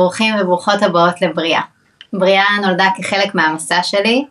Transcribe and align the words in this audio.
ברוכים 0.00 0.34
וברוכות 0.40 0.82
הבאות 0.82 1.22
לבריאה. 1.22 1.60
בריאה 2.12 2.44
נולדה 2.62 2.88
כחלק 2.96 3.34
מהמסע 3.34 3.82
שלי 3.82 4.24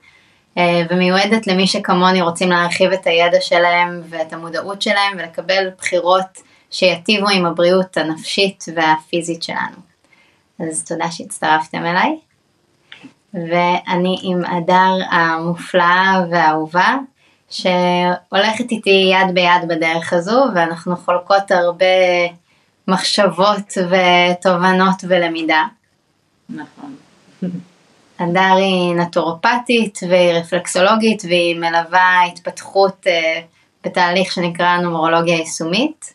אה, 0.57 0.81
ומיועדת 0.89 1.47
למי 1.47 1.67
שכמוני 1.67 2.21
רוצים 2.21 2.49
להרחיב 2.49 2.91
את 2.91 3.07
הידע 3.07 3.41
שלהם 3.41 4.01
ואת 4.09 4.33
המודעות 4.33 4.81
שלהם 4.81 5.17
ולקבל 5.17 5.69
בחירות 5.77 6.41
שיטיבו 6.71 7.29
עם 7.29 7.45
הבריאות 7.45 7.97
הנפשית 7.97 8.65
והפיזית 8.75 9.43
שלנו. 9.43 9.75
אז 10.59 10.85
תודה 10.85 11.11
שהצטרפתם 11.11 11.85
אליי. 11.85 12.19
ואני 13.33 14.17
עם 14.21 14.41
הדר 14.45 15.05
המופלאה 15.11 16.23
והאהובה 16.31 16.95
שהולכת 17.49 18.71
איתי 18.71 19.11
יד 19.11 19.33
ביד 19.33 19.67
בדרך 19.67 20.13
הזו 20.13 20.45
ואנחנו 20.55 20.97
חולקות 20.97 21.51
הרבה 21.51 21.85
מחשבות 22.89 23.77
ותובנות 23.89 25.03
ולמידה. 25.07 25.63
נכון. 26.49 26.95
הדר 28.19 28.55
היא 28.57 28.95
נטורופטית 28.95 29.99
והיא 30.09 30.31
רפלקסולוגית 30.31 31.23
והיא 31.25 31.55
מלווה 31.55 32.23
התפתחות 32.31 33.07
אה, 33.07 33.41
בתהליך 33.85 34.31
שנקרא 34.31 34.77
נומרולוגיה 34.77 35.35
יישומית. 35.35 36.13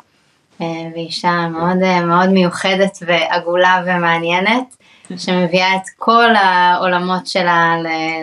אה, 0.60 0.66
והיא 0.92 1.06
אישה 1.06 1.48
מאוד 1.48 1.82
אה, 1.82 2.04
מאוד 2.04 2.28
מיוחדת 2.28 2.98
ועגולה 3.06 3.82
ומעניינת 3.86 4.76
שמביאה 5.16 5.76
את 5.76 5.88
כל 5.98 6.36
העולמות 6.36 7.26
שלה 7.26 7.74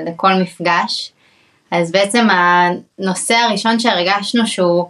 לכל 0.05 0.33
מפגש. 0.33 1.11
אז 1.71 1.91
בעצם 1.91 2.27
הנושא 2.31 3.35
הראשון 3.35 3.79
שהרגשנו 3.79 4.47
שהוא 4.47 4.89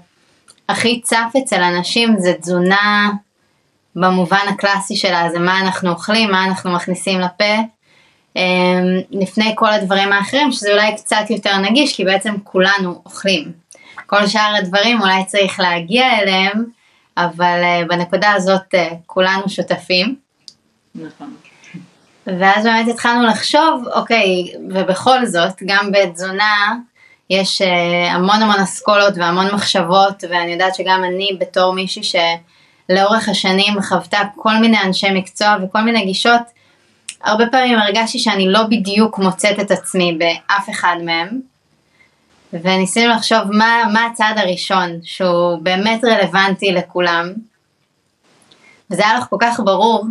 הכי 0.70 1.02
צף 1.02 1.34
אצל 1.38 1.62
אנשים 1.64 2.16
זה 2.20 2.34
תזונה 2.34 3.12
במובן 3.96 4.46
הקלאסי 4.50 4.96
שלה, 4.96 5.30
זה 5.32 5.40
מה 5.40 5.60
אנחנו 5.60 5.90
אוכלים, 5.90 6.32
מה 6.32 6.46
אנחנו 6.46 6.72
מכניסים 6.72 7.20
לפה, 7.20 7.56
אמ, 8.36 8.42
לפני 9.12 9.54
כל 9.56 9.70
הדברים 9.70 10.14
האחרים, 10.14 10.52
שזה 10.52 10.72
אולי 10.72 10.96
קצת 10.96 11.30
יותר 11.30 11.58
נגיש, 11.58 11.96
כי 11.96 12.06
בעצם 12.06 12.36
כולנו 12.44 13.02
אוכלים. 13.06 13.52
כל 14.06 14.28
שאר 14.28 14.56
הדברים 14.58 15.02
אולי 15.02 15.26
צריך 15.26 15.60
להגיע 15.60 16.20
אליהם, 16.20 16.66
אבל 17.18 17.60
אה, 17.64 17.82
בנקודה 17.88 18.32
הזאת 18.32 18.76
אה, 18.76 18.90
כולנו 19.06 19.50
שותפים. 19.50 20.16
נכון. 20.96 21.36
ואז 22.28 22.66
באמת 22.66 22.88
התחלנו 22.88 23.28
לחשוב, 23.28 23.84
אוקיי, 23.94 24.54
ובכל 24.70 25.26
זאת, 25.26 25.54
גם 25.66 25.92
בתזונה 25.92 26.76
יש 27.30 27.62
אה, 27.62 28.12
המון 28.12 28.42
המון 28.42 28.60
אסכולות 28.60 29.14
והמון 29.18 29.48
מחשבות, 29.54 30.24
ואני 30.30 30.52
יודעת 30.52 30.76
שגם 30.76 31.04
אני 31.04 31.38
בתור 31.40 31.74
מישהי 31.74 32.04
שלאורך 32.88 33.30
השנים 33.30 33.82
חוותה 33.82 34.20
כל 34.36 34.54
מיני 34.54 34.78
אנשי 34.82 35.12
מקצוע 35.12 35.56
וכל 35.64 35.82
מיני 35.82 36.06
גישות, 36.06 36.42
הרבה 37.24 37.46
פעמים 37.52 37.80
הרגשתי 37.80 38.20
שאני 38.20 38.52
לא 38.52 38.64
בדיוק 38.64 39.20
מוצאת 39.20 39.60
את 39.60 39.72
עצמי 39.72 40.18
באף 40.18 40.70
אחד 40.70 40.96
מהם, 41.06 41.42
וניסינו 42.54 43.14
לחשוב 43.14 43.52
מה, 43.52 43.84
מה 43.94 44.06
הצעד 44.06 44.38
הראשון 44.38 45.00
שהוא 45.04 45.58
באמת 45.64 46.04
רלוונטי 46.04 46.72
לכולם, 46.72 47.34
וזה 48.92 49.06
היה 49.08 49.18
לך 49.18 49.26
כל 49.30 49.38
כך 49.40 49.60
ברור, 49.60 50.06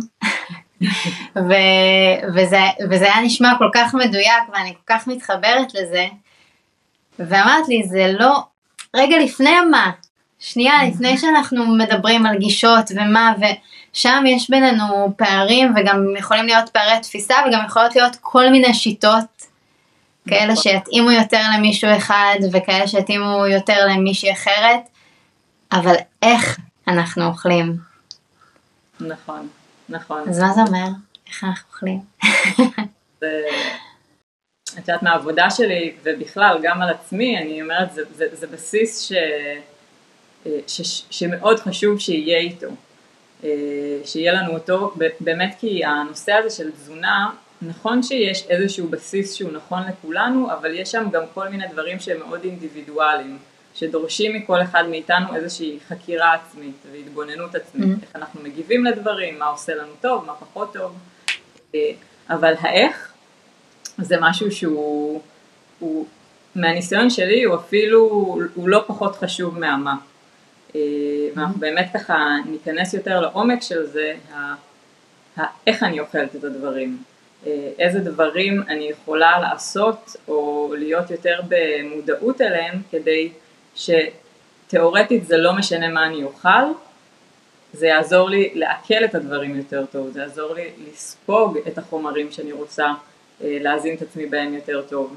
ו, 1.47 1.53
וזה, 2.35 2.61
וזה 2.89 3.05
היה 3.05 3.21
נשמע 3.21 3.53
כל 3.57 3.69
כך 3.73 3.93
מדויק 3.93 4.43
ואני 4.53 4.73
כל 4.73 4.93
כך 4.93 5.07
מתחברת 5.07 5.73
לזה, 5.73 6.07
ואמרת 7.19 7.67
לי 7.67 7.83
זה 7.83 8.13
לא, 8.19 8.39
רגע 8.95 9.19
לפני 9.19 9.59
מה, 9.71 9.91
שנייה 10.41 10.73
לפני 10.87 11.17
שאנחנו 11.17 11.65
מדברים 11.65 12.25
על 12.25 12.37
גישות 12.37 12.91
ומה 12.95 13.33
ושם 13.37 14.23
יש 14.27 14.49
בינינו 14.49 15.13
פערים 15.17 15.73
וגם 15.75 16.15
יכולים 16.17 16.45
להיות 16.45 16.69
פערי 16.69 16.99
תפיסה 17.01 17.35
וגם 17.47 17.65
יכולות 17.65 17.95
להיות 17.95 18.15
כל 18.21 18.49
מיני 18.49 18.73
שיטות 18.73 19.47
כאלה 20.29 20.53
נכון. 20.53 20.63
שיתאימו 20.63 21.11
יותר 21.11 21.41
למישהו 21.57 21.89
אחד 21.97 22.35
וכאלה 22.51 22.87
שיתאימו 22.87 23.47
יותר 23.47 23.85
למישהי 23.87 24.31
אחרת 24.31 24.81
אבל 25.71 25.95
איך 26.21 26.59
אנחנו 26.87 27.25
אוכלים. 27.25 27.77
נכון, 28.99 29.47
נכון. 29.89 30.29
אז 30.29 30.39
מה 30.39 30.53
זה 30.53 30.61
אומר? 30.61 30.87
איך 31.27 31.43
אנחנו 31.43 31.63
אוכלים? 31.73 31.99
את 34.73 34.87
יודעת 34.87 35.03
מהעבודה 35.03 35.49
שלי 35.49 35.93
ובכלל 36.03 36.59
גם 36.63 36.81
על 36.81 36.89
עצמי 36.89 37.37
אני 37.37 37.61
אומרת 37.61 37.93
זה, 37.93 38.01
זה, 38.15 38.25
זה 38.31 38.47
בסיס 38.47 39.01
ש, 39.01 39.11
ש, 40.67 41.03
שמאוד 41.09 41.59
חשוב 41.59 41.99
שיהיה 41.99 42.39
איתו 42.39 42.67
אה, 43.43 43.49
שיהיה 44.05 44.33
לנו 44.33 44.53
אותו 44.53 44.93
באמת 45.19 45.55
כי 45.59 45.85
הנושא 45.85 46.31
הזה 46.33 46.49
של 46.49 46.71
תזונה 46.71 47.29
נכון 47.61 48.03
שיש 48.03 48.45
איזשהו 48.49 48.87
בסיס 48.87 49.33
שהוא 49.33 49.51
נכון 49.51 49.83
לכולנו 49.89 50.51
אבל 50.51 50.75
יש 50.75 50.91
שם 50.91 51.09
גם 51.11 51.23
כל 51.33 51.49
מיני 51.49 51.67
דברים 51.67 51.99
שהם 51.99 52.19
מאוד 52.19 52.43
אינדיבידואליים 52.43 53.37
שדורשים 53.75 54.33
מכל 54.35 54.61
אחד 54.61 54.83
מאיתנו 54.89 55.35
איזושהי 55.35 55.79
חקירה 55.87 56.33
עצמית 56.33 56.75
והתבוננות 56.91 57.55
עצמית 57.55 57.97
mm-hmm. 57.97 58.03
איך 58.03 58.15
אנחנו 58.15 58.41
מגיבים 58.43 58.85
לדברים 58.85 59.39
מה 59.39 59.45
עושה 59.45 59.75
לנו 59.75 59.91
טוב 60.01 60.25
מה 60.25 60.33
פחות 60.33 60.73
טוב 60.73 60.97
אה, 61.75 61.91
אבל 62.29 62.53
האיך 62.59 63.11
זה 63.97 64.15
משהו 64.21 64.51
שהוא, 64.51 65.21
הוא, 65.79 66.05
מהניסיון 66.55 67.09
שלי 67.09 67.43
הוא 67.43 67.55
אפילו, 67.55 67.99
הוא 68.55 68.69
לא 68.69 68.83
פחות 68.87 69.15
חשוב 69.15 69.59
מהמה. 69.59 69.95
אה, 70.75 70.81
ואנחנו 71.35 71.59
באמת 71.59 71.87
ככה 71.93 72.35
ניכנס 72.45 72.93
יותר 72.93 73.19
לעומק 73.19 73.61
של 73.61 73.85
זה, 73.85 74.13
איך 75.67 75.83
אני 75.83 75.99
אוכלת 75.99 76.35
את 76.35 76.43
הדברים, 76.43 76.97
אה, 77.47 77.69
איזה 77.79 77.99
דברים 77.99 78.63
אני 78.67 78.83
יכולה 78.83 79.39
לעשות 79.39 80.15
או 80.27 80.73
להיות 80.77 81.11
יותר 81.11 81.41
במודעות 81.47 82.41
אליהם 82.41 82.81
כדי 82.91 83.31
שתאורטית 83.75 85.27
זה 85.27 85.37
לא 85.37 85.53
משנה 85.53 85.87
מה 85.87 86.05
אני 86.05 86.23
אוכל, 86.23 86.65
זה 87.73 87.87
יעזור 87.87 88.29
לי 88.29 88.51
לעכל 88.53 89.05
את 89.05 89.15
הדברים 89.15 89.55
יותר 89.55 89.85
טוב, 89.91 90.09
זה 90.09 90.19
יעזור 90.19 90.53
לי 90.53 90.69
לספוג 90.91 91.57
את 91.67 91.77
החומרים 91.77 92.31
שאני 92.31 92.51
רוצה 92.51 92.85
אה, 93.43 93.57
להזין 93.61 93.95
את 93.95 94.01
עצמי 94.01 94.25
בהם 94.25 94.53
יותר 94.53 94.81
טוב. 94.81 95.15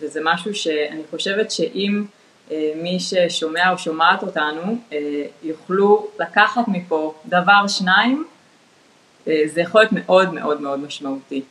וזה 0.00 0.20
משהו 0.22 0.54
שאני 0.54 1.02
חושבת 1.10 1.50
שאם 1.50 2.04
מי 2.76 3.00
ששומע 3.00 3.70
או 3.70 3.78
שומעת 3.78 4.22
אותנו 4.22 4.78
יוכלו 5.42 6.08
לקחת 6.20 6.68
מפה 6.68 7.14
דבר 7.26 7.66
שניים, 7.68 8.26
זה 9.24 9.60
יכול 9.60 9.80
להיות 9.80 9.92
מאוד 9.92 10.34
מאוד 10.34 10.60
מאוד 10.60 10.80
משמעותי. 10.80 11.42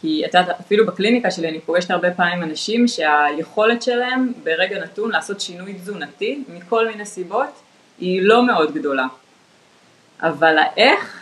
כי 0.00 0.22
את 0.26 0.34
יודעת, 0.34 0.60
אפילו 0.60 0.86
בקליניקה 0.86 1.30
שלי 1.30 1.48
אני 1.48 1.60
פוגשת 1.60 1.90
הרבה 1.90 2.10
פעמים 2.10 2.42
אנשים 2.42 2.88
שהיכולת 2.88 3.82
שלהם 3.82 4.32
ברגע 4.44 4.82
נתון 4.82 5.10
לעשות 5.10 5.40
שינוי 5.40 5.74
תזונתי 5.74 6.44
מכל 6.48 6.88
מיני 6.88 7.06
סיבות 7.06 7.62
היא 7.98 8.22
לא 8.22 8.46
מאוד 8.46 8.74
גדולה. 8.74 9.06
אבל 10.22 10.58
האיך 10.58 11.20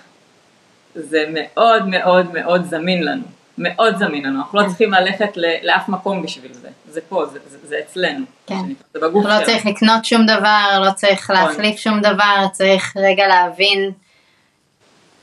זה 0.95 1.25
מאוד 1.33 1.89
מאוד 1.89 2.33
מאוד 2.33 2.65
זמין 2.65 3.05
לנו. 3.05 3.23
מאוד 3.59 3.97
זמין 3.99 4.25
לנו, 4.25 4.39
אנחנו 4.41 4.59
לא 4.59 4.63
כן. 4.63 4.69
צריכים 4.69 4.93
ללכת 4.93 5.37
לאף 5.63 5.89
מקום 5.89 6.23
בשביל 6.23 6.53
זה, 6.53 6.69
זה 6.89 7.01
פה, 7.09 7.27
זה, 7.27 7.39
זה, 7.47 7.59
זה 7.63 7.79
אצלנו, 7.79 8.25
כן. 8.47 8.55
זה 8.95 9.01
בגוף 9.01 9.25
שלנו. 9.25 9.41
לא 9.41 9.45
צריך 9.47 9.67
לקנות 9.67 10.05
שום 10.05 10.27
דבר, 10.27 10.83
לא 10.87 10.91
צריך 10.91 11.31
נכון. 11.31 11.45
להחליף 11.45 11.77
שום 11.77 12.01
דבר, 12.01 12.47
צריך 12.53 12.97
רגע 12.97 13.27
להבין 13.27 13.91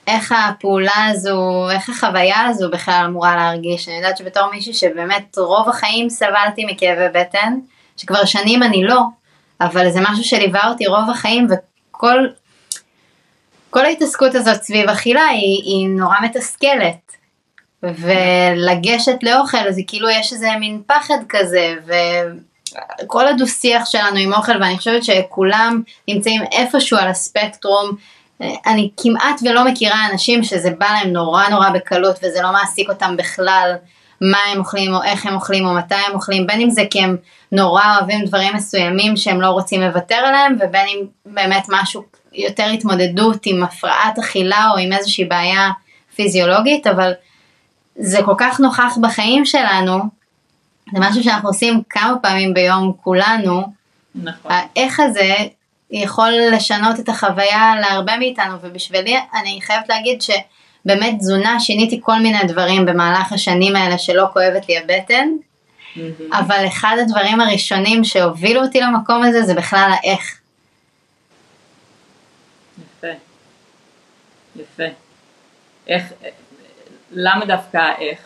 איך 0.07 0.33
הפעולה 0.37 1.05
הזו, 1.09 1.69
איך 1.69 1.89
החוויה 1.89 2.45
הזו 2.45 2.71
בכלל 2.71 3.03
אמורה 3.05 3.35
להרגיש. 3.35 3.87
אני 3.87 3.97
יודעת 3.97 4.17
שבתור 4.17 4.51
מישהי 4.51 4.73
שבאמת 4.73 5.37
רוב 5.37 5.69
החיים 5.69 6.09
סבלתי 6.09 6.65
מכאבי 6.65 7.19
בטן, 7.19 7.53
שכבר 7.97 8.25
שנים 8.25 8.63
אני 8.63 8.83
לא, 8.83 9.01
אבל 9.61 9.89
זה 9.89 9.99
משהו 10.01 10.23
שליווה 10.23 10.69
אותי 10.69 10.87
רוב 10.87 11.09
החיים 11.09 11.47
וכל 11.49 12.27
כל 13.75 13.85
ההתעסקות 13.85 14.35
הזאת 14.35 14.63
סביב 14.63 14.89
אכילה 14.89 15.25
היא, 15.25 15.63
היא 15.63 15.89
נורא 15.89 16.15
מתסכלת. 16.23 17.11
ולגשת 17.97 19.23
לאוכל 19.23 19.71
זה 19.71 19.81
כאילו 19.87 20.09
יש 20.09 20.33
איזה 20.33 20.47
מין 20.59 20.81
פחד 20.87 21.17
כזה 21.29 21.73
וכל 23.01 23.27
הדו 23.27 23.47
שיח 23.47 23.85
שלנו 23.85 24.17
עם 24.17 24.33
אוכל 24.33 24.61
ואני 24.61 24.77
חושבת 24.77 25.03
שכולם 25.03 25.81
נמצאים 26.07 26.41
איפשהו 26.51 26.97
על 26.97 27.07
הספקטרום 27.07 27.95
אני 28.41 28.89
כמעט 28.97 29.41
ולא 29.43 29.65
מכירה 29.65 30.07
אנשים 30.11 30.43
שזה 30.43 30.69
בא 30.79 30.85
להם 30.85 31.13
נורא 31.13 31.49
נורא 31.49 31.69
בקלות 31.69 32.15
וזה 32.23 32.41
לא 32.41 32.51
מעסיק 32.51 32.89
אותם 32.89 33.17
בכלל 33.17 33.75
מה 34.21 34.37
הם 34.51 34.59
אוכלים 34.59 34.93
או 34.93 35.03
איך 35.03 35.25
הם 35.25 35.35
אוכלים 35.35 35.65
או 35.65 35.73
מתי 35.73 35.95
הם 35.95 36.13
אוכלים 36.13 36.47
בין 36.47 36.61
אם 36.61 36.69
זה 36.69 36.81
כי 36.89 37.03
הם 37.03 37.17
נורא 37.51 37.83
אוהבים 37.97 38.25
דברים 38.25 38.55
מסוימים 38.55 39.17
שהם 39.17 39.41
לא 39.41 39.47
רוצים 39.47 39.81
לוותר 39.81 40.15
עליהם 40.15 40.55
ובין 40.59 40.85
אם 40.87 41.05
באמת 41.25 41.65
משהו 41.69 42.03
יותר 42.33 42.65
התמודדות 42.65 43.45
עם 43.45 43.63
הפרעת 43.63 44.19
אכילה 44.19 44.69
או 44.73 44.77
עם 44.77 44.93
איזושהי 44.93 45.25
בעיה 45.25 45.69
פיזיולוגית 46.15 46.87
אבל 46.87 47.11
זה 47.95 48.19
כל 48.25 48.35
כך 48.37 48.59
נוכח 48.59 48.97
בחיים 49.01 49.45
שלנו, 49.45 49.97
זה 50.93 50.99
משהו 50.99 51.23
שאנחנו 51.23 51.49
עושים 51.49 51.81
כמה 51.89 52.19
פעמים 52.21 52.53
ביום 52.53 52.93
כולנו, 53.03 53.63
נכון. 54.15 54.51
האיך 54.51 54.99
הזה 54.99 55.35
יכול 55.91 56.31
לשנות 56.51 56.99
את 56.99 57.09
החוויה 57.09 57.73
להרבה 57.81 58.17
מאיתנו, 58.17 58.57
ובשבילי 58.61 59.15
אני 59.33 59.59
חייבת 59.61 59.89
להגיד 59.89 60.19
באמת 60.85 61.15
תזונה, 61.19 61.59
שיניתי 61.59 61.99
כל 62.03 62.19
מיני 62.19 62.43
דברים 62.47 62.85
במהלך 62.85 63.33
השנים 63.33 63.75
האלה 63.75 63.97
שלא 63.97 64.25
כואבת 64.33 64.69
לי 64.69 64.77
הבטן, 64.77 65.29
אבל 66.31 66.67
אחד 66.67 66.95
הדברים 67.01 67.41
הראשונים 67.41 68.03
שהובילו 68.03 68.61
אותי 68.61 68.79
למקום 68.81 69.23
הזה 69.23 69.43
זה 69.43 69.53
בכלל 69.53 69.91
האיך. 69.93 70.39
יפה. 72.97 73.07
יפה. 74.55 74.83
איך, 75.87 76.03
למה 77.15 77.45
דווקא 77.45 77.77
האיך? 77.77 78.19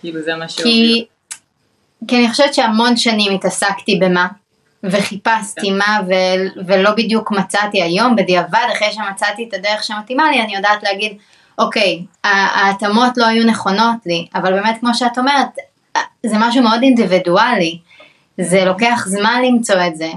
כאילו 0.00 0.22
זה 0.22 0.34
מה 0.34 0.48
שהוביל. 0.48 0.72
כי, 0.72 1.06
כי 2.08 2.16
אני 2.16 2.30
חושבת 2.30 2.54
שהמון 2.54 2.96
שנים 2.96 3.32
התעסקתי 3.32 3.96
במה, 4.00 4.26
וחיפשתי 4.82 5.68
כן. 5.70 5.78
מה 5.78 6.00
ו- 6.08 6.62
ולא 6.66 6.90
בדיוק 6.90 7.30
מצאתי 7.30 7.82
היום, 7.82 8.16
בדיעבד 8.16 8.66
אחרי 8.72 8.92
שמצאתי 8.92 9.46
את 9.48 9.54
הדרך 9.54 9.82
שמתאימה 9.82 10.30
לי, 10.30 10.40
אני 10.42 10.56
יודעת 10.56 10.82
להגיד, 10.82 11.16
אוקיי, 11.58 12.04
ההתאמות 12.24 13.12
לא 13.16 13.26
היו 13.26 13.46
נכונות 13.46 14.06
לי, 14.06 14.26
אבל 14.34 14.52
באמת 14.52 14.76
כמו 14.80 14.94
שאת 14.94 15.18
אומרת, 15.18 15.48
זה 16.26 16.36
משהו 16.38 16.62
מאוד 16.62 16.82
אינדיבידואלי, 16.82 17.78
זה 18.40 18.64
לוקח 18.64 19.04
זמן 19.06 19.42
למצוא 19.44 19.86
את 19.86 19.96
זה, 19.96 20.10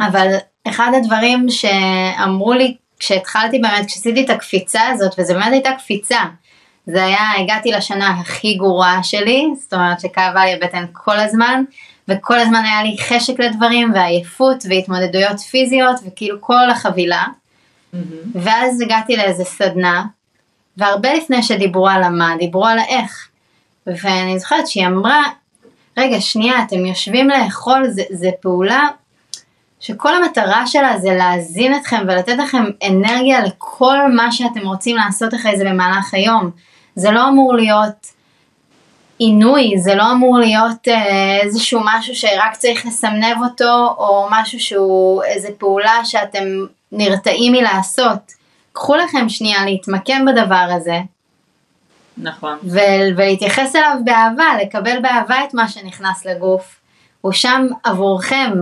אבל 0.00 0.36
אחד 0.68 0.90
הדברים 0.96 1.46
שאמרו 1.50 2.52
לי 2.52 2.76
כשהתחלתי 3.00 3.58
באמת, 3.58 3.86
כשעשיתי 3.86 4.24
את 4.24 4.30
הקפיצה 4.30 4.88
הזאת, 4.88 5.14
וזו 5.18 5.34
באמת 5.34 5.52
הייתה 5.52 5.70
קפיצה, 5.78 6.20
זה 6.86 7.04
היה, 7.04 7.30
הגעתי 7.38 7.72
לשנה 7.72 8.20
הכי 8.20 8.54
גרועה 8.54 9.02
שלי, 9.02 9.46
זאת 9.60 9.74
אומרת 9.74 10.00
שכאבה 10.00 10.44
לי 10.44 10.52
הבטן 10.52 10.84
כל 10.92 11.18
הזמן, 11.18 11.62
וכל 12.08 12.38
הזמן 12.38 12.62
היה 12.64 12.82
לי 12.82 12.96
חשק 13.00 13.40
לדברים, 13.40 13.92
ועייפות, 13.94 14.64
והתמודדויות 14.68 15.40
פיזיות, 15.40 15.96
וכאילו 16.06 16.40
כל 16.40 16.70
החבילה. 16.70 17.24
ואז 18.34 18.80
הגעתי 18.80 19.16
לאיזה 19.16 19.44
סדנה, 19.44 20.04
והרבה 20.76 21.14
לפני 21.14 21.42
שדיברו 21.42 21.88
על 21.88 22.02
המה, 22.02 22.34
דיברו 22.38 22.66
על 22.66 22.78
האיך. 22.78 23.28
ואני 23.86 24.38
זוכרת 24.38 24.68
שהיא 24.68 24.86
אמרה, 24.86 25.22
רגע, 25.96 26.20
שנייה, 26.20 26.62
אתם 26.62 26.86
יושבים 26.86 27.30
לאכול, 27.30 27.88
זה, 27.88 28.02
זה 28.10 28.30
פעולה 28.40 28.88
שכל 29.80 30.14
המטרה 30.14 30.66
שלה 30.66 30.98
זה 30.98 31.14
להזין 31.14 31.74
אתכם 31.74 32.02
ולתת 32.08 32.36
לכם 32.38 32.64
אנרגיה 32.88 33.40
לכל 33.40 33.96
מה 34.16 34.32
שאתם 34.32 34.60
רוצים 34.60 34.96
לעשות 34.96 35.34
אחרי 35.34 35.56
זה 35.56 35.64
במהלך 35.64 36.14
היום. 36.14 36.50
זה 36.94 37.10
לא 37.10 37.28
אמור 37.28 37.54
להיות 37.54 38.06
עינוי, 39.18 39.72
זה 39.78 39.94
לא 39.94 40.12
אמור 40.12 40.38
להיות 40.38 40.88
אה, 40.88 41.40
איזשהו 41.42 41.80
משהו 41.84 42.14
שרק 42.14 42.56
צריך 42.56 42.86
לסמנב 42.86 43.36
אותו, 43.42 43.94
או 43.98 44.26
משהו 44.30 44.60
שהוא 44.60 45.22
איזה 45.22 45.48
פעולה 45.58 46.04
שאתם 46.04 46.44
נרתעים 46.92 47.52
מלעשות. 47.52 48.32
קחו 48.72 48.96
לכם 48.96 49.28
שנייה 49.28 49.64
להתמקם 49.64 50.24
בדבר 50.26 50.66
הזה. 50.76 50.98
נכון. 52.18 52.58
ו- 52.62 53.16
ולהתייחס 53.16 53.76
אליו 53.76 53.96
באהבה, 54.04 54.44
לקבל 54.62 55.00
באהבה 55.02 55.44
את 55.48 55.54
מה 55.54 55.68
שנכנס 55.68 56.26
לגוף. 56.26 56.80
הוא 57.20 57.32
שם 57.32 57.66
עבורכם. 57.84 58.52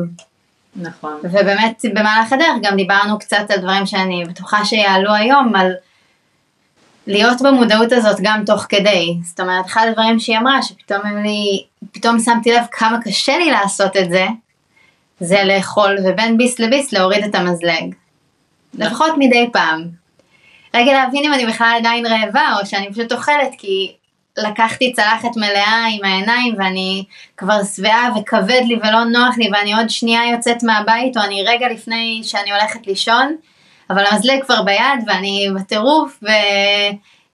נכון. 0.83 1.21
ובאמת 1.23 1.85
במהלך 1.95 2.33
הדרך 2.33 2.57
גם 2.63 2.77
דיברנו 2.77 3.19
קצת 3.19 3.51
על 3.51 3.59
דברים 3.59 3.87
שאני 3.87 4.25
בטוחה 4.25 4.65
שיעלו 4.65 5.15
היום, 5.15 5.55
על 5.57 5.73
להיות 7.07 7.43
במודעות 7.43 7.93
הזאת 7.93 8.17
גם 8.23 8.43
תוך 8.47 8.67
כדי. 8.69 9.17
זאת 9.25 9.41
אומרת, 9.41 9.67
אחד 9.67 9.87
הדברים 9.89 10.21
שהיא 10.21 10.39
אמרה, 10.39 10.63
שפתאום 10.63 11.03
לי, 11.23 11.65
פתאום 11.93 12.19
שמתי 12.19 12.53
לב 12.53 12.65
כמה 12.71 12.99
קשה 13.05 13.39
לי 13.39 13.51
לעשות 13.51 13.97
את 13.97 14.11
זה, 14.11 14.27
זה 15.21 15.45
לאכול 15.45 15.97
ובין 16.05 16.37
ביס 16.37 16.59
לביס 16.59 16.93
להוריד 16.93 17.25
את 17.25 17.35
המזלג. 17.35 17.95
לפחות 18.75 19.11
מדי 19.19 19.49
פעם. 19.53 19.89
רגע 20.75 20.93
להבין 20.93 21.25
אם 21.25 21.35
אני 21.35 21.47
בכלל 21.47 21.77
עדיין 21.79 22.07
רעבה 22.07 22.49
או 22.61 22.67
שאני 22.67 22.93
פשוט 22.93 23.13
אוכלת 23.13 23.51
כי 23.59 23.93
לקחתי 24.39 24.93
צלחת 24.93 25.37
מלאה 25.37 25.85
עם 25.93 26.05
העיניים 26.05 26.55
ואני 26.59 27.05
כבר 27.37 27.65
שבעה 27.77 28.09
וכבד 28.17 28.61
לי 28.65 28.79
ולא 28.83 29.05
נוח 29.05 29.39
לי 29.39 29.51
ואני 29.53 29.75
עוד 29.75 29.91
שנייה 29.91 30.31
יוצאת 30.33 30.63
מהבית 30.63 31.17
או 31.17 31.23
אני 31.23 31.45
רגע 31.47 31.69
לפני 31.69 32.21
שאני 32.25 32.53
הולכת 32.53 32.87
לישון 32.87 33.37
אבל 33.91 34.05
המזלג 34.07 34.45
כבר 34.45 34.63
ביד 34.63 35.05
ואני 35.07 35.49
בטירוף 35.55 36.19
ו... 36.23 36.29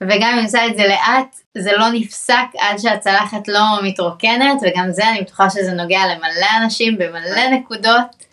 וגם 0.01 0.29
אם 0.29 0.39
אני 0.39 0.45
עושה 0.45 0.67
את 0.67 0.77
זה 0.77 0.83
לאט 0.89 1.37
זה 1.59 1.73
לא 1.77 1.87
נפסק 1.93 2.47
עד 2.59 2.79
שהצלחת 2.79 3.49
לא 3.49 3.63
מתרוקנת 3.83 4.61
וגם 4.63 4.87
זה 4.91 5.09
אני 5.09 5.21
בטוחה 5.21 5.51
שזה 5.51 5.73
נוגע 5.73 6.01
למלא 6.07 6.65
אנשים 6.65 6.99
במלא 6.99 7.49
נקודות. 7.53 8.25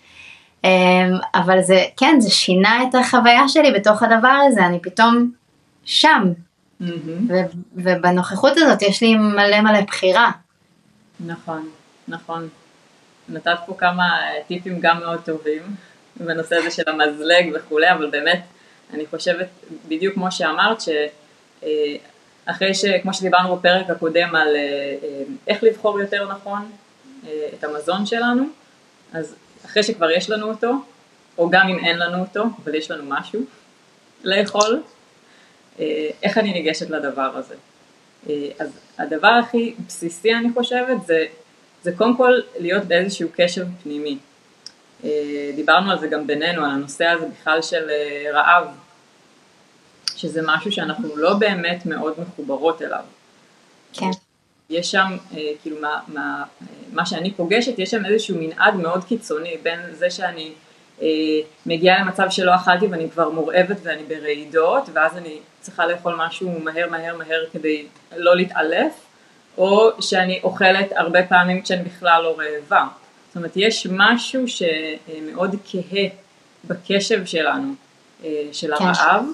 אמ, 0.64 0.70
אבל 1.36 1.62
זה 1.62 1.86
כן 1.98 2.16
זה 2.20 2.30
שינה 2.30 2.84
את 2.84 2.96
החוויה 2.96 3.48
שלי 3.48 3.72
בתוך 3.72 4.04
הדבר 4.04 4.38
הזה 4.48 4.66
אני 4.66 4.80
פתאום 4.82 5.32
שם 5.86 6.32
ו- 7.30 7.52
ובנוכחות 7.76 8.54
הזאת 8.58 8.82
יש 8.82 9.02
לי 9.02 9.16
מלא 9.16 9.62
מלא 9.62 9.82
בחירה. 9.82 10.32
נכון, 11.26 11.70
נכון. 12.08 12.50
נתת 13.30 13.58
פה 13.66 13.76
כמה 13.78 14.04
טיפים 14.48 14.80
גם 14.80 15.00
מאוד 15.00 15.20
טובים 15.26 15.62
בנושא 16.26 16.56
הזה 16.56 16.72
של 16.72 16.84
המזלג 16.88 17.52
וכולי, 17.56 17.92
אבל 17.92 18.10
באמת, 18.10 18.42
אני 18.94 19.06
חושבת, 19.06 19.48
בדיוק 19.88 20.14
כמו 20.14 20.32
שאמרת, 20.32 20.78
שאחרי 20.82 22.74
ש... 22.74 22.86
כמו 23.02 23.14
שדיברנו 23.14 23.56
בפרק 23.56 23.90
הקודם 23.90 24.36
על 24.36 24.56
איך 25.48 25.64
לבחור 25.64 26.02
יותר 26.02 26.28
נכון 26.32 26.72
את 27.54 27.64
המזון 27.64 28.06
שלנו, 28.06 28.44
אז 29.14 29.36
אחרי 29.66 29.84
שכבר 29.84 30.12
יש 30.12 30.30
לנו 30.30 30.48
אותו, 30.48 30.72
או 31.38 31.50
גם 31.50 31.68
אם 31.68 31.80
אין 31.80 32.00
לנו 32.00 32.20
אותו, 32.20 32.44
אבל 32.64 32.76
יש 32.76 32.92
לנו 32.92 33.04
משהו 33.08 33.42
לאכול, 34.24 34.82
איך 36.24 36.38
אני 36.38 36.54
ניגשת 36.54 36.90
לדבר 36.90 37.32
הזה. 37.36 37.56
אז 38.60 38.70
הדבר 38.98 39.28
הכי 39.28 39.74
בסיסי 39.88 40.34
אני 40.34 40.50
חושבת 40.54 41.06
זה, 41.06 41.26
זה 41.84 41.92
קודם 41.98 42.18
כל 42.18 42.40
להיות 42.60 42.84
באיזשהו 42.84 43.30
קשב 43.36 43.66
פנימי. 43.84 44.18
דיברנו 45.56 45.92
על 45.92 46.00
זה 46.00 46.08
גם 46.08 46.28
בינינו, 46.28 46.66
על 46.66 46.72
הנושא 46.72 47.06
הזה 47.06 47.26
בכלל 47.26 47.62
של 47.62 47.90
רעב, 48.34 48.68
שזה 50.16 50.42
משהו 50.46 50.72
שאנחנו 50.72 51.18
לא 51.18 51.34
באמת 51.34 51.86
מאוד 51.86 52.14
מחוברות 52.20 52.82
אליו. 52.82 53.04
כן. 53.94 54.06
יש 54.70 54.92
שם, 54.92 55.18
כאילו, 55.62 55.82
מה, 55.82 56.00
מה, 56.08 56.44
מה 56.92 57.06
שאני 57.06 57.34
פוגשת, 57.34 57.80
יש 57.80 57.92
שם 57.92 58.06
איזשהו 58.06 58.38
מנעד 58.40 58.76
מאוד 58.76 59.04
קיצוני 59.04 59.58
בין 59.64 59.80
זה 59.92 60.10
שאני 60.10 60.52
מגיעה 61.66 62.00
למצב 62.00 62.30
שלא 62.30 62.56
אכלתי 62.56 62.88
ואני 62.88 63.10
כבר 63.10 63.30
מורעבת 63.30 63.78
ואני 63.84 64.04
ברעידות, 64.04 64.90
ואז 64.94 65.18
אני 65.18 65.40
צריכה 65.60 65.88
לאכול 65.88 66.16
משהו 66.18 66.60
מהר 66.60 66.90
מהר 66.90 67.18
מהר 67.18 67.46
כדי 67.54 67.86
לא 68.16 68.36
להתעלף, 68.36 68.94
או 69.58 70.02
שאני 70.02 70.40
אוכלת 70.44 70.92
הרבה 70.96 71.24
פעמים 71.24 71.62
כשאני 71.62 71.84
בכלל 71.84 72.24
לא 72.24 72.38
רעבה. 72.38 72.88
זאת 73.28 73.36
אומרת, 73.36 73.52
יש 73.56 73.88
משהו 73.92 74.46
שמאוד 74.48 75.56
כהה 75.66 76.04
בקשב 76.66 77.26
שלנו, 77.26 77.74
של 78.52 78.78
כן. 78.78 78.86
הרעב, 78.86 79.26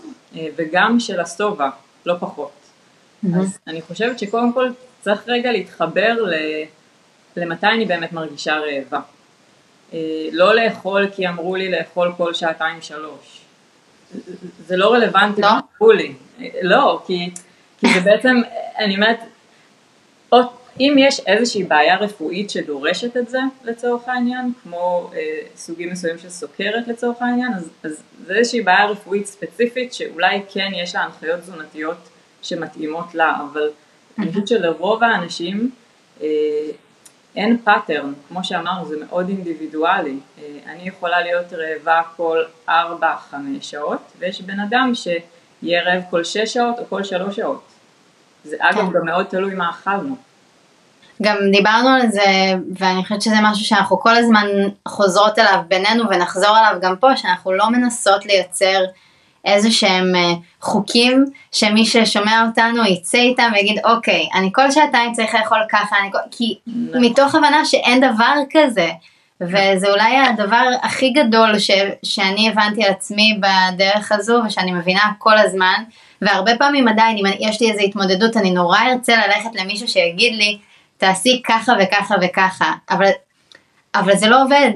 וגם 0.55 0.99
של 0.99 1.19
השובע, 1.19 1.69
לא 2.05 2.15
פחות. 2.19 2.51
Mm-hmm. 2.51 3.27
אז 3.39 3.57
אני 3.67 3.81
חושבת 3.81 4.19
שקודם 4.19 4.53
כל 4.53 4.69
צריך 5.01 5.21
רגע 5.27 5.51
להתחבר 5.51 6.13
ל... 6.21 6.33
למתי 7.37 7.67
אני 7.67 7.85
באמת 7.85 8.13
מרגישה 8.13 8.55
רעבה. 8.55 8.99
לא 10.31 10.55
לאכול 10.55 11.09
כי 11.15 11.27
אמרו 11.27 11.55
לי 11.55 11.71
לאכול 11.71 12.13
כל 12.17 12.33
שעתיים 12.33 12.81
שלוש. 12.81 13.41
זה 14.65 14.77
לא 14.77 14.93
רלוונטי, 14.93 15.41
לא? 15.41 15.47
אמרו 15.47 15.91
לי. 15.91 16.13
לא, 16.61 17.01
כי, 17.07 17.29
כי 17.77 17.87
זה 17.93 17.99
בעצם, 17.99 18.41
אני 18.79 18.95
אומרת, 18.95 19.19
או, 20.31 20.37
אם 20.79 20.95
יש 20.99 21.19
איזושהי 21.27 21.63
בעיה 21.63 21.97
רפואית 21.97 22.49
שדורשת 22.49 23.17
את 23.17 23.29
זה 23.29 23.39
לצורך 23.63 24.07
העניין, 24.07 24.51
כמו 24.63 25.11
אה, 25.15 25.39
סוגים 25.55 25.89
מסוימים 25.89 26.19
של 26.19 26.29
סוכרת 26.29 26.87
לצורך 26.87 27.21
העניין, 27.21 27.53
אז, 27.53 27.69
אז 27.83 28.03
זה 28.25 28.33
איזושהי 28.33 28.61
בעיה 28.61 28.85
רפואית 28.85 29.25
ספציפית 29.25 29.93
שאולי 29.93 30.41
כן 30.49 30.69
יש 30.75 30.95
לה 30.95 31.01
הנחיות 31.01 31.39
תזונתיות 31.39 31.97
שמתאימות 32.41 33.15
לה, 33.15 33.37
אבל 33.51 33.69
אני 34.19 34.27
חושבת 34.29 34.47
שלרוב 34.47 35.03
האנשים 35.03 35.71
אה, 36.21 36.27
אין 37.37 37.57
pattern, 37.63 38.13
כמו 38.27 38.43
שאמרנו, 38.43 38.85
זה 38.85 38.95
מאוד 39.05 39.29
אינדיבידואלי. 39.29 40.17
אה, 40.37 40.43
אני 40.71 40.87
יכולה 40.87 41.21
להיות 41.21 41.53
רעבה 41.53 42.01
כל 42.15 42.43
4-5 42.69 42.71
שעות, 43.61 44.01
ויש 44.19 44.41
בן 44.41 44.59
אדם 44.59 44.91
שיהיה 44.95 45.83
רעב 45.83 46.01
כל 46.09 46.23
6 46.23 46.37
שעות 46.37 46.79
או 46.79 46.83
כל 46.89 47.03
3 47.03 47.35
שעות. 47.35 47.61
זה 48.43 48.55
אגב 48.59 48.77
כן. 48.77 48.91
גם 48.93 49.05
מאוד 49.05 49.25
תלוי 49.25 49.55
מה 49.55 49.69
אכלנו. 49.69 50.15
גם 51.21 51.37
דיברנו 51.51 51.89
על 51.89 52.11
זה, 52.11 52.23
ואני 52.79 53.03
חושבת 53.03 53.21
שזה 53.21 53.35
משהו 53.43 53.65
שאנחנו 53.65 53.99
כל 53.99 54.15
הזמן 54.15 54.47
חוזרות 54.87 55.39
אליו 55.39 55.61
בינינו 55.67 56.09
ונחזור 56.09 56.57
אליו 56.57 56.79
גם 56.81 56.95
פה, 56.95 57.17
שאנחנו 57.17 57.53
לא 57.53 57.69
מנסות 57.69 58.25
לייצר 58.25 58.83
איזה 59.47 59.71
שהם 59.71 60.15
אה, 60.15 60.33
חוקים 60.61 61.25
שמי 61.51 61.85
ששומע 61.85 62.45
אותנו 62.47 62.85
יצא 62.85 63.17
איתם 63.17 63.51
ויגיד 63.53 63.79
אוקיי, 63.85 64.29
אני 64.33 64.49
כל 64.53 64.71
שעתיים 64.71 65.13
צריך 65.13 65.35
לאכול 65.35 65.59
ככה, 65.69 65.95
אני 66.01 66.11
כל... 66.11 66.17
כי 66.31 66.57
נכון. 66.67 67.05
מתוך 67.05 67.35
הבנה 67.35 67.65
שאין 67.65 67.99
דבר 67.99 68.33
כזה. 68.51 68.89
וזה 69.41 69.87
אולי 69.91 70.17
הדבר 70.17 70.69
הכי 70.81 71.09
גדול 71.09 71.59
ש, 71.59 71.71
שאני 72.03 72.49
הבנתי 72.49 72.83
על 72.83 72.91
עצמי 72.91 73.39
בדרך 73.39 74.11
הזו 74.11 74.41
ושאני 74.45 74.71
מבינה 74.71 75.11
כל 75.17 75.37
הזמן 75.37 75.83
והרבה 76.21 76.57
פעמים 76.57 76.87
עדיין, 76.87 77.17
אם 77.17 77.33
יש 77.39 77.61
לי 77.61 77.71
איזו 77.71 77.83
התמודדות, 77.83 78.37
אני 78.37 78.51
נורא 78.51 78.79
ארצה 78.79 79.15
ללכת 79.27 79.49
למישהו 79.53 79.87
שיגיד 79.87 80.33
לי, 80.33 80.57
תעשי 80.97 81.41
ככה 81.45 81.73
וככה 81.79 82.15
וככה, 82.21 82.73
אבל, 82.89 83.09
אבל 83.95 84.15
זה 84.15 84.27
לא 84.27 84.43
עובד. 84.43 84.71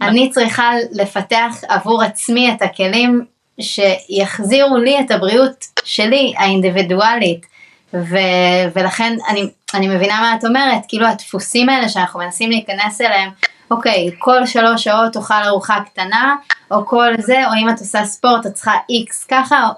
אני 0.00 0.30
צריכה 0.30 0.70
לפתח 0.92 1.56
עבור 1.68 2.02
עצמי 2.02 2.52
את 2.52 2.62
הכלים 2.62 3.24
שיחזירו 3.60 4.76
לי 4.76 5.00
את 5.00 5.10
הבריאות 5.10 5.64
שלי, 5.84 6.34
האינדיבידואלית. 6.38 7.46
ו, 7.94 8.16
ולכן 8.74 9.16
אני, 9.28 9.50
אני 9.74 9.88
מבינה 9.88 10.20
מה 10.20 10.34
את 10.38 10.44
אומרת, 10.44 10.82
כאילו 10.88 11.06
הדפוסים 11.06 11.68
האלה 11.68 11.88
שאנחנו 11.88 12.20
מנסים 12.20 12.50
להיכנס 12.50 13.00
אליהם, 13.00 13.30
אוקיי, 13.70 14.10
כל 14.18 14.46
שלוש 14.46 14.84
שעות 14.84 15.12
תאכל 15.12 15.42
ארוחה 15.44 15.78
קטנה, 15.86 16.36
או 16.70 16.86
כל 16.86 17.12
זה, 17.18 17.46
או 17.46 17.52
אם 17.62 17.68
את 17.68 17.78
עושה 17.80 18.04
ספורט 18.04 18.46
את 18.46 18.54
צריכה 18.54 18.72
איקס 18.90 19.24
ככה, 19.24 19.68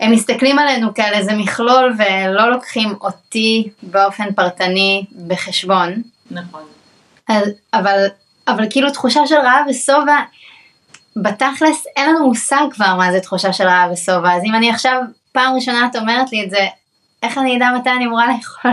הם 0.00 0.12
מסתכלים 0.12 0.58
עלינו 0.58 0.94
כאל 0.94 1.12
איזה 1.14 1.34
מכלול 1.34 1.94
ולא 1.98 2.50
לוקחים 2.50 2.94
אותי 3.00 3.68
באופן 3.82 4.32
פרטני 4.32 5.04
בחשבון. 5.26 6.02
נכון. 6.30 6.62
אבל, 7.74 8.06
אבל 8.48 8.66
כאילו 8.70 8.90
תחושה 8.90 9.26
של 9.26 9.34
רעב 9.34 9.66
ושובע, 9.68 10.16
בתכלס 11.16 11.86
אין 11.96 12.10
לנו 12.10 12.28
מושג 12.28 12.64
כבר 12.70 12.94
מה 12.98 13.12
זה 13.12 13.20
תחושה 13.20 13.52
של 13.52 13.64
רעב 13.64 13.90
ושובע, 13.92 14.32
אז 14.32 14.42
אם 14.44 14.54
אני 14.54 14.70
עכשיו, 14.70 15.02
פעם 15.32 15.54
ראשונה 15.54 15.88
את 15.90 15.96
אומרת 15.96 16.32
לי 16.32 16.44
את 16.44 16.50
זה, 16.50 16.66
איך 17.22 17.38
אני 17.38 17.56
אדע 17.56 17.70
מתי 17.78 17.90
אני 17.90 18.06
אמורה 18.06 18.26
לאכול? 18.36 18.70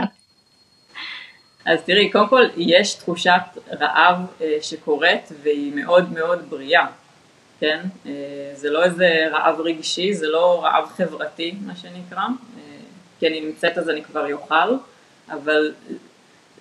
אז 1.65 1.79
תראי, 1.86 2.10
קודם 2.12 2.27
כל 2.27 2.43
יש 2.58 2.93
תחושת 2.93 3.41
רעב 3.79 4.17
אה, 4.41 4.58
שקורית 4.62 5.31
והיא 5.43 5.74
מאוד 5.75 6.13
מאוד 6.13 6.50
בריאה, 6.50 6.86
כן? 7.60 7.79
אה, 8.05 8.12
זה 8.53 8.69
לא 8.69 8.84
איזה 8.84 9.25
רעב 9.31 9.60
רגשי, 9.60 10.13
זה 10.13 10.27
לא 10.27 10.63
רעב 10.63 10.86
חברתי 10.98 11.55
מה 11.65 11.75
שנקרא, 11.75 12.19
אה, 12.19 12.77
כי 13.19 13.27
אני 13.27 13.41
נמצאת 13.41 13.77
אז 13.77 13.89
אני 13.89 14.03
כבר 14.03 14.34
אוכל, 14.34 14.75
אבל 15.29 15.74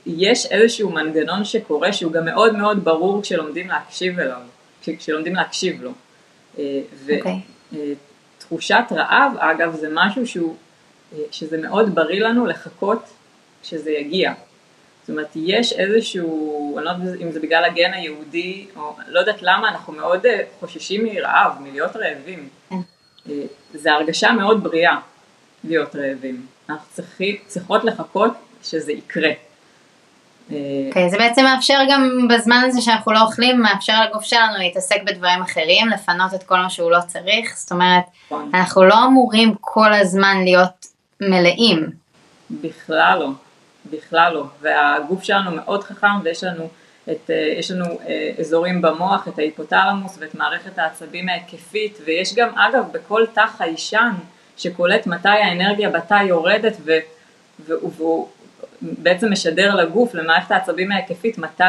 יש 0.06 0.46
איזשהו 0.46 0.90
מנגנון 0.90 1.44
שקורה 1.44 1.92
שהוא 1.92 2.12
גם 2.12 2.24
מאוד 2.24 2.56
מאוד 2.56 2.84
ברור 2.84 3.22
כשלומדים 3.22 3.68
להקשיב 3.68 4.20
אליו, 4.20 4.40
כשלומדים 4.82 5.34
להקשיב 5.34 5.82
לו. 5.82 5.92
ותחושת 7.04 8.84
okay. 8.90 8.94
רעב 8.94 9.32
אגב 9.38 9.74
זה 9.74 9.88
משהו 9.92 10.26
שהוא, 10.26 10.56
שזה 11.30 11.58
מאוד 11.58 11.94
בריא 11.94 12.20
לנו 12.20 12.46
לחכות 12.46 13.08
שזה 13.62 13.90
יגיע. 13.90 14.32
זאת 15.08 15.10
אומרת, 15.10 15.28
יש 15.36 15.72
איזשהו, 15.72 16.78
אני 16.78 16.84
לא 16.84 16.90
יודעת 16.90 17.20
אם 17.20 17.30
זה 17.30 17.40
בגלל 17.40 17.64
הגן 17.64 17.92
היהודי, 17.94 18.66
או 18.76 18.96
לא 19.08 19.20
יודעת 19.20 19.42
למה, 19.42 19.68
אנחנו 19.68 19.92
מאוד 19.92 20.26
אה, 20.26 20.40
חוששים 20.60 21.04
מרעב, 21.04 21.52
מלהיות 21.60 21.96
רעבים. 21.96 22.48
כן. 22.70 22.76
אה, 23.30 23.42
זה 23.74 23.92
הרגשה 23.92 24.32
מאוד 24.32 24.62
בריאה 24.62 24.96
להיות 25.64 25.96
רעבים. 25.96 26.46
אנחנו 26.68 26.86
צריכים, 26.92 27.36
צריכות 27.46 27.84
לחכות 27.84 28.32
שזה 28.62 28.92
יקרה. 28.92 29.30
אה, 30.52 30.56
אוקיי, 30.88 31.06
okay, 31.06 31.10
זה 31.10 31.18
בעצם 31.18 31.44
מאפשר 31.44 31.78
גם 31.90 32.28
בזמן 32.30 32.62
הזה 32.66 32.80
שאנחנו 32.80 33.12
לא 33.12 33.20
אוכלים, 33.20 33.60
מאפשר 33.60 34.04
לגוף 34.08 34.24
שלנו 34.24 34.58
להתעסק 34.58 35.02
בדברים 35.06 35.42
אחרים, 35.42 35.88
לפנות 35.88 36.34
את 36.34 36.42
כל 36.42 36.56
מה 36.58 36.70
שהוא 36.70 36.90
לא 36.90 36.98
צריך, 37.06 37.56
זאת 37.56 37.72
אומרת, 37.72 38.04
נכון. 38.26 38.50
אנחנו 38.54 38.84
לא 38.84 39.04
אמורים 39.06 39.54
כל 39.60 39.92
הזמן 39.92 40.36
להיות 40.44 40.86
מלאים. 41.20 41.90
בכלל 42.50 43.18
לא. 43.18 43.28
בכלל 43.90 44.32
לא, 44.34 44.44
והגוף 44.60 45.22
שלנו 45.22 45.50
מאוד 45.50 45.84
חכם 45.84 46.20
ויש 46.24 46.44
לנו, 46.44 46.68
את, 47.10 47.30
אה, 47.30 47.54
יש 47.58 47.70
לנו 47.70 47.84
אה, 47.84 48.30
אזורים 48.38 48.82
במוח, 48.82 49.28
את 49.28 49.38
ההיפותלמוס 49.38 50.16
ואת 50.20 50.34
מערכת 50.34 50.78
העצבים 50.78 51.28
ההיקפית 51.28 51.98
ויש 52.04 52.34
גם 52.34 52.58
אגב 52.58 52.84
בכל 52.92 53.24
תא 53.32 53.46
חיישן 53.56 54.12
שקולט 54.56 55.06
מתי 55.06 55.28
האנרגיה 55.28 55.90
בתא 55.90 56.14
יורדת 56.14 56.76
ו, 56.84 56.92
והוא 57.66 58.28
בעצם 58.82 59.32
משדר 59.32 59.74
לגוף, 59.74 60.14
למערכת 60.14 60.50
העצבים 60.50 60.92
ההיקפית, 60.92 61.38
מתי 61.38 61.64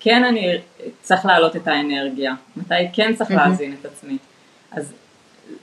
כן 0.00 0.24
אני 0.24 0.58
צריך 1.02 1.26
להעלות 1.26 1.56
את 1.56 1.68
האנרגיה, 1.68 2.34
מתי 2.56 2.74
כן 2.92 3.14
צריך 3.14 3.30
להזין 3.30 3.76
את 3.80 3.86
עצמי. 3.86 4.18
אז 4.72 4.92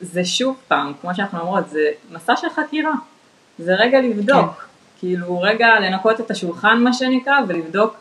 זה 0.02 0.26
שוב 0.26 0.58
פעם, 0.68 0.94
כמו 1.02 1.16
שאנחנו 1.16 1.40
אומרות, 1.40 1.70
זה 1.70 1.90
מסע 2.12 2.36
של 2.36 2.50
חקירה, 2.50 2.94
זה 3.60 3.76
רגע 3.76 4.02
לבדוק. 4.02 4.56
כן. 4.56 4.68
כאילו 5.00 5.42
רגע 5.42 5.68
לנקות 5.80 6.20
את 6.20 6.32
השולחן 6.32 6.78
מה 6.78 6.94
שנקרא 6.94 7.40
ולבדוק, 7.48 7.98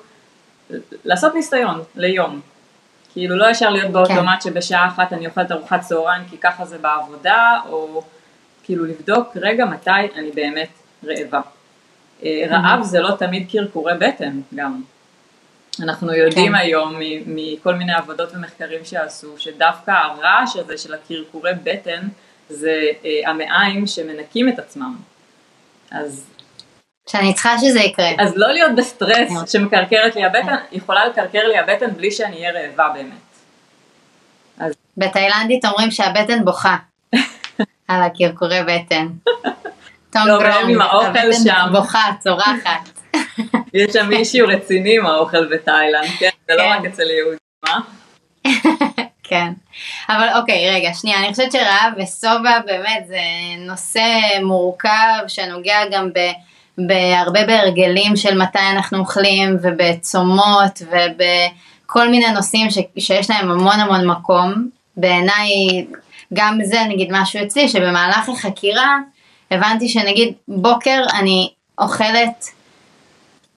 לעשות 1.04 1.34
ניסיון 1.34 1.82
ליום. 1.96 2.40
כאילו 3.12 3.36
לא 3.36 3.50
ישר 3.50 3.70
להיות 3.70 3.92
באוטומט 3.92 4.42
כן. 4.42 4.50
שבשעה 4.50 4.88
אחת 4.88 5.12
אני 5.12 5.26
אוכלת 5.26 5.52
ארוחת 5.52 5.80
צהריים 5.80 6.22
כי 6.30 6.38
ככה 6.38 6.64
זה 6.64 6.78
בעבודה, 6.78 7.60
או 7.68 8.02
כאילו 8.64 8.84
לבדוק 8.84 9.36
רגע 9.36 9.64
מתי 9.64 9.90
אני 9.90 10.30
באמת 10.30 10.68
רעבה. 11.04 11.40
אה, 12.24 12.44
רעב 12.50 12.82
זה 12.82 13.00
לא 13.00 13.10
תמיד 13.18 13.50
קרקורי 13.52 13.92
בטן 13.98 14.40
גם. 14.54 14.82
אנחנו 15.82 16.14
יודעים 16.14 16.52
כן. 16.52 16.54
היום 16.54 16.96
מכל 17.26 17.74
מיני 17.74 17.92
עבודות 17.92 18.28
ומחקרים 18.34 18.84
שעשו 18.84 19.38
שדווקא 19.38 19.90
הרעש 19.90 20.56
הזה 20.56 20.78
של 20.78 20.94
הקרקורי 20.94 21.52
בטן 21.62 22.08
זה 22.48 22.86
אה, 23.04 23.30
המעיים 23.30 23.86
שמנקים 23.86 24.48
את 24.48 24.58
עצמם. 24.58 24.96
אז 25.90 26.26
שאני 27.08 27.34
צריכה 27.34 27.58
שזה 27.58 27.80
יקרה. 27.80 28.10
אז 28.18 28.36
לא 28.36 28.52
להיות 28.52 28.70
בסטרס 28.76 29.52
שמקרקרת 29.52 30.16
לי 30.16 30.24
הבטן, 30.24 30.56
יכולה 30.72 31.08
לקרקר 31.08 31.48
לי 31.48 31.58
הבטן 31.58 31.90
בלי 31.90 32.10
שאני 32.10 32.36
אהיה 32.36 32.52
רעבה 32.52 32.88
באמת. 32.94 33.12
אז... 34.58 34.72
בתאילנדית 34.96 35.64
אומרים 35.64 35.90
שהבטן 35.90 36.44
בוכה 36.44 36.76
על 37.88 38.02
הקרקורי 38.02 38.60
בטן. 38.62 39.06
לא, 40.24 40.38
גרום, 40.38 40.80
הבטן 40.80 41.32
שם. 41.44 41.66
בוכה, 41.72 42.10
צורחת. 42.20 43.00
יש 43.74 43.92
שם 43.92 44.08
מישהו 44.08 44.48
רציני 44.48 44.96
עם 44.96 45.06
האוכל 45.06 45.46
בתאילנד, 45.46 46.08
כן? 46.18 46.28
זה 46.48 46.54
לא 46.56 46.62
רק 46.62 46.80
כן. 46.82 46.88
אצל 46.88 47.10
יהודים, 47.10 47.38
מה? 47.64 47.80
כן, 49.28 49.52
אבל 50.08 50.28
אוקיי, 50.36 50.70
רגע, 50.70 50.94
שנייה, 50.94 51.18
אני 51.18 51.30
חושבת 51.30 51.52
שרעב 51.52 51.92
ושובע 51.96 52.60
באמת 52.66 53.06
זה 53.06 53.20
נושא 53.58 54.04
מורכב 54.42 55.24
שנוגע 55.28 55.78
גם 55.90 56.10
ב... 56.14 56.18
בהרבה 56.78 57.44
בהרגלים 57.46 58.16
של 58.16 58.42
מתי 58.42 58.58
אנחנו 58.72 58.98
אוכלים 58.98 59.56
ובצומות 59.62 60.82
ובכל 60.82 62.08
מיני 62.08 62.32
נושאים 62.32 62.70
ש, 62.70 62.78
שיש 62.98 63.30
להם 63.30 63.50
המון 63.50 63.80
המון 63.80 64.06
מקום. 64.06 64.68
בעיניי 64.96 65.48
גם 66.34 66.58
זה 66.64 66.80
נגיד 66.88 67.08
משהו 67.10 67.44
אצלי 67.44 67.68
שבמהלך 67.68 68.28
החקירה 68.28 68.98
הבנתי 69.50 69.88
שנגיד 69.88 70.34
בוקר 70.48 71.02
אני 71.20 71.50
אוכלת 71.78 72.44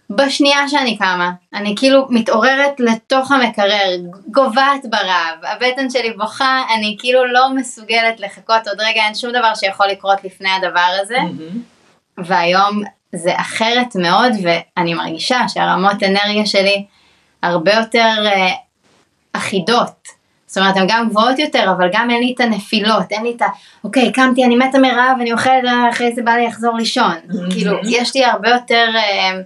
בשנייה 0.09 0.67
שאני 0.67 0.97
קמה, 0.97 1.31
אני 1.53 1.75
כאילו 1.77 2.07
מתעוררת 2.09 2.79
לתוך 2.79 3.31
המקרר, 3.31 3.95
גוועת 4.27 4.85
ברעב, 4.89 5.39
הבטן 5.43 5.89
שלי 5.89 6.13
בוכה, 6.13 6.61
אני 6.75 6.95
כאילו 6.99 7.25
לא 7.25 7.49
מסוגלת 7.55 8.19
לחכות 8.19 8.67
עוד 8.67 8.79
רגע, 8.79 9.01
אין 9.05 9.15
שום 9.15 9.31
דבר 9.31 9.55
שיכול 9.55 9.87
לקרות 9.87 10.23
לפני 10.23 10.49
הדבר 10.49 10.87
הזה. 11.01 11.17
Mm-hmm. 11.17 12.21
והיום 12.25 12.81
זה 13.15 13.31
אחרת 13.35 13.95
מאוד 13.95 14.31
ואני 14.43 14.93
מרגישה 14.93 15.39
שהרמות 15.47 16.03
אנרגיה 16.03 16.45
שלי 16.45 16.85
הרבה 17.43 17.73
יותר 17.73 18.25
אה, 18.25 18.47
אחידות. 19.33 19.98
זאת 20.49 20.57
אומרת, 20.57 20.77
הן 20.77 20.85
גם 20.89 21.09
גבוהות 21.09 21.39
יותר, 21.39 21.71
אבל 21.77 21.89
גם 21.93 22.09
אין 22.09 22.19
לי 22.19 22.33
את 22.35 22.41
הנפילות, 22.41 23.11
אין 23.11 23.23
לי 23.23 23.33
את 23.35 23.41
ה... 23.41 23.45
אוקיי, 23.83 24.11
קמתי, 24.11 24.45
אני 24.45 24.55
מתה 24.55 24.79
מרעב, 24.79 25.17
אני 25.21 25.33
אוכלת, 25.33 25.63
אחרי 25.91 26.15
זה 26.15 26.21
בא 26.21 26.31
לי 26.31 26.47
לחזור 26.47 26.77
לישון. 26.77 27.15
Mm-hmm. 27.15 27.51
כאילו, 27.51 27.77
יש 27.89 28.15
לי 28.15 28.25
הרבה 28.25 28.49
יותר, 28.49 28.85
אה, 28.95 29.41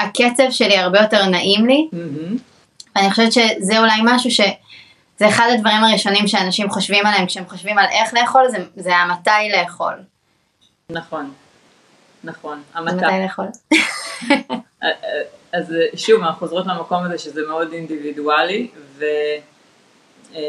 הקצב 0.00 0.50
שלי 0.50 0.76
הרבה 0.76 1.00
יותר 1.00 1.26
נעים 1.26 1.66
לי. 1.66 1.88
Mm-hmm. 1.92 2.38
ואני 2.96 3.10
חושבת 3.10 3.32
שזה 3.32 3.78
אולי 3.78 4.00
משהו 4.04 4.30
ש... 4.30 4.40
זה 5.18 5.28
אחד 5.28 5.48
הדברים 5.54 5.84
הראשונים 5.84 6.26
שאנשים 6.26 6.70
חושבים 6.70 7.06
עליהם 7.06 7.26
כשהם 7.26 7.44
חושבים 7.48 7.78
על 7.78 7.86
איך 7.90 8.14
לאכול, 8.14 8.48
זה, 8.48 8.58
זה 8.76 8.96
המתי 8.96 9.30
לאכול. 9.56 9.94
נכון. 10.90 11.32
נכון, 12.24 12.62
המתה. 12.74 12.96
מתי 12.96 13.22
לאכול? 13.22 13.46
אה, 13.72 13.78
אה, 14.82 14.88
אז 15.52 15.74
שוב, 15.96 16.22
אנחנו 16.22 16.38
חוזרות 16.38 16.66
למקום 16.66 17.04
הזה 17.04 17.18
שזה 17.18 17.40
מאוד 17.48 17.72
אינדיבידואלי, 17.72 18.68
ואני 18.98 19.40
אה, 20.36 20.42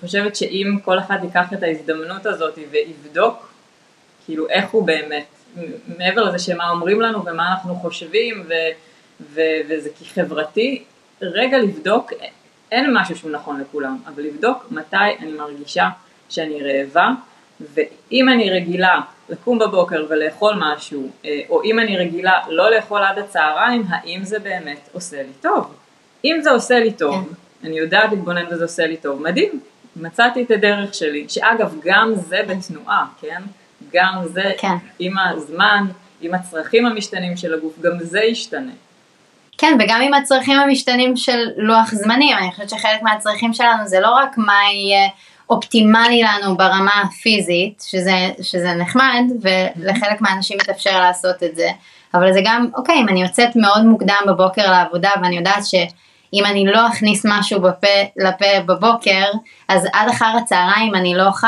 חושבת 0.00 0.36
שאם 0.36 0.78
כל 0.84 0.98
אחד 0.98 1.18
ייקח 1.22 1.52
את 1.52 1.62
ההזדמנות 1.62 2.26
הזאת 2.26 2.58
ויבדוק, 2.70 3.52
כאילו 4.24 4.48
איך 4.48 4.70
הוא 4.70 4.86
באמת, 4.86 5.26
מעבר 5.98 6.22
לזה 6.22 6.38
שמה 6.38 6.70
אומרים 6.70 7.00
לנו 7.00 7.24
ומה 7.26 7.52
אנחנו 7.52 7.74
חושבים, 7.74 8.44
ו, 8.48 8.52
ו, 9.20 9.40
וזה 9.68 9.90
כחברתי, 10.00 10.84
רגע 11.22 11.58
לבדוק, 11.58 12.12
אין 12.72 12.96
משהו 12.96 13.16
שהוא 13.16 13.30
נכון 13.30 13.60
לכולם, 13.60 13.98
אבל 14.06 14.22
לבדוק 14.22 14.66
מתי 14.70 14.96
אני 15.18 15.32
מרגישה 15.32 15.88
שאני 16.28 16.60
רעבה, 16.62 17.08
ואם 17.74 18.28
אני 18.28 18.50
רגילה 18.50 19.00
לקום 19.28 19.58
בבוקר 19.58 20.06
ולאכול 20.08 20.54
משהו, 20.58 21.08
אה, 21.24 21.40
או 21.48 21.62
אם 21.62 21.78
אני 21.78 21.96
רגילה 21.96 22.32
לא 22.48 22.70
לאכול 22.70 23.02
עד 23.02 23.18
הצהריים, 23.18 23.82
האם 23.88 24.24
זה 24.24 24.38
באמת 24.38 24.88
עושה 24.92 25.22
לי 25.22 25.32
טוב? 25.40 25.74
אם 26.24 26.38
זה 26.42 26.50
עושה 26.50 26.78
לי 26.78 26.92
טוב, 26.92 27.14
כן. 27.14 27.34
אני 27.64 27.78
יודעת 27.78 28.10
להתבונן 28.10 28.44
וזה 28.50 28.64
עושה 28.64 28.86
לי 28.86 28.96
טוב, 28.96 29.22
מדהים, 29.22 29.60
מצאתי 29.96 30.42
את 30.42 30.50
הדרך 30.50 30.94
שלי, 30.94 31.26
שאגב 31.28 31.74
גם 31.84 32.12
זה 32.14 32.40
בתנועה, 32.48 33.06
כן? 33.20 33.42
גם 33.92 34.14
זה 34.24 34.52
כן. 34.58 34.74
עם 34.98 35.18
הזמן, 35.18 35.84
עם 36.20 36.34
הצרכים 36.34 36.86
המשתנים 36.86 37.36
של 37.36 37.54
הגוף, 37.54 37.80
גם 37.80 37.92
זה 38.00 38.20
ישתנה. 38.20 38.72
כן, 39.58 39.76
וגם 39.80 40.00
עם 40.02 40.14
הצרכים 40.14 40.58
המשתנים 40.58 41.16
של 41.16 41.48
לוח 41.56 41.94
זמנים, 41.94 42.36
אני 42.36 42.50
חושבת 42.50 42.70
שחלק 42.70 43.02
מהצרכים 43.02 43.54
שלנו 43.54 43.86
זה 43.86 44.00
לא 44.00 44.10
רק 44.10 44.38
מה 44.38 44.58
יהיה 44.72 45.08
אופטימלי 45.50 46.22
לנו 46.22 46.56
ברמה 46.56 47.02
הפיזית, 47.02 47.84
שזה, 47.86 48.28
שזה 48.42 48.74
נחמד, 48.74 49.22
ולחלק 49.40 50.20
מהאנשים 50.20 50.58
מתאפשר 50.60 51.00
לעשות 51.00 51.42
את 51.42 51.56
זה, 51.56 51.68
אבל 52.14 52.32
זה 52.32 52.40
גם, 52.44 52.68
אוקיי, 52.76 52.94
אם 53.00 53.08
אני 53.08 53.22
יוצאת 53.22 53.56
מאוד 53.56 53.84
מוקדם 53.84 54.22
בבוקר 54.26 54.70
לעבודה, 54.70 55.10
ואני 55.22 55.36
יודעת 55.36 55.64
שאם 56.30 56.44
אני 56.44 56.64
לא 56.66 56.88
אכניס 56.88 57.26
משהו 57.28 57.60
בפה, 57.60 57.86
לפה 58.16 58.60
בבוקר, 58.66 59.24
אז 59.68 59.86
עד 59.92 60.08
אחר 60.08 60.32
הצהריים 60.42 60.94
אני 60.94 61.14
לא 61.14 61.26
אוכל, 61.26 61.46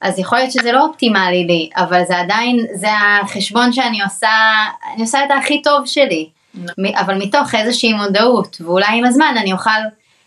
אז 0.00 0.18
יכול 0.18 0.38
להיות 0.38 0.52
שזה 0.52 0.72
לא 0.72 0.86
אופטימלי 0.86 1.44
לי, 1.44 1.70
אבל 1.76 2.04
זה 2.04 2.18
עדיין, 2.18 2.66
זה 2.74 2.88
החשבון 3.22 3.72
שאני 3.72 4.02
עושה, 4.02 4.28
אני 4.94 5.02
עושה 5.02 5.24
את 5.24 5.30
הכי 5.42 5.62
טוב 5.62 5.86
שלי. 5.86 6.28
מ- 6.54 6.96
אבל 6.96 7.14
מתוך 7.14 7.54
איזושהי 7.54 7.92
מודעות, 7.92 8.56
ואולי 8.60 8.86
עם 8.98 9.04
הזמן 9.04 9.34
אני 9.38 9.52
אוכל 9.52 9.70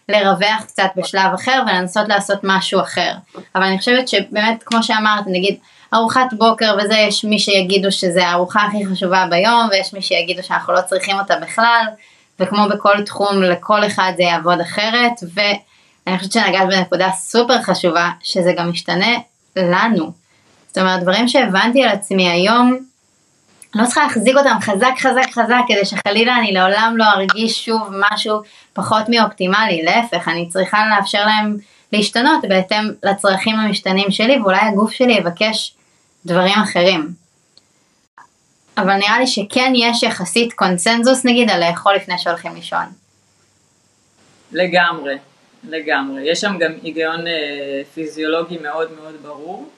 לרווח 0.10 0.64
קצת 0.68 0.90
בשלב 0.96 1.34
אחר 1.34 1.64
ולנסות 1.68 2.08
לעשות 2.08 2.40
משהו 2.44 2.82
אחר. 2.82 3.12
אבל 3.56 3.64
אני 3.64 3.80
חושבת 3.80 4.08
שבאמת, 4.08 4.64
כמו 4.64 4.84
שאמרת, 4.84 5.24
נגיד, 5.28 5.56
ארוחת 5.94 6.34
בוקר 6.38 6.76
וזה, 6.80 6.96
יש 6.96 7.26
מי 7.26 7.40
שיגידו 7.40 7.92
שזה 7.92 8.28
הארוחה 8.28 8.62
הכי 8.62 8.86
חשובה 8.86 9.26
ביום, 9.30 9.68
ויש 9.72 9.94
מי 9.94 10.02
שיגידו 10.02 10.44
שאנחנו 10.44 10.74
לא 10.74 10.82
צריכים 10.82 11.20
אותה 11.20 11.36
בכלל, 11.36 11.86
וכמו 12.42 12.70
בכל 12.70 13.02
תחום, 13.06 13.42
לכל 13.42 13.86
אחד 13.86 14.14
זה 14.18 14.24
יעבוד 14.24 14.60
אחרת, 14.60 15.12
ואני 15.34 16.18
חושבת 16.18 16.32
שנגעת 16.32 16.68
בנקודה 16.68 17.12
סופר 17.12 17.62
חשובה, 17.62 18.10
שזה 18.24 18.54
גם 18.58 18.70
משתנה 18.70 19.18
לנו. 19.56 20.12
זאת 20.68 20.78
אומרת, 20.78 21.02
דברים 21.02 21.28
שהבנתי 21.28 21.84
על 21.84 21.90
עצמי 21.90 22.30
היום, 22.30 22.78
לא 23.76 23.86
צריכה 23.86 24.04
להחזיק 24.04 24.38
אותם 24.38 24.58
חזק 24.62 24.94
חזק 25.00 25.32
חזק 25.34 25.62
כדי 25.68 25.86
שחלילה 25.86 26.38
אני 26.38 26.52
לעולם 26.52 26.94
לא 26.98 27.06
ארגיש 27.06 27.66
שוב 27.66 27.90
משהו 28.12 28.42
פחות 28.74 29.04
מאופטימלי, 29.10 29.82
להפך, 29.84 30.28
אני 30.28 30.50
צריכה 30.50 30.78
לאפשר 30.90 31.26
להם 31.26 31.58
להשתנות 31.94 32.46
בהתאם 32.50 32.92
לצרכים 33.04 33.56
המשתנים 33.56 34.12
שלי 34.12 34.40
ואולי 34.40 34.60
הגוף 34.62 34.92
שלי 34.92 35.14
יבקש 35.14 35.74
דברים 36.26 36.60
אחרים. 36.60 37.21
אבל 38.78 38.94
נראה 38.94 39.20
לי 39.20 39.28
שכן 39.28 39.74
יש 39.76 40.04
יחסית 40.04 40.54
קונצנזוס 40.54 41.26
נגיד 41.26 41.50
על 41.50 41.70
לאכול 41.70 41.96
לפני 41.96 42.18
שהולכים 42.18 42.56
לישון. 42.56 42.86
לגמרי, 44.52 45.16
לגמרי. 45.70 46.22
יש 46.32 46.42
שם 46.42 46.58
גם 46.60 46.72
היגיון 46.84 47.28
אה, 47.28 47.82
פיזיולוגי 47.94 48.58
מאוד 48.58 48.92
מאוד 49.02 49.16
ברור. 49.22 49.70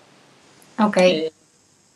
אוקיי, 0.80 1.22
אה, 1.22 1.28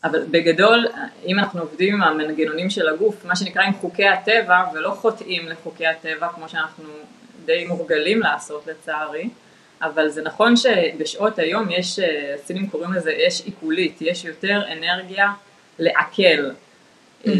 אבל 0.04 0.24
בגדול, 0.30 0.86
אם 1.26 1.38
אנחנו 1.38 1.60
עובדים 1.60 1.94
עם 1.94 2.02
המנגנונים 2.02 2.70
של 2.70 2.88
הגוף, 2.88 3.24
מה 3.24 3.36
שנקרא 3.36 3.62
עם 3.62 3.74
חוקי 3.74 4.08
הטבע, 4.08 4.64
ולא 4.74 4.90
חוטאים 4.90 5.48
לחוקי 5.48 5.86
הטבע, 5.86 6.28
כמו 6.28 6.48
שאנחנו 6.48 6.84
די 7.44 7.64
מורגלים 7.66 8.20
לעשות 8.20 8.66
לצערי, 8.66 9.28
אבל 9.82 10.08
זה 10.08 10.22
נכון 10.22 10.56
שבשעות 10.56 11.38
היום 11.38 11.70
יש, 11.70 11.98
אה, 11.98 12.34
הסינים 12.34 12.66
קוראים 12.66 12.92
לזה 12.92 13.12
אש 13.28 13.40
עיכולית, 13.40 13.98
יש 14.00 14.24
יותר 14.24 14.62
אנרגיה 14.72 15.28
לעכל. 15.78 16.50
אה, 17.26 17.32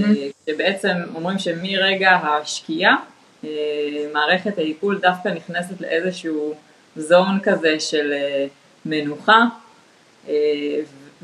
שבעצם 0.47 0.95
אומרים 1.15 1.39
שמרגע 1.39 2.11
השקיעה, 2.11 2.97
אה, 3.45 3.51
מערכת 4.13 4.59
העיכול 4.59 4.99
דווקא 4.99 5.29
נכנסת 5.29 5.81
לאיזשהו 5.81 6.55
זון 6.97 7.41
כזה 7.43 7.81
של 7.81 8.13
מנוחה, 8.85 9.45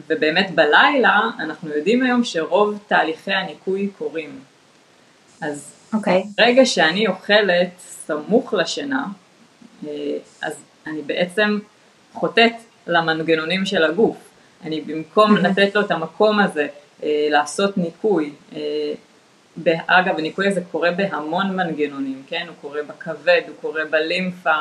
ובאמת 0.08 0.50
בלילה 0.50 1.20
אנחנו 1.38 1.70
יודעים 1.70 2.02
היום 2.02 2.24
שרוב 2.24 2.78
תהליכי 2.86 3.32
הניקוי 3.32 3.88
קורים. 3.98 4.40
אז 5.40 5.74
אוקיי, 5.94 6.22
ברגע 6.38 6.66
שאני 6.66 7.06
אוכלת 7.06 7.70
סמוך 7.78 8.54
לשינה, 8.54 9.04
אז 10.42 10.54
אני 10.86 11.02
בעצם 11.06 11.58
חוטאת 12.12 12.52
למנגנונים 12.86 13.66
של 13.66 13.84
הגוף. 13.84 14.16
אני 14.64 14.80
במקום 14.80 15.36
לתת 15.36 15.74
לו 15.74 15.80
את 15.80 15.90
המקום 15.90 16.40
הזה, 16.40 16.66
לעשות 17.30 17.78
ניקוי, 17.78 18.32
אגב 19.86 20.18
הניקוי 20.18 20.48
הזה 20.48 20.60
קורה 20.72 20.90
בהמון 20.90 21.56
מנגנונים, 21.56 22.22
כן? 22.26 22.46
הוא 22.48 22.56
קורה 22.60 22.82
בכבד, 22.82 23.40
הוא 23.48 23.56
קורה 23.60 23.84
בלימפה, 23.84 24.60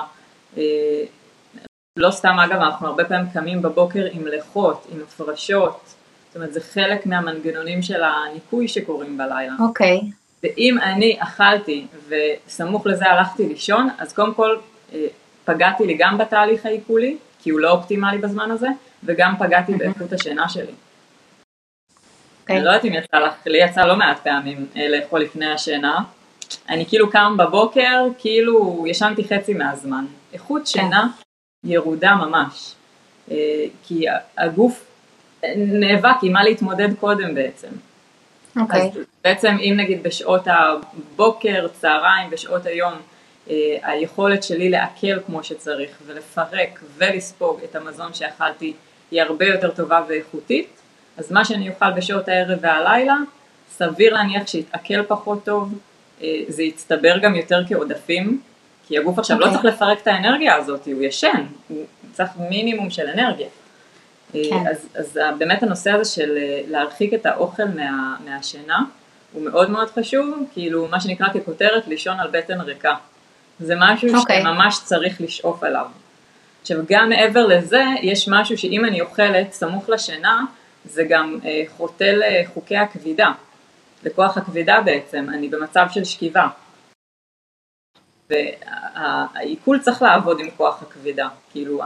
לא 1.98 2.12
סתם 2.12 2.40
אגב 2.40 2.62
אנחנו 2.62 2.88
הרבה 2.88 3.06
פעמים 3.06 3.26
קמים 3.34 3.62
בבוקר 3.62 4.08
עם 4.12 4.28
לחות, 4.28 4.88
עם 4.92 5.02
הפרשות, 5.08 5.94
זאת 6.28 6.36
אומרת 6.36 6.54
זה 6.54 6.62
חלק 6.62 7.06
מהמנגנונים 7.06 7.82
של 7.82 8.04
הניקוי 8.04 8.68
שקורים 8.68 9.18
בלילה. 9.18 9.54
אוקיי, 9.60 10.02
ואם 10.44 10.78
אני 10.82 11.18
אכלתי 11.20 11.88
וסמוך 12.08 12.88
לזה 12.88 13.06
הלכתי 13.10 13.48
לישון, 13.48 13.90
אז 13.98 14.14
קודם 14.14 14.34
כל 14.34 14.58
אה, 14.94 15.08
פגעתי 15.46 15.86
לי 15.86 15.96
גם 16.00 16.18
בתהליך 16.18 16.66
העיכולי, 16.66 17.18
כי 17.40 17.50
הוא 17.50 17.60
לא 17.60 17.72
אופטימלי 17.72 18.18
בזמן 18.18 18.52
הזה, 18.52 18.68
וגם 19.04 19.36
פגעתי 19.40 19.74
באיכות 19.74 20.14
השינה 20.14 20.50
שלי. 20.50 20.72
אוקיי, 22.44 22.58
אני 22.58 22.66
לא 22.66 22.70
יודעת 22.70 22.86
אם 22.86 22.94
יצא 22.94 23.18
לך, 23.18 23.34
לי 23.46 23.58
יצא 23.58 23.86
לא 23.86 23.96
מעט 23.96 24.20
פעמים 24.20 24.68
אה, 24.76 24.88
לאכול 24.90 25.22
לפני 25.22 25.52
השינה. 25.52 26.00
אני 26.70 26.86
כאילו 26.86 27.10
קם 27.10 27.38
בבוקר, 27.38 28.08
כאילו 28.18 28.86
ישנתי 28.88 29.24
חצי 29.24 29.54
מהזמן. 29.54 30.06
איכות 30.34 30.68
שינה 30.68 31.08
ירודה 31.64 32.16
ממש. 32.16 32.76
אה, 33.32 33.66
כי 33.84 34.06
הגוף 34.38 34.86
נאבק 35.56 36.16
עם 36.24 36.34
מה 36.34 36.44
להתמודד 36.44 36.94
קודם 37.00 37.36
בעצם. 37.36 37.68
אוקיי, 38.60 38.82
אז 38.82 39.00
בעצם 39.24 39.58
אם 39.60 39.74
נגיד 39.78 40.04
בשעות 40.04 40.48
הבוקר, 40.48 41.68
צהריים, 41.68 42.30
בשעות 42.30 42.66
היום, 42.66 42.94
אה, 43.50 43.78
היכולת 43.84 44.44
שלי 44.44 44.70
לעכל 44.70 45.20
כמו 45.26 45.44
שצריך 45.44 45.98
ולפרק 46.06 46.84
ולספוג 46.98 47.60
את 47.64 47.76
המזון 47.76 48.14
שאכלתי 48.14 48.74
היא 49.12 49.22
הרבה 49.22 49.46
יותר 49.46 49.72
טובה 49.72 50.02
ואיכותית, 50.08 50.83
אז 51.18 51.32
מה 51.32 51.46
שאני 51.46 51.70
אוכל 51.70 51.92
בשעות 51.92 52.28
הערב 52.28 52.60
והלילה, 52.62 53.18
סביר 53.70 54.14
להניח 54.14 54.48
שיתעכל 54.48 55.04
פחות 55.04 55.46
טוב, 55.46 55.74
אה, 56.22 56.40
זה 56.48 56.64
יצטבר 56.64 57.18
גם 57.18 57.36
יותר 57.36 57.64
כעודפים, 57.68 58.42
כי 58.88 58.98
הגוף 58.98 59.20
עכשיו 59.20 59.40
לא 59.40 59.46
אוקיי. 59.46 59.62
צריך 59.62 59.76
לפרק 59.76 60.02
את 60.02 60.08
האנרגיה 60.08 60.56
הזאת, 60.56 60.86
הוא 60.86 61.04
ישן, 61.04 61.46
הוא 61.68 61.86
צריך 62.14 62.30
מינימום 62.50 62.90
של 62.90 63.08
אנרגיה. 63.08 63.48
כן. 64.34 64.40
אה, 64.40 64.72
אז, 64.72 64.88
אז 64.96 65.20
באמת 65.38 65.64
הנושא 65.64 65.92
הזה 65.92 66.12
של 66.12 66.38
אה, 66.38 66.62
להרחיק 66.68 67.14
את 67.14 67.26
האוכל 67.26 67.66
מה, 67.66 68.16
מהשינה 68.26 68.80
הוא 69.34 69.44
מאוד 69.44 69.70
מאוד 69.70 69.90
חשוב, 69.90 70.46
כאילו 70.54 70.88
מה 70.88 71.00
שנקרא 71.00 71.28
ככותרת 71.34 71.88
לישון 71.88 72.20
על 72.20 72.28
בטן 72.32 72.62
ריקה. 72.62 72.96
זה 73.60 73.74
משהו 73.80 74.16
אוקיי. 74.16 74.42
שממש 74.42 74.80
צריך 74.84 75.22
לשאוף 75.22 75.64
עליו. 75.64 75.86
עכשיו 76.62 76.78
גם 76.90 77.10
מעבר 77.10 77.46
לזה, 77.46 77.84
יש 78.02 78.28
משהו 78.28 78.58
שאם 78.58 78.86
אני 78.86 79.02
אוכלת 79.02 79.54
סמוך 79.54 79.90
לשינה, 79.90 80.42
זה 80.86 81.04
גם 81.10 81.40
אה, 81.46 81.64
חוטא 81.78 82.04
לחוקי 82.04 82.78
הכבידה, 82.78 83.32
לכוח 84.04 84.38
הכבידה 84.38 84.82
בעצם, 84.86 85.26
אני 85.34 85.50
במצב 85.50 85.86
של 85.92 86.04
שכיבה. 86.04 86.48
והעיכול 88.30 89.80
צריך 89.80 90.02
לעבוד 90.02 90.40
עם 90.40 90.50
כוח 90.58 90.82
הכבידה, 90.82 91.28
כאילו 91.52 91.82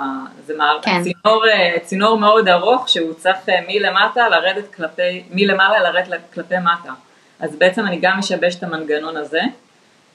זה 0.46 0.58
מער, 0.58 0.80
כן. 0.82 1.04
צינור, 1.04 1.48
אה, 1.48 1.80
צינור 1.84 2.18
מאוד 2.20 2.48
ארוך 2.48 2.90
שהוא 2.90 3.14
צריך 3.14 3.50
אה, 3.50 3.60
מלמטה 3.68 4.30
לרדת 4.30 4.76
כלפי, 4.76 5.24
מלמעלה 5.32 5.80
לרדת 5.80 6.22
כלפי 6.34 6.56
מטה, 6.58 6.94
אז 7.40 7.56
בעצם 7.56 7.86
אני 7.86 8.00
גם 8.02 8.20
משבש 8.20 8.56
את 8.56 8.64
המנגנון 8.64 9.18
הזה. 9.18 9.42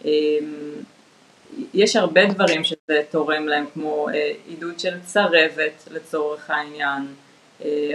אמ, 0.05 0.11
יש 1.75 1.97
הרבה 1.97 2.27
דברים 2.27 2.64
שזה 2.64 3.03
תורם 3.11 3.49
להם 3.49 3.64
כמו 3.75 4.07
עידוד 4.47 4.79
של 4.79 5.01
צרבת 5.01 5.88
לצורך 5.90 6.51
העניין, 6.51 7.07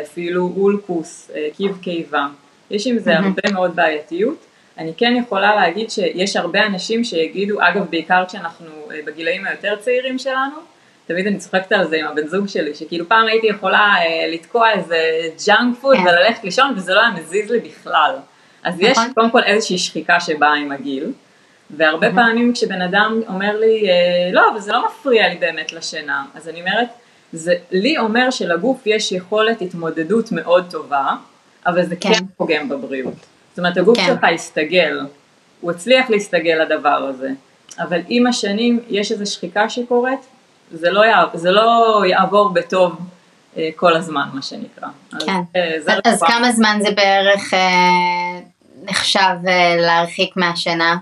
אפילו 0.01 0.53
אולקוס, 0.57 1.31
אה, 1.35 1.47
קיב 1.57 1.77
קיבה, 1.81 2.27
יש 2.71 2.87
עם 2.87 2.99
זה. 2.99 3.17
הרבה 3.17 3.41
מאוד 3.53 3.75
בעייתיות. 3.75 4.45
אני 4.77 4.93
כן 4.97 5.13
יכולה 5.15 5.55
להגיד 5.55 5.89
שיש 5.89 6.35
הרבה 6.35 6.65
אנשים 6.65 7.03
שיגידו, 7.03 7.61
אגב 7.61 7.85
בעיקר 7.89 8.23
כשאנחנו 8.27 8.69
אה, 8.91 8.99
בגילאים 9.05 9.45
היותר 9.45 9.75
צעירים 9.75 10.19
שלנו, 10.19 10.55
תמיד 11.07 11.27
אני 11.27 11.37
צוחקת 11.37 11.71
על 11.71 11.87
זה 11.87 11.97
עם 11.97 12.05
הבן 12.05 12.27
זוג 12.27 12.47
שלי, 12.47 12.75
שכאילו 12.75 13.07
פעם 13.07 13.27
הייתי 13.27 13.47
יכולה 13.47 13.93
אה, 13.99 14.27
לתקוע 14.33 14.71
איזה 14.71 14.97
junk 15.45 15.77
food 15.81 15.95
כן. 15.97 16.01
וללכת 16.01 16.43
לישון 16.43 16.73
וזה 16.75 16.93
לא 16.93 16.99
היה 16.99 17.11
מזיז 17.11 17.51
לי 17.51 17.59
בכלל. 17.59 18.15
אז 18.63 18.75
יש 18.79 18.97
נכון. 18.97 19.13
קודם 19.13 19.31
כל 19.31 19.43
איזושהי 19.43 19.77
שחיקה 19.77 20.19
שבאה 20.19 20.53
עם 20.53 20.71
הגיל, 20.71 21.11
והרבה. 21.69 22.11
פעמים 22.11 22.53
כשבן 22.53 22.81
אדם 22.81 23.21
אומר 23.27 23.59
לי, 23.59 23.89
אה, 23.89 24.31
לא, 24.31 24.49
אבל 24.51 24.59
זה 24.59 24.71
לא 24.71 24.85
מפריע 24.85 25.29
לי 25.29 25.35
באמת 25.35 25.73
לשינה, 25.73 26.23
אז 26.35 26.49
אני 26.49 26.59
אומרת, 26.59 26.87
זה 27.33 27.53
לי 27.71 27.97
אומר 27.97 28.31
שלגוף 28.31 28.81
יש 28.85 29.11
יכולת 29.11 29.61
התמודדות 29.61 30.31
מאוד 30.31 30.65
טובה, 30.71 31.15
אבל 31.65 31.85
זה 31.85 31.95
כן, 31.95 32.13
כן. 32.13 32.25
פוגם 32.37 32.69
בבריאות. 32.69 33.25
זאת 33.49 33.59
אומרת, 33.59 33.77
הגוף 33.77 33.97
כן. 33.97 34.05
שלך 34.05 34.23
הסתגל, 34.33 34.99
הוא 35.61 35.71
הצליח 35.71 36.09
להסתגל 36.09 36.61
לדבר 36.61 36.89
הזה, 36.89 37.29
אבל 37.79 37.99
עם 38.07 38.27
השנים 38.27 38.79
יש 38.89 39.11
איזו 39.11 39.31
שחיקה 39.31 39.69
שקורית, 39.69 40.19
זה 40.71 40.91
לא, 40.91 41.05
יע, 41.05 41.23
זה 41.33 41.51
לא 41.51 42.01
יעבור 42.07 42.49
בטוב 42.49 42.99
אה, 43.57 43.69
כל 43.75 43.95
הזמן, 43.95 44.27
מה 44.33 44.41
שנקרא. 44.41 44.87
כן. 45.25 45.41
אז, 45.55 45.87
אז, 45.87 45.99
אז 46.05 46.23
כמה 46.23 46.51
זמן 46.51 46.79
זה 46.81 46.91
בערך 46.91 47.53
אה, 47.53 48.39
נחשב 48.83 49.47
אה, 49.47 49.75
להרחיק 49.77 50.37
מהשינה? 50.37 50.97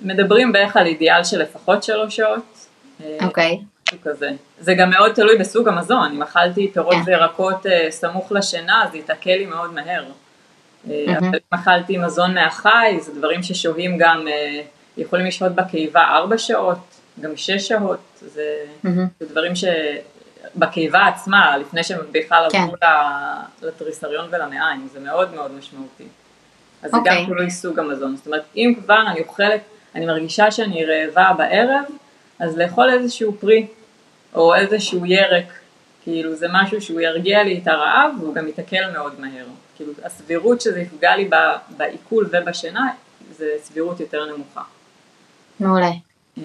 מדברים 0.00 0.52
בערך 0.52 0.76
על 0.76 0.86
אידיאל 0.86 1.24
של 1.24 1.42
לפחות 1.42 1.82
שלוש 1.82 2.16
שעות. 2.16 2.66
אוקיי. 3.22 3.58
כזה. 4.04 4.30
זה 4.60 4.74
גם 4.74 4.90
מאוד 4.90 5.12
תלוי 5.12 5.38
בסוג 5.38 5.68
המזון, 5.68 6.12
אם 6.12 6.22
אכלתי 6.22 6.70
פירות 6.72 6.94
כן. 6.94 7.02
וירקות 7.06 7.66
סמוך 7.90 8.32
לשינה, 8.32 8.84
זה 8.90 8.96
ייתקל 8.96 9.30
לי 9.30 9.46
מאוד 9.46 9.72
מהר. 9.74 10.04
Mm-hmm. 10.04 10.90
אבל 11.18 11.26
אם 11.26 11.58
אכלתי 11.60 11.96
מזון 11.96 12.34
מהחי, 12.34 12.98
זה 13.00 13.14
דברים 13.14 13.42
ששוהים 13.42 13.98
גם, 13.98 14.26
יכולים 14.96 15.26
לשהות 15.26 15.52
בקיבה 15.52 16.02
ארבע 16.02 16.38
שעות, 16.38 16.78
גם 17.20 17.36
שש 17.36 17.68
שעות, 17.68 18.00
זה, 18.20 18.56
mm-hmm. 18.84 18.88
זה 19.20 19.26
דברים 19.28 19.52
שבקיבה 19.54 21.06
עצמה, 21.06 21.56
לפני 21.56 21.84
שהם 21.84 22.00
בכלל 22.12 22.46
כן. 22.50 22.58
עברו 22.58 22.76
לתריסריון 23.62 24.28
ולמעיים, 24.32 24.88
זה 24.92 25.00
מאוד 25.00 25.34
מאוד 25.34 25.50
משמעותי. 25.58 26.04
אז 26.82 26.90
okay. 26.90 26.96
זה 26.96 27.02
גם 27.04 27.16
אוקיי. 27.16 27.26
תלוי 27.26 27.50
סוג 27.50 27.78
המזון, 27.78 28.16
זאת 28.16 28.26
אומרת 28.26 28.44
אם 28.56 28.74
כבר 28.84 29.02
אני 29.10 29.20
אוכלת, 29.20 29.60
אני 29.94 30.06
מרגישה 30.06 30.50
שאני 30.50 30.84
רעבה 30.84 31.32
בערב, 31.38 31.84
אז 32.38 32.58
לאכול 32.58 32.90
איזשהו 32.90 33.32
פרי, 33.40 33.66
או 34.34 34.54
איזשהו 34.54 35.06
ירק, 35.06 35.44
כאילו 36.02 36.34
זה 36.34 36.46
משהו 36.52 36.80
שהוא 36.80 37.00
ירגיע 37.00 37.42
לי 37.42 37.60
את 37.62 37.68
הרעב, 37.68 38.10
והוא 38.20 38.34
גם 38.34 38.48
יתקל 38.48 38.90
מאוד 38.92 39.20
מהר. 39.20 39.46
כאילו 39.76 39.92
הסבירות 40.04 40.60
שזה 40.60 40.80
יפגע 40.80 41.16
לי 41.16 41.30
בעיכול 41.76 42.28
ובשינה, 42.32 42.90
זה 43.30 43.46
סבירות 43.62 44.00
יותר 44.00 44.24
נמוכה. 44.34 44.62
מעולה. 45.60 45.90
אה, 46.38 46.42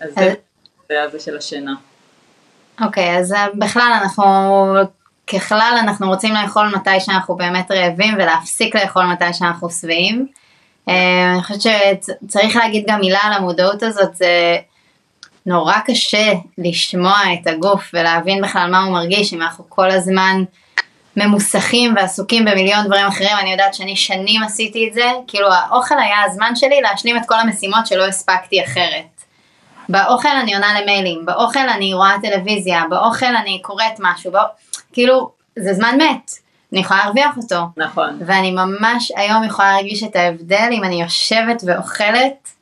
אז 0.00 0.14
זה 0.14 0.34
זה 0.88 1.02
הזה 1.02 1.20
של 1.20 1.36
השינה. 1.36 1.74
אוקיי, 2.80 3.18
אז 3.18 3.32
אה, 3.32 3.46
בכלל 3.54 3.92
אנחנו, 4.02 4.24
ככלל 5.26 5.78
אנחנו 5.80 6.08
רוצים 6.08 6.34
לאכול 6.34 6.72
מתי 6.76 7.00
שאנחנו 7.00 7.36
באמת 7.36 7.70
רעבים 7.70 8.14
ולהפסיק 8.14 8.76
לאכול 8.76 9.04
מתי 9.06 9.32
שאנחנו 9.32 9.70
שבעים. 9.70 10.26
אה, 10.88 11.32
אני 11.32 11.42
חושבת 11.42 11.62
שצריך 12.02 12.56
להגיד 12.56 12.84
גם 12.88 13.00
מילה 13.00 13.18
על 13.22 13.32
המודעות 13.32 13.82
הזאת, 13.82 14.14
זה 14.14 14.56
נורא 15.48 15.78
קשה 15.86 16.32
לשמוע 16.58 17.18
את 17.34 17.46
הגוף 17.46 17.90
ולהבין 17.94 18.42
בכלל 18.42 18.70
מה 18.70 18.82
הוא 18.82 18.92
מרגיש, 18.92 19.34
אם 19.34 19.42
אנחנו 19.42 19.64
כל 19.68 19.90
הזמן 19.90 20.44
ממוסכים 21.16 21.94
ועסוקים 21.96 22.44
במיליון 22.44 22.86
דברים 22.86 23.06
אחרים, 23.06 23.36
אני 23.40 23.52
יודעת 23.52 23.74
שאני 23.74 23.96
שנים 23.96 24.42
עשיתי 24.42 24.88
את 24.88 24.94
זה, 24.94 25.10
כאילו 25.26 25.48
האוכל 25.52 25.94
היה 25.98 26.22
הזמן 26.26 26.56
שלי 26.56 26.80
להשלים 26.80 27.16
את 27.16 27.22
כל 27.26 27.34
המשימות 27.40 27.86
שלא 27.86 28.06
הספקתי 28.06 28.64
אחרת. 28.64 29.22
באוכל 29.88 30.28
אני 30.42 30.54
עונה 30.54 30.80
למיילים, 30.80 31.26
באוכל 31.26 31.68
אני 31.68 31.94
רואה 31.94 32.14
טלוויזיה, 32.22 32.82
באוכל 32.90 33.36
אני 33.36 33.60
קוראת 33.62 33.94
משהו, 33.98 34.32
בא... 34.32 34.42
כאילו, 34.92 35.30
זה 35.56 35.74
זמן 35.74 35.98
מת, 35.98 36.30
אני 36.72 36.80
יכולה 36.80 37.00
להרוויח 37.04 37.36
אותו. 37.36 37.60
נכון. 37.76 38.18
ואני 38.26 38.50
ממש 38.50 39.12
היום 39.16 39.44
יכולה 39.44 39.72
להרגיש 39.72 40.02
את 40.02 40.16
ההבדל 40.16 40.68
אם 40.72 40.84
אני 40.84 41.02
יושבת 41.02 41.62
ואוכלת. 41.66 42.57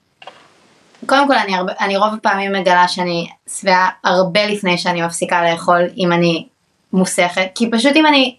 קודם 1.07 1.29
כל 1.29 1.35
אני, 1.35 1.57
הרבה, 1.57 1.73
אני 1.81 1.97
רוב 1.97 2.15
הפעמים 2.15 2.53
מגלה 2.53 2.89
שאני 2.89 3.29
שבעה 3.61 3.89
הרבה 4.05 4.47
לפני 4.47 4.79
שאני 4.79 5.03
מפסיקה 5.03 5.51
לאכול 5.51 5.83
אם 5.97 6.13
אני 6.13 6.47
מוסכת, 6.93 7.47
כי 7.55 7.71
פשוט 7.71 7.97
אם 7.97 8.07
אני, 8.07 8.37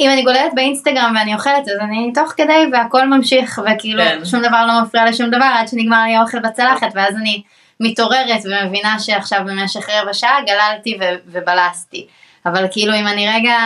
אם 0.00 0.10
אני 0.12 0.22
גוללת 0.22 0.54
באינסטגרם 0.54 1.14
ואני 1.18 1.34
אוכלת 1.34 1.68
אז 1.68 1.78
אני 1.80 2.12
תוך 2.14 2.32
כדי 2.36 2.66
והכל 2.72 3.06
ממשיך 3.06 3.60
וכאילו 3.64 4.02
כן. 4.02 4.24
שום 4.24 4.40
דבר 4.40 4.66
לא 4.66 4.82
מפריע 4.82 5.10
לשום 5.10 5.30
דבר 5.30 5.50
עד 5.54 5.68
שנגמר 5.68 6.02
לי 6.04 6.16
האוכל 6.16 6.38
בצלחת 6.38 6.88
ואז 6.94 7.16
אני 7.16 7.42
מתעוררת 7.80 8.40
ומבינה 8.44 8.98
שעכשיו 8.98 9.40
במשך 9.46 9.88
רבע 9.88 10.14
שעה 10.14 10.38
גללתי 10.46 10.98
ו- 11.00 11.18
ובלסתי. 11.26 12.06
אבל 12.46 12.66
כאילו 12.70 12.94
אם 12.94 13.06
אני 13.06 13.28
רגע 13.28 13.56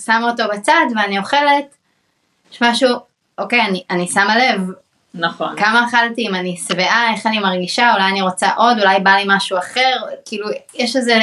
שמה 0.00 0.30
אותו 0.30 0.44
בצד 0.52 0.86
ואני 0.96 1.18
אוכלת, 1.18 1.76
יש 2.52 2.62
משהו, 2.62 2.88
אוקיי, 3.38 3.60
אני, 3.60 3.82
אני 3.90 4.06
שמה 4.08 4.36
לב. 4.36 4.60
נכון. 5.14 5.56
כמה 5.56 5.86
אכלתי, 5.88 6.28
אם 6.28 6.34
אני 6.34 6.56
שבעה, 6.68 7.12
איך 7.12 7.26
אני 7.26 7.38
מרגישה, 7.38 7.92
אולי 7.94 8.08
אני 8.10 8.22
רוצה 8.22 8.50
עוד, 8.56 8.78
אולי 8.78 9.00
בא 9.00 9.10
לי 9.10 9.24
משהו 9.26 9.58
אחר, 9.58 9.96
כאילו 10.24 10.48
יש 10.74 10.96
איזה 10.96 11.20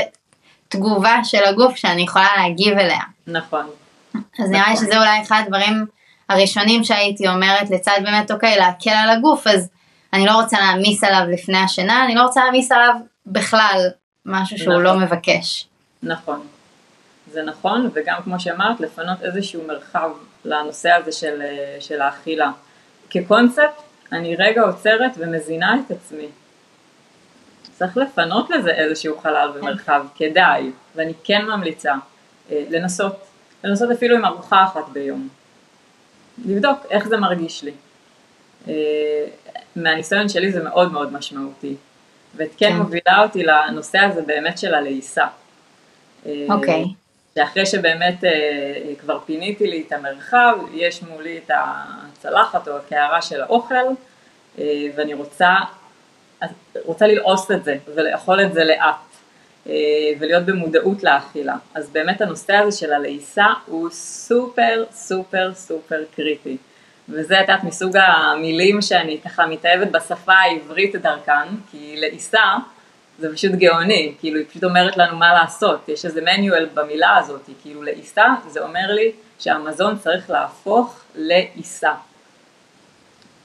תגובה 0.67 1.23
של 1.23 1.43
הגוף 1.43 1.75
שאני 1.75 2.01
יכולה 2.01 2.27
להגיב 2.37 2.77
אליה. 2.77 3.01
נכון. 3.27 3.69
אז 4.15 4.49
נראה 4.49 4.67
לי 4.67 4.73
נכון. 4.73 4.85
שזה 4.85 4.97
אולי 4.97 5.21
אחד 5.21 5.41
הדברים 5.45 5.85
הראשונים 6.29 6.83
שהייתי 6.83 7.27
אומרת 7.27 7.69
לצד 7.69 7.97
באמת 8.03 8.31
אוקיי 8.31 8.57
להקל 8.57 8.89
על 8.89 9.09
הגוף 9.09 9.47
אז 9.47 9.69
אני 10.13 10.25
לא 10.25 10.31
רוצה 10.31 10.59
להעמיס 10.59 11.03
עליו 11.03 11.21
לפני 11.31 11.57
השינה, 11.57 12.05
אני 12.05 12.15
לא 12.15 12.21
רוצה 12.21 12.43
להעמיס 12.43 12.71
עליו 12.71 12.93
בכלל 13.25 13.89
משהו 14.25 14.57
שהוא 14.57 14.73
לא 14.73 14.79
נכון. 14.79 14.99
לא 14.99 15.05
מבקש. 15.05 15.67
נכון, 16.03 16.47
זה 17.31 17.41
נכון, 17.43 17.89
וגם 17.93 18.15
כמו 18.23 18.39
שאמרת, 18.39 18.79
לפנות 18.79 19.21
איזשהו 19.21 19.67
מרחב 19.67 20.09
לנושא 20.45 20.89
הזה 20.89 21.11
של, 21.11 21.41
של 21.79 22.01
האכילה. 22.01 22.51
כקונספט, 23.11 23.81
אני 24.11 24.35
רגע 24.35 24.61
עוצרת 24.61 25.11
ומזינה 25.17 25.75
את 25.85 25.91
עצמי. 25.91 26.27
צריך 27.73 27.97
לפנות 27.97 28.49
לזה 28.49 28.71
איזשהו 28.71 29.19
חלל 29.19 29.51
ומרחב, 29.55 30.05
כדאי, 30.15 30.71
ואני 30.95 31.13
כן 31.23 31.45
ממליצה 31.45 31.93
אה, 32.51 32.63
לנסות, 32.69 33.15
לנסות 33.63 33.91
אפילו 33.91 34.17
עם 34.17 34.25
ארוחה 34.25 34.63
אחת 34.63 34.89
ביום. 34.93 35.27
לבדוק 36.45 36.85
איך 36.89 37.07
זה 37.07 37.17
מרגיש 37.17 37.63
לי. 37.63 37.71
אה, 38.67 38.73
מהניסיון 39.75 40.29
שלי 40.29 40.51
זה 40.51 40.63
מאוד 40.63 40.91
מאוד 40.91 41.13
משמעותי. 41.13 41.75
ואת 42.35 42.49
כן, 42.57 42.69
כן 42.69 42.77
מובילה 42.77 43.23
אותי 43.23 43.43
לנושא 43.43 43.99
הזה 43.99 44.21
באמת 44.21 44.57
של 44.57 44.73
הלעיסה. 44.73 45.25
אוקיי. 46.25 46.83
Okay. 46.83 47.00
שאחרי 47.35 47.65
שבאמת 47.65 48.23
אה, 48.23 48.95
כבר 48.99 49.19
פיניתי 49.25 49.67
לי 49.67 49.83
את 49.87 49.91
המרחב, 49.91 50.57
יש 50.73 51.03
מולי 51.03 51.37
את 51.37 51.51
הצלחת 51.53 52.67
או 52.67 52.77
הקערה 52.77 53.21
של 53.21 53.41
האוכל, 53.41 53.75
אה, 54.59 54.87
ואני 54.95 55.13
רוצה, 55.13 55.55
רוצה 56.85 57.07
ללעוס 57.07 57.51
את 57.51 57.63
זה 57.63 57.77
ולאכול 57.95 58.41
את 58.41 58.53
זה 58.53 58.63
לאט. 58.63 58.95
אה, 59.67 59.73
ולהיות 60.19 60.45
במודעות 60.45 61.03
לאכילה. 61.03 61.55
אז 61.73 61.89
באמת 61.89 62.21
הנושא 62.21 62.53
הזה 62.53 62.77
של 62.77 62.93
הלעיסה 62.93 63.45
הוא 63.65 63.89
סופר 63.89 64.83
סופר 64.91 65.51
סופר 65.53 66.03
קריטי. 66.15 66.57
וזה 67.09 67.35
את 67.35 67.41
יודעת 67.41 67.63
מסוג 67.63 67.97
המילים 67.97 68.81
שאני 68.81 69.21
ככה 69.25 69.45
מתאהבת 69.45 69.87
בשפה 69.87 70.33
העברית 70.33 70.95
דרכן, 70.95 71.47
כי 71.71 71.95
לעיסה 71.97 72.43
זה 73.21 73.33
פשוט 73.33 73.51
גאוני, 73.51 74.13
כאילו 74.19 74.37
היא 74.39 74.45
פשוט 74.49 74.63
אומרת 74.63 74.97
לנו 74.97 75.17
מה 75.17 75.33
לעשות, 75.33 75.89
יש 75.89 76.05
איזה 76.05 76.21
מניואל 76.21 76.69
במילה 76.73 77.17
הזאת, 77.17 77.49
כאילו 77.61 77.83
לעיסה 77.83 78.25
זה 78.47 78.63
אומר 78.63 78.87
לי 78.91 79.11
שהמזון 79.39 79.97
צריך 79.97 80.29
להפוך 80.29 81.03
לעיסה. 81.15 81.91
Okay. 81.91 82.11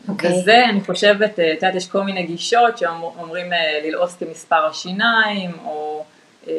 אוקיי. 0.08 0.40
וזה 0.40 0.64
אני 0.64 0.80
חושבת, 0.80 1.30
את 1.30 1.38
יודעת 1.38 1.74
יש 1.74 1.88
כל 1.88 2.02
מיני 2.02 2.22
גישות 2.22 2.78
שאומרים 2.78 3.52
אה, 3.52 3.80
ללעוס 3.84 4.16
כמספר 4.16 4.66
השיניים, 4.66 5.50
או 5.64 6.04
אה, 6.48 6.52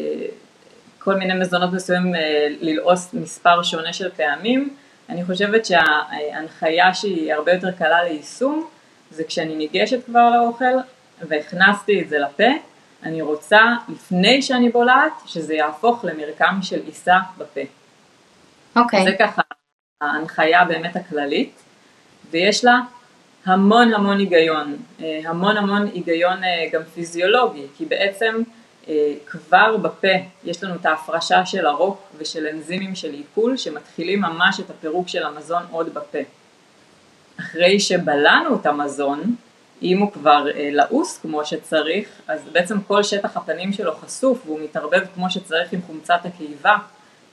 כל 0.99 1.15
מיני 1.15 1.33
מזונות 1.33 1.73
מסוימים 1.73 2.15
אה, 2.15 2.47
ללעוס 2.61 3.13
מספר 3.13 3.63
שונה 3.63 3.93
של 3.93 4.09
פעמים, 4.09 4.75
אני 5.09 5.25
חושבת 5.25 5.65
שההנחיה 5.65 6.93
שהיא 6.93 7.33
הרבה 7.33 7.53
יותר 7.53 7.71
קלה 7.71 8.03
ליישום 8.03 8.67
זה 9.11 9.23
כשאני 9.23 9.55
ניגשת 9.55 10.05
כבר 10.05 10.29
לאוכל 10.29 10.77
והכנסתי 11.21 12.01
את 12.01 12.09
זה 12.09 12.19
לפה, 12.19 12.43
אני 13.03 13.21
רוצה 13.21 13.61
לפני 13.89 14.41
שאני 14.41 14.69
בולעת 14.69 15.13
שזה 15.25 15.53
יהפוך 15.53 16.05
למרקם 16.05 16.59
של 16.61 16.81
עיסה 16.85 17.17
בפה. 17.37 17.61
אוקיי. 18.75 19.01
Okay. 19.01 19.03
זה 19.03 19.15
ככה 19.19 19.41
ההנחיה 20.01 20.65
באמת 20.65 20.95
הכללית 20.95 21.51
ויש 22.31 22.65
לה 22.65 22.79
המון 23.45 23.93
המון 23.93 24.19
היגיון, 24.19 24.75
אה, 25.01 25.19
המון 25.25 25.57
המון 25.57 25.87
היגיון 25.93 26.43
אה, 26.43 26.65
גם 26.71 26.81
פיזיולוגי 26.83 27.65
כי 27.77 27.85
בעצם 27.85 28.41
אה, 28.87 29.13
כבר 29.25 29.77
בפה 29.77 30.07
יש 30.43 30.63
לנו 30.63 30.75
את 30.75 30.85
ההפרשה 30.85 31.45
של 31.45 31.65
הרוק 31.65 32.01
ושל 32.17 32.47
אנזימים 32.47 32.95
של 32.95 33.13
עיכול 33.13 33.57
שמתחילים 33.57 34.21
ממש 34.21 34.59
את 34.59 34.69
הפירוק 34.69 35.07
של 35.07 35.23
המזון 35.23 35.63
עוד 35.71 35.93
בפה. 35.93 36.17
אחרי 37.39 37.79
שבלענו 37.79 38.55
את 38.55 38.65
המזון, 38.65 39.35
אם 39.81 39.99
הוא 39.99 40.11
כבר 40.11 40.47
אה, 40.55 40.69
לעוס 40.71 41.19
כמו 41.21 41.45
שצריך, 41.45 42.09
אז 42.27 42.41
בעצם 42.51 42.81
כל 42.87 43.03
שטח 43.03 43.37
הפנים 43.37 43.73
שלו 43.73 43.95
חשוף 43.95 44.41
והוא 44.45 44.59
מתערבב 44.63 45.01
כמו 45.15 45.29
שצריך 45.29 45.73
עם 45.73 45.81
חומצת 45.81 46.19
הקיבה 46.25 46.75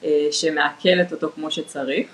אה, 0.05 0.29
שמעכלת 0.31 1.13
אותו 1.13 1.31
כמו 1.35 1.51
שצריך. 1.51 2.07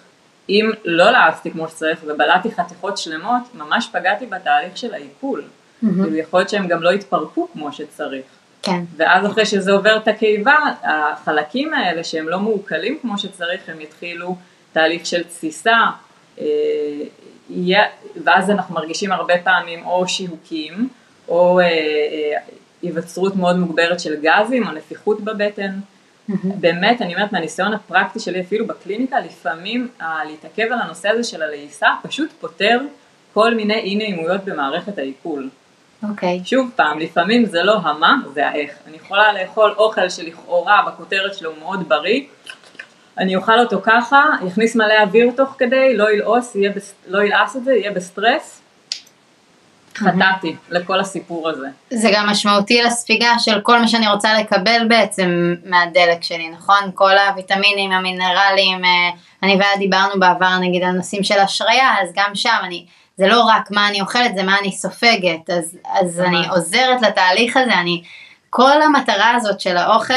אם 0.48 0.70
לא 0.84 1.10
לעסתי 1.10 1.50
כמו 1.50 1.68
שצריך 1.68 2.00
ובלעתי 2.06 2.50
חתיכות 2.50 2.98
שלמות, 2.98 3.42
ממש 3.54 3.88
פגעתי 3.92 4.26
בתהליך 4.26 4.76
של 4.76 4.94
העיכול. 4.94 5.42
Mm-hmm. 5.42 5.86
יכול 6.14 6.40
להיות 6.40 6.50
שהם 6.50 6.66
גם 6.66 6.82
לא 6.82 6.90
יתפרקו 6.90 7.48
כמו 7.52 7.72
שצריך. 7.72 8.24
כן. 8.62 8.80
ואז 8.96 9.26
אחרי 9.26 9.46
שזה 9.46 9.72
עובר 9.72 9.96
את 9.96 10.08
הקיבה, 10.08 10.56
החלקים 10.82 11.74
האלה 11.74 12.04
שהם 12.04 12.28
לא 12.28 12.40
מעוקלים 12.40 12.98
כמו 13.02 13.18
שצריך, 13.18 13.68
הם 13.68 13.80
יתחילו 13.80 14.36
תהליך 14.72 15.06
של 15.06 15.22
תסיסה, 15.22 15.76
אה, 17.50 17.86
ואז 18.24 18.50
אנחנו 18.50 18.74
מרגישים 18.74 19.12
הרבה 19.12 19.34
פעמים 19.44 19.86
או 19.86 20.08
שיהוקים, 20.08 20.88
או 21.28 21.60
אה, 21.60 21.64
אה, 21.64 21.70
היווצרות 22.82 23.36
מאוד 23.36 23.58
מוגברת 23.58 24.00
של 24.00 24.14
גזים 24.20 24.66
או 24.66 24.72
נפיחות 24.72 25.20
בבטן. 25.20 25.80
באמת, 26.44 27.02
אני 27.02 27.14
אומרת 27.14 27.32
מהניסיון 27.32 27.72
הפרקטי 27.72 28.20
שלי 28.20 28.40
אפילו 28.40 28.66
בקליניקה, 28.66 29.20
לפעמים 29.20 29.88
להתעכב 30.26 30.62
על 30.62 30.78
הנושא 30.82 31.08
הזה 31.08 31.24
של 31.24 31.42
הלעיסה 31.42 31.86
פשוט 32.02 32.30
פותר 32.40 32.80
כל 33.34 33.54
מיני 33.54 33.74
אי 33.74 33.96
נעימויות 33.96 34.44
במערכת 34.44 34.98
העיכול. 34.98 35.48
אוקיי. 36.08 36.40
Okay. 36.42 36.46
שוב 36.46 36.70
פעם, 36.76 36.98
לפעמים 36.98 37.46
זה 37.46 37.62
לא 37.62 37.76
המה, 37.76 38.16
זה 38.34 38.48
האיך. 38.48 38.70
אני 38.86 38.96
יכולה 38.96 39.32
לאכול 39.32 39.74
אוכל 39.78 40.08
שלכאורה 40.08 40.82
בכותרת 40.86 41.34
שלו 41.34 41.50
הוא 41.50 41.58
מאוד 41.58 41.88
בריא, 41.88 42.20
אני 43.20 43.36
אוכל 43.36 43.58
אותו 43.58 43.80
ככה, 43.82 44.24
יכניס 44.46 44.76
מלא 44.76 44.94
אוויר 45.02 45.30
תוך 45.36 45.54
כדי, 45.58 45.96
לא 45.96 46.12
ילעוס, 46.12 46.56
בס... 46.76 46.94
לא 47.06 47.22
ילעס 47.22 47.56
את 47.56 47.64
זה, 47.64 47.72
יהיה 47.72 47.92
בסטרס. 47.92 48.60
חטאתי 49.96 50.56
לכל 50.70 51.00
הסיפור 51.00 51.48
הזה. 51.48 51.66
זה 51.90 52.10
גם 52.14 52.26
משמעותי 52.26 52.82
לספיגה 52.82 53.38
של 53.38 53.60
כל 53.60 53.78
מה 53.78 53.88
שאני 53.88 54.08
רוצה 54.08 54.38
לקבל 54.38 54.88
בעצם 54.88 55.54
מהדלק 55.64 56.22
שלי, 56.22 56.48
נכון? 56.48 56.90
כל 56.94 57.18
הוויטמינים, 57.18 57.92
המינרלים, 57.92 58.84
אה, 58.84 59.10
אני 59.42 59.56
ואת 59.56 59.78
דיברנו 59.78 60.20
בעבר 60.20 60.58
נגיד 60.60 60.82
על 60.82 60.90
נושאים 60.90 61.24
של 61.24 61.38
השריה, 61.38 61.94
אז 62.02 62.08
גם 62.14 62.34
שם 62.34 62.58
אני, 62.64 62.86
זה 63.16 63.26
לא 63.26 63.42
רק 63.42 63.70
מה 63.70 63.88
אני 63.88 64.00
אוכלת, 64.00 64.34
זה 64.34 64.42
מה 64.42 64.58
אני 64.58 64.72
סופגת, 64.72 65.50
אז, 65.50 65.78
אז 66.00 66.20
אני 66.20 66.48
עוזרת 66.48 67.02
לתהליך 67.02 67.56
הזה, 67.56 67.74
אני, 67.74 68.02
כל 68.50 68.82
המטרה 68.82 69.34
הזאת 69.36 69.60
של 69.60 69.76
האוכל, 69.76 70.14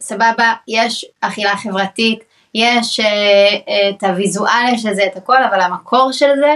סבבה, 0.00 0.52
יש 0.68 1.04
אכילה 1.20 1.56
חברתית, 1.56 2.25
יש 2.56 3.00
אה, 3.00 3.88
את 3.90 4.04
הוויזואליה 4.04 4.78
של 4.78 4.94
זה, 4.94 5.06
את 5.06 5.16
הכל, 5.16 5.42
אבל 5.42 5.60
המקור 5.60 6.12
של 6.12 6.30
זה, 6.36 6.54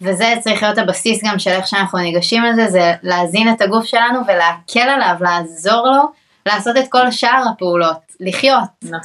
וזה 0.00 0.34
צריך 0.40 0.62
להיות 0.62 0.78
הבסיס 0.78 1.24
גם 1.24 1.38
של 1.38 1.50
איך 1.50 1.66
שאנחנו 1.66 1.98
ניגשים 1.98 2.44
לזה, 2.44 2.66
זה 2.66 2.92
להזין 3.02 3.52
את 3.52 3.60
הגוף 3.60 3.84
שלנו 3.84 4.20
ולהקל 4.26 4.88
עליו, 4.88 5.14
לעזור 5.20 5.86
לו 5.86 6.02
לעשות 6.46 6.76
את 6.76 6.88
כל 6.88 7.10
שאר 7.10 7.42
הפעולות, 7.50 8.00
לחיות. 8.20 8.68
נכון. 8.82 9.00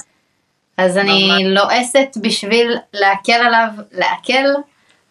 אז 0.76 0.98
אני 0.98 1.44
לועסת 1.44 2.16
בשביל 2.22 2.76
להקל 2.94 3.32
עליו, 3.32 3.68
להקל 3.92 4.46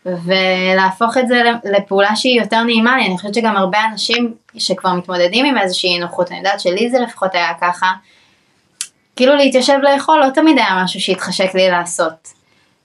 ולהפוך 0.06 1.18
את 1.18 1.28
זה 1.28 1.44
לפעולה 1.64 2.16
שהיא 2.16 2.42
יותר 2.42 2.64
נעימה 2.64 2.98
לי. 2.98 3.06
אני 3.06 3.18
חושבת 3.18 3.34
שגם 3.34 3.58
הרבה 3.58 3.80
אנשים 3.92 4.34
שכבר 4.58 4.94
מתמודדים 4.94 5.46
עם 5.46 5.58
איזושהי 5.58 5.90
אי 5.90 6.00
נוחות, 6.00 6.30
אני 6.32 6.38
יודעת 6.38 6.60
שלי 6.60 6.90
זה 6.90 7.00
לפחות 7.00 7.36
היה 7.36 7.54
ככה, 7.62 7.92
כאילו 9.18 9.36
להתיישב 9.36 9.78
לאכול 9.84 10.20
לא 10.26 10.30
תמיד 10.30 10.58
היה 10.58 10.84
משהו 10.84 11.02
שהתחשק 11.02 11.56
לי 11.56 11.70
לעשות. 11.70 12.38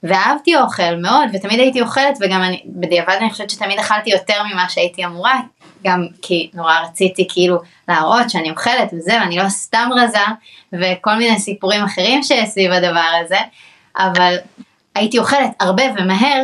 ואהבתי 0.03 0.57
אוכל 0.57 0.95
מאוד, 1.03 1.29
ותמיד 1.33 1.61
הייתי 1.61 1.81
אוכלת, 1.81 2.19
וגם 2.21 2.43
אני, 2.43 2.63
בדיעבד 2.67 3.17
אני 3.21 3.31
חושבת 3.31 3.51
שתמיד 3.51 3.79
אכלתי 3.79 4.11
יותר 4.11 4.43
ממה 4.53 4.69
שהייתי 4.69 5.05
אמורה, 5.05 5.41
גם 5.85 6.07
כי 6.23 6.51
נורא 6.55 6.75
רציתי 6.85 7.27
כאילו 7.31 7.59
להראות 7.89 8.31
שאני 8.31 8.51
אוכלת 8.51 8.91
וזה, 8.93 9.13
ואני 9.21 9.37
לא 9.37 9.49
סתם 9.49 9.89
רזה, 9.97 10.19
וכל 10.73 11.15
מיני 11.15 11.39
סיפורים 11.39 11.85
אחרים 11.85 12.23
שיש 12.23 12.49
סביב 12.49 12.73
הדבר 12.73 13.09
הזה, 13.25 13.39
אבל 13.99 14.37
הייתי 14.95 15.19
אוכלת 15.19 15.51
הרבה 15.61 15.83
ומהר, 15.99 16.43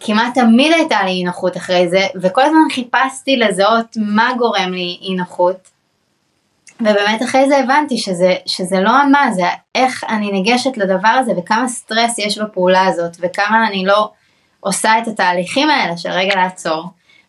וכמעט 0.00 0.34
תמיד 0.34 0.72
הייתה 0.72 1.02
לי 1.04 1.10
אי 1.10 1.24
נוחות 1.24 1.56
אחרי 1.56 1.88
זה, 1.88 2.06
וכל 2.22 2.42
הזמן 2.42 2.74
חיפשתי 2.74 3.36
לזהות 3.36 3.96
מה 3.96 4.30
גורם 4.38 4.72
לי 4.72 4.98
אי 5.02 5.14
נוחות, 5.14 5.75
ובאמת 6.80 7.22
אחרי 7.22 7.48
זה 7.48 7.58
הבנתי 7.58 7.98
שזה, 7.98 8.34
שזה 8.46 8.80
לא 8.80 8.90
המה, 8.90 9.32
זה 9.32 9.42
איך 9.74 10.04
אני 10.08 10.32
ניגשת 10.32 10.76
לדבר 10.76 11.08
הזה 11.08 11.32
וכמה 11.38 11.68
סטרס 11.68 12.18
יש 12.18 12.38
בפעולה 12.38 12.86
הזאת 12.86 13.16
וכמה 13.20 13.68
אני 13.68 13.84
לא 13.86 14.10
עושה 14.60 14.98
את 14.98 15.08
התהליכים 15.08 15.70
האלה 15.70 15.96
של 15.96 16.10
רגע 16.10 16.34
לעצור 16.36 16.84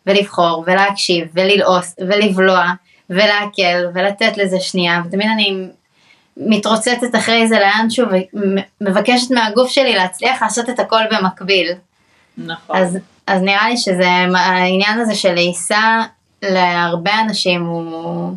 ולבחור 0.06 0.64
ולהקשיב 0.66 1.28
וללעוס 1.34 1.94
ולבלוע 1.98 2.64
ולעכל 3.10 3.86
ולתת 3.94 4.36
לזה 4.36 4.60
שנייה 4.60 5.02
ותמיד 5.06 5.28
אני 5.34 5.68
מתרוצצת 6.36 7.14
אחרי 7.18 7.48
זה 7.48 7.58
לאנשהו 7.58 8.06
ומבקשת 8.80 9.30
מהגוף 9.30 9.70
שלי 9.70 9.94
להצליח 9.94 10.42
לעשות 10.42 10.70
את 10.70 10.78
הכל 10.78 11.02
במקביל. 11.10 11.72
נכון. 12.38 12.76
אז, 12.76 12.98
אז 13.26 13.42
נראה 13.42 13.68
לי 13.68 13.76
שזה 13.76 14.08
העניין 14.34 15.00
הזה 15.00 15.14
של 15.14 15.34
לעיסה 15.34 16.02
להרבה 16.42 17.20
אנשים 17.20 17.66
הוא 17.66 18.36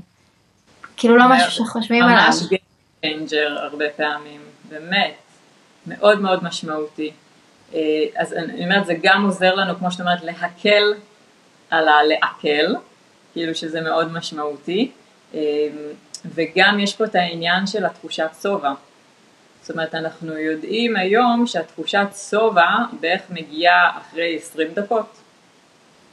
כאילו 1.02 1.18
לא 1.18 1.26
משהו 1.30 1.52
שחושבים 1.52 2.04
עליו. 2.04 2.24
ממש 2.26 2.36
game 3.04 3.23
changer 3.23 3.58
הרבה 3.60 3.86
פעמים, 3.96 4.42
באמת, 4.70 5.14
מאוד 5.88 6.22
מאוד 6.22 6.44
משמעותי. 6.44 7.12
אה, 7.74 7.80
אז 8.16 8.34
אני 8.34 8.64
אומרת, 8.64 8.86
זה 8.86 8.94
גם 9.02 9.26
עוזר 9.26 9.56
לנו, 9.56 9.76
כמו 9.76 9.92
שאת 9.92 10.00
אומרת, 10.00 10.24
להקל 10.24 10.94
על 11.70 11.88
הלעכל, 11.88 12.74
כאילו 13.34 13.56
שזה 13.56 13.82
מאוד 13.82 14.12
משמעותי, 14.12 14.92
אה, 15.34 15.40
וגם 16.26 16.80
יש 16.80 16.96
פה 16.96 17.06
את 17.06 17.16
העניין 17.16 17.68
של 17.68 17.86
התחושת 17.86 18.30
שובע. 18.42 18.74
זאת 19.62 19.72
אומרת, 19.72 19.96
אנחנו 19.96 20.38
יודעים 20.38 20.96
היום 20.96 21.48
שהתחושת 21.48 22.08
שובע 22.30 22.70
בערך 23.00 23.22
מגיעה 23.30 23.98
אחרי 23.98 24.38
20 24.38 24.74
דקות, 24.74 25.18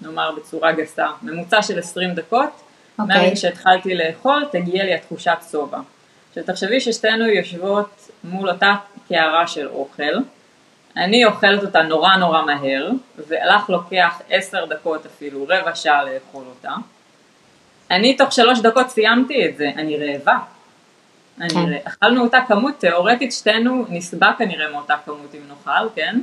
נאמר 0.00 0.32
בצורה 0.36 0.72
גסה, 0.72 1.06
ממוצע 1.22 1.62
של 1.62 1.78
20 1.78 2.14
דקות, 2.14 2.50
Okay. 2.98 3.02
אוקיי. 3.02 3.16
מהרגע 3.16 3.36
שהתחלתי 3.36 3.94
לאכול, 3.94 4.44
תגיע 4.52 4.84
לי 4.84 4.94
התחושת 4.94 5.38
שובע. 5.50 5.78
עכשיו 6.28 6.44
תחשבי 6.44 6.80
ששתינו 6.80 7.26
יושבות 7.26 8.10
מול 8.24 8.50
אותה 8.50 8.74
קערה 9.08 9.46
של 9.46 9.68
אוכל, 9.68 10.14
אני 10.96 11.24
אוכלת 11.24 11.62
אותה 11.62 11.82
נורא 11.82 12.16
נורא 12.16 12.42
מהר, 12.42 12.90
והלך 13.28 13.70
לוקח 13.70 14.20
עשר 14.30 14.64
דקות 14.64 15.06
אפילו, 15.06 15.44
רבע 15.48 15.74
שעה 15.74 16.04
לאכול 16.04 16.44
אותה. 16.48 16.72
אני 17.90 18.16
תוך 18.16 18.32
שלוש 18.32 18.58
דקות 18.60 18.88
סיימתי 18.88 19.48
את 19.48 19.56
זה, 19.56 19.70
אני 19.76 19.96
רעבה. 19.96 20.38
אני 21.40 21.50
כן. 21.50 21.58
רע... 21.58 21.76
אכלנו 21.84 22.24
אותה 22.24 22.38
כמות, 22.48 22.74
תאורטית 22.78 23.32
שתינו 23.32 23.84
נסבע 23.88 24.32
כנראה 24.38 24.70
מאותה 24.70 24.94
כמות 25.04 25.34
אם 25.34 25.40
נאכל, 25.48 25.88
כן? 25.94 26.20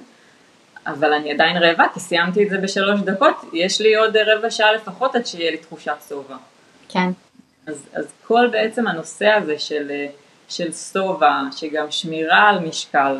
אבל 0.87 1.13
אני 1.13 1.31
עדיין 1.31 1.57
רעבה 1.57 1.85
כי 1.93 1.99
סיימתי 1.99 2.43
את 2.43 2.49
זה 2.49 2.57
בשלוש 2.57 3.01
דקות, 3.01 3.35
יש 3.53 3.81
לי 3.81 3.95
עוד 3.95 4.17
רבע 4.17 4.49
שעה 4.49 4.71
לפחות 4.71 5.15
עד 5.15 5.25
שיהיה 5.25 5.51
לי 5.51 5.57
תחושת 5.57 5.95
שובע. 6.09 6.35
כן. 6.89 7.09
אז, 7.67 7.87
אז 7.93 8.05
כל 8.27 8.47
בעצם 8.51 8.87
הנושא 8.87 9.27
הזה 9.27 9.59
של, 9.59 9.91
של 10.49 10.73
שובע, 10.73 11.41
שגם 11.57 11.91
שמירה 11.91 12.49
על 12.49 12.59
משקל, 12.59 13.17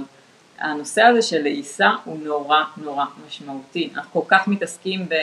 הנושא 0.59 1.01
הזה 1.01 1.21
של 1.21 1.41
לעיסה 1.43 1.89
הוא 2.03 2.19
נורא 2.23 2.63
נורא 2.77 3.05
משמעותי. 3.27 3.89
אנחנו 3.95 4.11
כל 4.11 4.35
כך 4.35 4.47
מתעסקים 4.47 5.09
ב... 5.09 5.15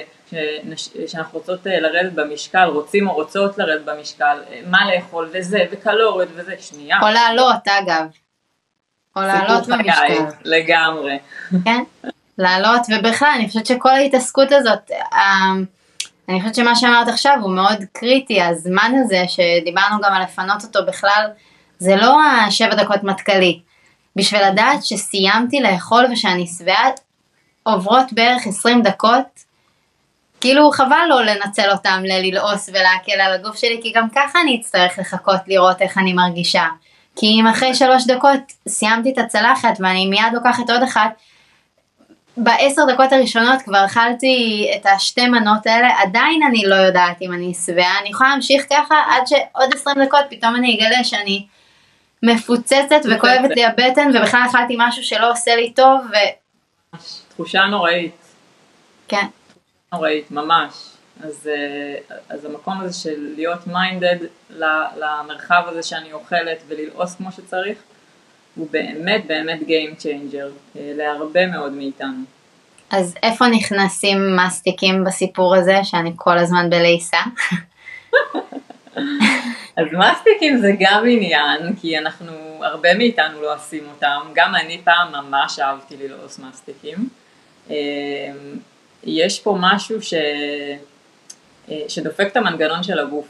שאנחנו 1.07 1.39
רוצות 1.39 1.67
אה, 1.67 1.81
לרדת 1.81 2.13
במשקל, 2.13 2.65
רוצים 2.65 3.09
או 3.09 3.15
רוצות 3.15 3.59
לרדת 3.59 3.85
במשקל, 3.85 4.39
אה, 4.51 4.61
מה 4.67 4.95
לאכול 4.95 5.31
וזה, 5.33 5.65
וקלוריות 5.73 6.29
וזה, 6.35 6.55
שנייה. 6.61 6.99
או 7.03 7.07
לעלות 7.09 7.69
אגב. 7.69 8.07
או 9.17 9.23
לעלות 9.23 9.67
במשקל. 9.67 10.25
לגמרי. 10.45 11.19
כן, 11.65 11.83
לעלות, 12.39 12.81
ובכלל 12.99 13.33
אני 13.37 13.49
חושבת 13.49 13.67
שכל 13.67 13.89
ההתעסקות 13.91 14.53
הזאת, 14.53 14.91
אני 16.29 16.41
חושבת 16.41 16.55
שמה 16.55 16.77
שאמרת 16.77 17.09
עכשיו 17.09 17.37
הוא 17.43 17.51
מאוד 17.51 17.79
קריטי, 17.93 18.43
הזמן 18.43 18.93
הזה 19.05 19.25
שדיברנו 19.29 19.97
גם 20.03 20.13
על 20.13 20.23
לפנות 20.23 20.65
אותו 20.65 20.87
בכלל, 20.87 21.27
זה 21.79 21.97
לא 21.97 22.17
השבע 22.23 22.75
דקות 22.75 23.05
מטכ"לי. 23.05 23.61
בשביל 24.17 24.47
לדעת 24.47 24.85
שסיימתי 24.85 25.61
לאכול 25.61 26.05
ושאני 26.13 26.47
שבעה, 26.47 26.91
עוברות 27.63 28.13
בערך 28.13 28.47
20 28.47 28.83
דקות, 28.83 29.45
כאילו 30.41 30.71
חבל 30.71 31.07
לא 31.09 31.25
לנצל 31.25 31.71
אותם 31.71 32.03
ללעוס 32.05 32.69
ולהקל 32.69 33.21
על 33.21 33.33
הגוף 33.33 33.57
שלי, 33.57 33.81
כי 33.83 33.93
גם 33.95 34.09
ככה 34.15 34.41
אני 34.41 34.61
אצטרך 34.61 34.99
לחכות 34.99 35.41
לראות 35.47 35.83
איך 35.83 35.99
אני 35.99 36.13
מרגישה. 36.13 36.67
כי 37.17 37.27
אם 37.27 37.47
אחרי 37.47 37.75
שלוש 37.75 38.07
דקות 38.07 38.41
סיימתי 38.69 39.13
את 39.13 39.19
הצלחת 39.19 39.75
ואני 39.81 40.07
מיד 40.07 40.33
לוקחת 40.33 40.71
עוד 40.71 40.83
אחת, 40.83 41.11
בעשר 42.37 42.83
דקות 42.89 43.13
הראשונות 43.13 43.63
כבר 43.63 43.85
אכלתי 43.85 44.67
את 44.77 44.87
השתי 44.87 45.27
מנות 45.29 45.67
האלה, 45.67 45.89
עדיין 46.03 46.43
אני 46.49 46.63
לא 46.67 46.75
יודעת 46.75 47.23
אם 47.23 47.33
אני 47.33 47.55
שבעה, 47.55 47.99
אני 48.01 48.09
יכולה 48.09 48.31
להמשיך 48.31 48.65
ככה 48.71 48.95
עד 49.09 49.27
שעוד 49.27 49.75
עשרים 49.75 50.05
דקות 50.05 50.25
פתאום 50.31 50.57
אני 50.57 50.79
אגלה 50.79 51.05
שאני 51.05 51.47
מפוצצת 52.23 53.01
וכואבת 53.11 53.51
לי 53.51 53.65
הבטן 53.65 54.11
ובכלל 54.15 54.43
אכלתי 54.51 54.75
משהו 54.79 55.05
שלא 55.05 55.31
עושה 55.31 55.57
לי 55.57 55.73
טוב 55.73 56.01
ו... 56.11 56.15
תחושה 57.29 57.65
נוראית. 57.65 58.15
כן. 59.09 59.27
נוראית, 59.93 60.31
ממש. 60.31 60.73
אז, 61.25 61.49
אה, 61.53 62.17
אז 62.29 62.45
המקום 62.45 62.81
הזה 62.81 63.01
של 63.01 63.33
להיות 63.37 63.67
מיינדד 63.67 64.17
למרחב 64.97 65.63
הזה 65.67 65.83
שאני 65.83 66.13
אוכלת 66.13 66.63
וללעוס 66.69 67.15
כמו 67.15 67.33
שצריך, 67.33 67.79
הוא 68.55 68.69
באמת 68.71 69.27
באמת 69.27 69.61
Game 69.61 70.03
Changer 70.03 70.77
אה, 70.77 70.93
להרבה 70.97 71.47
מאוד 71.47 71.73
מאיתנו. 71.73 72.23
אז 72.91 73.15
איפה 73.23 73.47
נכנסים 73.47 74.37
מסטיקים 74.37 75.05
בסיפור 75.05 75.55
הזה 75.55 75.77
שאני 75.83 76.13
כל 76.17 76.39
הזמן 76.39 76.71
בלעיסה? 76.71 77.17
אז 79.77 79.87
מסטיקים 79.93 80.59
זה 80.59 80.73
גם 80.81 81.05
עניין, 81.09 81.77
כי 81.81 81.99
אנחנו, 81.99 82.33
הרבה 82.63 82.95
מאיתנו 82.95 83.43
לא 83.43 83.55
עושים 83.55 83.85
אותם, 83.95 84.21
גם 84.35 84.55
אני 84.55 84.81
פעם 84.85 85.13
ממש 85.13 85.59
אהבתי 85.59 85.97
ללעוס 85.97 86.39
מסטיקים. 86.39 87.09
אה, 87.71 87.77
יש 89.05 89.41
פה 89.41 89.57
משהו 89.61 90.03
ש... 90.03 90.15
שדופק 91.89 92.27
את 92.27 92.37
המנגנון 92.37 92.83
של 92.83 92.99
הגוף, 92.99 93.27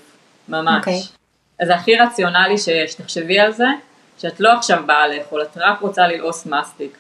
ממש. 0.48 0.78
אוקיי. 0.78 1.00
אז 1.61 1.66
זה 1.66 1.74
הכי 1.74 1.96
רציונלי 1.96 2.58
שיש, 2.58 2.94
תחשבי 2.94 3.38
על 3.38 3.52
זה, 3.52 3.66
שאת 4.18 4.40
לא 4.40 4.53
עכשיו 4.53 4.83
באה 4.87 5.09
לאכול, 5.09 5.42
את 5.42 5.57
רק 5.57 5.81
רוצה 5.81 6.07
ללעוס 6.07 6.46
מסטיק. 6.46 6.98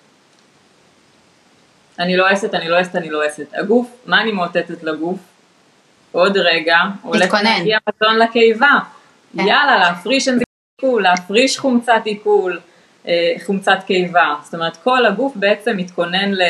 אני 1.98 2.16
לועסת, 2.16 2.54
אני 2.54 2.68
לועסת, 2.68 2.96
אני 2.96 3.10
לועסת. 3.10 3.46
הגוף, 3.54 3.90
מה 4.06 4.20
אני 4.20 4.32
מאותתת 4.32 4.82
לגוף? 4.82 5.18
עוד 6.12 6.36
רגע, 6.36 6.76
הולך. 7.02 7.34
להגיע 7.34 7.78
מזון 7.88 8.18
לקיבה. 8.18 8.78
כן. 9.36 9.46
יאללה, 9.46 9.78
להפריש 9.78 10.28
עיכול, 10.28 11.02
להפריש 11.02 11.58
חומצת 11.58 12.00
עיכול, 12.04 12.60
אה, 13.08 13.34
חומצת 13.46 13.78
קיבה. 13.86 14.34
זאת 14.42 14.54
אומרת, 14.54 14.76
כל 14.76 15.06
הגוף 15.06 15.32
בעצם 15.36 15.76
מתכונן 15.76 16.30
ל... 16.32 16.42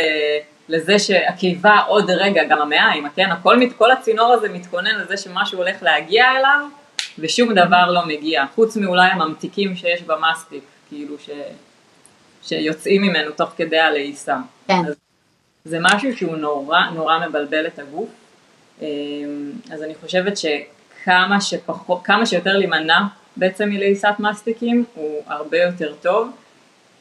לזה 0.69 0.99
שהקיבה 0.99 1.79
עוד 1.87 2.11
רגע, 2.11 2.45
גם 2.45 2.63
המעיים, 2.63 3.09
כן? 3.17 3.31
הכל, 3.31 3.57
כל 3.79 3.91
הצינור 3.91 4.33
הזה 4.33 4.49
מתכונן 4.49 4.95
לזה 4.95 5.17
שמשהו 5.17 5.59
הולך 5.59 5.83
להגיע 5.83 6.25
אליו, 6.31 6.61
ושום 7.19 7.55
דבר 7.55 7.91
לא 7.91 8.07
מגיע, 8.07 8.45
חוץ 8.55 8.77
מאולי 8.77 9.07
הממתיקים 9.07 9.77
שיש 9.77 10.03
במסטיק, 10.03 10.65
כאילו 10.89 11.19
ש... 11.19 11.31
שיוצאים 12.43 13.03
ממנו 13.03 13.31
תוך 13.31 13.51
כדי 13.57 13.79
הלעיסה. 13.79 14.37
כן. 14.69 14.75
אז 14.89 14.95
זה 15.65 15.79
משהו 15.81 16.17
שהוא 16.17 16.37
נורא 16.37 16.81
נורא 16.95 17.27
מבלבל 17.27 17.67
את 17.67 17.79
הגוף, 17.79 18.09
אמ, 18.83 18.87
אז 19.73 19.83
אני 19.83 19.95
חושבת 19.95 20.33
שכמה 20.37 21.41
שפחות, 21.41 22.01
כמה 22.05 22.27
שיותר 22.27 22.57
להימנע 22.57 23.01
בעצם 23.37 23.69
מלעיסת 23.69 24.15
מסטיקים 24.19 24.85
הוא 24.95 25.23
הרבה 25.27 25.59
יותר 25.63 25.95
טוב. 26.03 26.29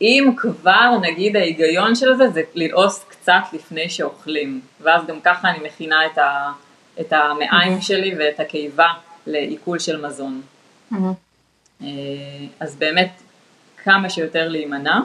אם 0.02 0.30
כבר 0.38 0.98
נגיד 1.02 1.36
ההיגיון 1.36 1.96
של 1.96 2.14
זה 2.14 2.30
זה 2.30 2.42
ללעוס 2.56 3.06
קצת 3.10 3.42
לפני 3.54 3.90
שאוכלים, 3.90 4.62
ואז 4.82 5.06
גם 5.08 5.20
ככה 5.24 5.50
אני 5.50 5.60
מכינה 5.68 6.06
את, 6.06 6.18
ה, 6.18 6.52
את 7.00 7.14
המעיים 7.14 7.82
שלי 7.82 8.16
ואת 8.20 8.40
הקיבה 8.40 8.88
לעיכול 9.28 9.80
של 9.80 10.06
מזון. 10.08 10.42
אה, 11.84 11.88
אז 12.60 12.76
באמת 12.76 13.12
כמה 13.84 14.10
שיותר 14.10 14.48
להימנע. 14.50 15.00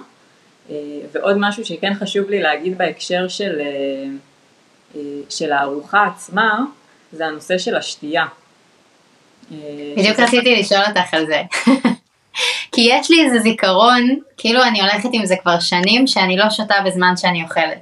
אה, 0.70 0.74
ועוד 1.12 1.36
משהו 1.40 1.64
שכן 1.64 1.94
חשוב 1.94 2.30
לי 2.30 2.42
להגיד 2.42 2.78
בהקשר 2.78 3.28
של, 3.28 3.60
אה, 3.60 5.00
של 5.30 5.52
הארוחה 5.52 6.06
עצמה, 6.06 6.60
זה 7.12 7.26
הנושא 7.26 7.58
של 7.58 7.76
השתייה. 7.76 8.24
בדיוק 9.50 10.14
שזה- 10.14 10.24
רציתי 10.24 10.56
לשאול 10.60 10.80
אותך 10.88 11.14
על 11.14 11.26
זה. 11.26 11.42
כי 12.72 12.80
יש 12.90 13.10
לי 13.10 13.24
איזה 13.24 13.38
זיכרון, 13.38 14.16
כאילו 14.36 14.62
אני 14.62 14.80
הולכת 14.80 15.08
עם 15.12 15.26
זה 15.26 15.34
כבר 15.42 15.60
שנים, 15.60 16.06
שאני 16.06 16.36
לא 16.36 16.50
שותה 16.50 16.74
בזמן 16.84 17.16
שאני 17.16 17.42
אוכלת. 17.42 17.78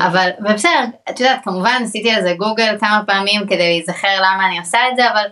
אבל, 0.00 0.30
ובסדר, 0.40 0.84
את 1.10 1.20
יודעת, 1.20 1.40
כמובן 1.44 1.82
עשיתי 1.84 2.10
על 2.10 2.22
זה 2.22 2.34
גוגל 2.38 2.76
כמה 2.80 3.02
פעמים 3.06 3.46
כדי 3.46 3.56
להיזכר 3.58 4.16
למה 4.18 4.46
אני 4.46 4.58
עושה 4.58 4.78
את 4.92 4.96
זה, 4.96 5.10
אבל 5.10 5.24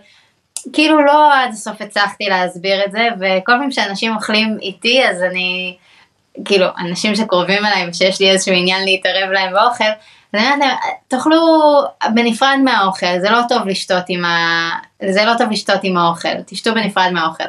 כאילו 0.73 1.05
לא 1.05 1.33
עד 1.33 1.49
הסוף 1.49 1.81
הצלחתי 1.81 2.25
להסביר 2.29 2.85
את 2.85 2.91
זה, 2.91 3.07
וכל 3.15 3.51
פעם 3.59 3.71
שאנשים 3.71 4.15
אוכלים 4.15 4.57
איתי, 4.61 5.07
אז 5.09 5.23
אני, 5.23 5.77
כאילו, 6.45 6.67
אנשים 6.79 7.15
שקרובים 7.15 7.65
אליי 7.65 7.89
ושיש 7.89 8.21
לי 8.21 8.31
איזשהו 8.31 8.53
עניין 8.53 8.83
להתערב 8.85 9.29
להם 9.31 9.53
באוכל, 9.53 9.83
אז 9.83 10.39
אני 10.39 10.43
אומרת 10.43 10.59
להם, 10.59 10.77
תאכלו 11.07 11.37
בנפרד 12.13 12.57
מהאוכל, 12.63 13.19
זה 13.19 13.29
לא 13.29 13.39
טוב 13.49 13.67
לשתות 13.67 14.03
עם 14.07 14.25
ה... 14.25 14.69
זה 15.09 15.25
לא 15.25 15.33
טוב 15.37 15.51
לשתות 15.51 15.79
עם 15.83 15.97
האוכל, 15.97 16.41
תשתו 16.45 16.73
בנפרד 16.73 17.09
מהאוכל. 17.13 17.43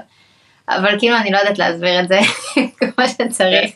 אבל 0.68 0.98
כאילו 0.98 1.16
אני 1.16 1.31
לא 1.31 1.38
יודעת 1.38 1.59
להסביר 1.59 2.01
את 2.01 2.09
זה 2.09 2.20
כמו 2.79 3.09
שצריך. 3.09 3.72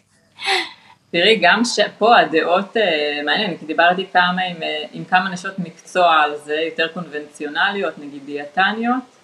תראי, 1.10 1.38
גם 1.42 1.62
פה 1.98 2.18
הדעות, 2.18 2.76
אה, 2.76 3.20
מעניין, 3.24 3.56
כי 3.56 3.66
דיברתי 3.66 4.06
כמה 4.12 4.42
עם, 4.50 4.62
אה, 4.62 4.84
עם 4.92 5.04
כמה 5.04 5.30
נשות 5.30 5.58
מקצוע 5.58 6.12
על 6.12 6.36
זה, 6.44 6.54
יותר 6.54 6.88
קונבנציונליות, 6.88 7.98
נגיד 7.98 8.26
דיאטניות, 8.26 9.15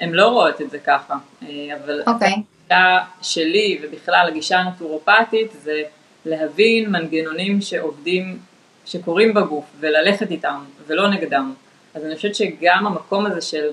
הן 0.00 0.12
לא 0.12 0.28
רואות 0.28 0.60
את 0.60 0.70
זה 0.70 0.78
ככה, 0.78 1.14
אה, 1.42 1.48
אבל 1.84 2.02
אוקיי. 2.06 2.32
הגישה 2.32 2.98
שלי 3.22 3.78
ובכלל 3.82 4.26
הגישה 4.28 4.58
הנטורופטית 4.58 5.52
זה 5.52 5.82
להבין 6.24 6.90
מנגנונים 6.90 7.60
שעובדים, 7.60 8.38
שקורים 8.86 9.34
בגוף 9.34 9.64
וללכת 9.80 10.30
איתם 10.30 10.64
ולא 10.86 11.10
נגדם. 11.10 11.54
אז 11.94 12.04
אני 12.04 12.16
חושבת 12.16 12.34
שגם 12.34 12.86
המקום 12.86 13.26
הזה 13.26 13.40
של 13.40 13.70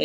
אה, 0.00 0.04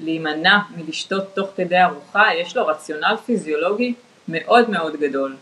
להימנע 0.00 0.58
מלשתות 0.76 1.24
תוך 1.34 1.48
כדי 1.56 1.82
ארוחה, 1.82 2.24
יש 2.40 2.56
לו 2.56 2.66
רציונל 2.66 3.16
פיזיולוגי 3.26 3.94
מאוד 4.28 4.70
מאוד 4.70 4.96
גדול. 4.96 5.36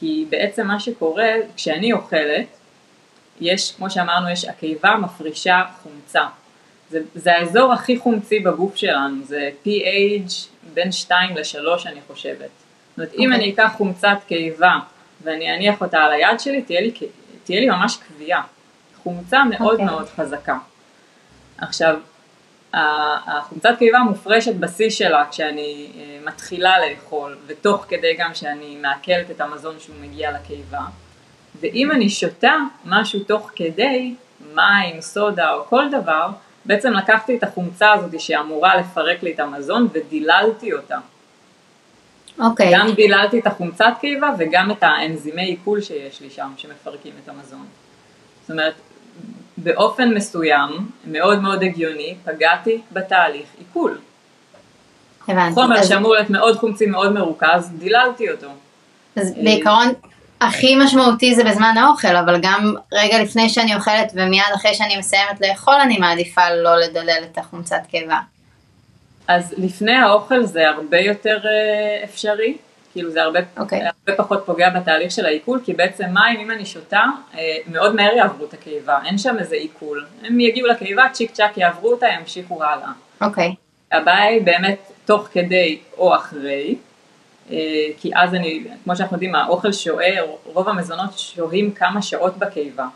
כי 0.00 0.26
בעצם 0.28 0.66
מה 0.66 0.80
שקורה, 0.80 1.28
כשאני 1.56 1.92
אוכלת, 1.92 2.46
יש, 3.40 3.72
כמו 3.72 3.90
שאמרנו, 3.90 4.30
יש 4.30 4.44
הקיבה 4.44 4.96
מפרישה 4.96 5.62
חומצה. 5.82 6.24
זה, 6.90 7.00
זה 7.14 7.32
האזור 7.32 7.72
הכי 7.72 7.98
חומצי 7.98 8.40
בגוף 8.40 8.76
שלנו, 8.76 9.24
זה 9.24 9.50
pH 9.64 10.32
בין 10.74 10.92
2 10.92 11.36
ל-3 11.36 11.88
אני 11.88 12.00
חושבת. 12.06 12.38
זאת 12.38 12.98
אומרת, 12.98 13.14
אם 13.14 13.32
אוקיי. 13.32 13.36
אני 13.36 13.54
אקח 13.54 13.72
חומצת 13.76 14.16
קיבה 14.26 14.78
ואני 15.22 15.54
אניח 15.54 15.80
אותה 15.80 15.98
על 15.98 16.12
היד 16.12 16.40
שלי, 16.40 16.62
תהיה 16.62 16.80
לי, 16.80 16.92
תהיה 17.44 17.60
לי 17.60 17.68
ממש 17.68 17.98
כווייה. 18.08 18.42
חומצה 19.02 19.44
מאוד 19.44 19.72
אוקיי. 19.72 19.84
מאוד 19.84 20.08
חזקה. 20.08 20.58
עכשיו, 21.58 21.96
החומצת 23.26 23.74
קיבה 23.78 23.98
מופרשת 23.98 24.54
בשיא 24.54 24.90
שלה 24.90 25.24
כשאני 25.30 25.90
אה, 25.96 26.18
מתחילה 26.26 26.74
לאכול, 26.88 27.36
ותוך 27.46 27.86
כדי 27.88 28.14
גם 28.18 28.34
שאני 28.34 28.76
מעכלת 28.76 29.30
את 29.30 29.40
המזון 29.40 29.76
שהוא 29.78 29.96
מגיע 30.00 30.32
לקיבה. 30.32 30.80
ואם 31.60 31.92
אני 31.92 32.10
שותה 32.10 32.54
משהו 32.84 33.20
תוך 33.20 33.50
כדי, 33.56 34.14
מים, 34.54 35.00
סודה 35.00 35.52
או 35.52 35.64
כל 35.64 35.84
דבר, 35.90 36.28
בעצם 36.66 36.92
לקחתי 36.92 37.36
את 37.36 37.42
החומצה 37.42 37.92
הזאת 37.92 38.20
שאמורה 38.20 38.76
לפרק 38.76 39.22
לי 39.22 39.32
את 39.32 39.40
המזון 39.40 39.88
ודיללתי 39.92 40.72
אותה. 40.72 40.98
אוקיי. 42.38 42.72
גם 42.74 42.92
דיללתי 42.92 43.38
את 43.38 43.46
החומצת 43.46 43.92
קיבה 44.00 44.30
וגם 44.38 44.70
את 44.70 44.82
האנזימי 44.82 45.42
עיכול 45.44 45.80
שיש 45.80 46.20
לי 46.20 46.30
שם 46.30 46.52
שמפרקים 46.56 47.12
את 47.24 47.28
המזון. 47.28 47.66
זאת 48.42 48.50
אומרת, 48.50 48.74
באופן 49.56 50.14
מסוים, 50.14 50.70
מאוד 51.06 51.40
מאוד 51.42 51.62
הגיוני, 51.62 52.14
פגעתי 52.24 52.80
בתהליך 52.92 53.46
עיכול. 53.58 53.98
הבנתי. 55.28 55.54
חומר 55.54 55.78
אז- 55.78 55.88
שאמור 55.88 56.14
להיות 56.14 56.30
מאוד 56.30 56.56
חומצי, 56.56 56.86
מאוד 56.86 57.12
מרוכז, 57.12 57.70
דיללתי 57.78 58.30
אותו. 58.30 58.48
אז 59.16 59.34
בעיקרון 59.44 59.88
הכי 60.40 60.76
משמעותי 60.76 61.34
זה 61.34 61.44
בזמן 61.44 61.74
האוכל, 61.78 62.16
אבל 62.16 62.40
גם 62.42 62.74
רגע 62.92 63.22
לפני 63.22 63.48
שאני 63.48 63.74
אוכלת 63.74 64.12
ומיד 64.14 64.42
אחרי 64.54 64.74
שאני 64.74 64.96
מסיימת 64.96 65.40
לאכול, 65.40 65.74
אני 65.74 65.98
מעדיפה 65.98 66.50
לא 66.50 66.76
לדלל 66.76 67.22
את 67.32 67.38
החומצת 67.38 67.80
קיבה. 67.88 68.18
אז 69.28 69.54
לפני 69.58 69.94
האוכל 69.94 70.42
זה 70.42 70.68
הרבה 70.68 70.98
יותר 70.98 71.38
אה, 71.44 72.04
אפשרי, 72.04 72.56
כאילו 72.92 73.10
זה 73.10 73.22
הרבה, 73.22 73.40
אוקיי. 73.56 73.82
הרבה 73.82 74.22
פחות 74.22 74.42
פוגע 74.46 74.70
בתהליך 74.70 75.10
של 75.10 75.26
העיכול, 75.26 75.60
כי 75.64 75.72
בעצם 75.72 76.04
מים, 76.04 76.40
אם 76.40 76.50
אני 76.50 76.66
שותה, 76.66 77.02
אה, 77.34 77.56
מאוד 77.66 77.94
מהר 77.94 78.12
יעברו 78.16 78.44
את 78.44 78.54
הקיבה, 78.54 78.98
אין 79.04 79.18
שם 79.18 79.36
איזה 79.38 79.56
עיכול. 79.56 80.06
הם 80.24 80.40
יגיעו 80.40 80.68
לקיבה, 80.68 81.04
צ'יק 81.12 81.30
צ'אק 81.30 81.58
יעברו 81.58 81.92
אותה, 81.92 82.06
ימשיכו 82.20 82.64
הלאה. 82.64 82.90
אוקיי. 83.20 83.54
הבעיה 83.92 84.28
היא 84.28 84.42
באמת 84.42 84.78
תוך 85.04 85.28
כדי 85.32 85.78
או 85.98 86.16
אחרי, 86.16 86.74
כי 87.96 88.10
אז 88.14 88.34
אני, 88.34 88.64
כמו 88.84 88.96
שאנחנו 88.96 89.14
יודעים, 89.14 89.34
האוכל 89.34 89.72
שוהה, 89.72 90.22
רוב 90.44 90.68
המזונות 90.68 91.18
שוהים 91.18 91.70
כמה 91.70 92.02
שעות 92.02 92.36
בקיבה. 92.38 92.86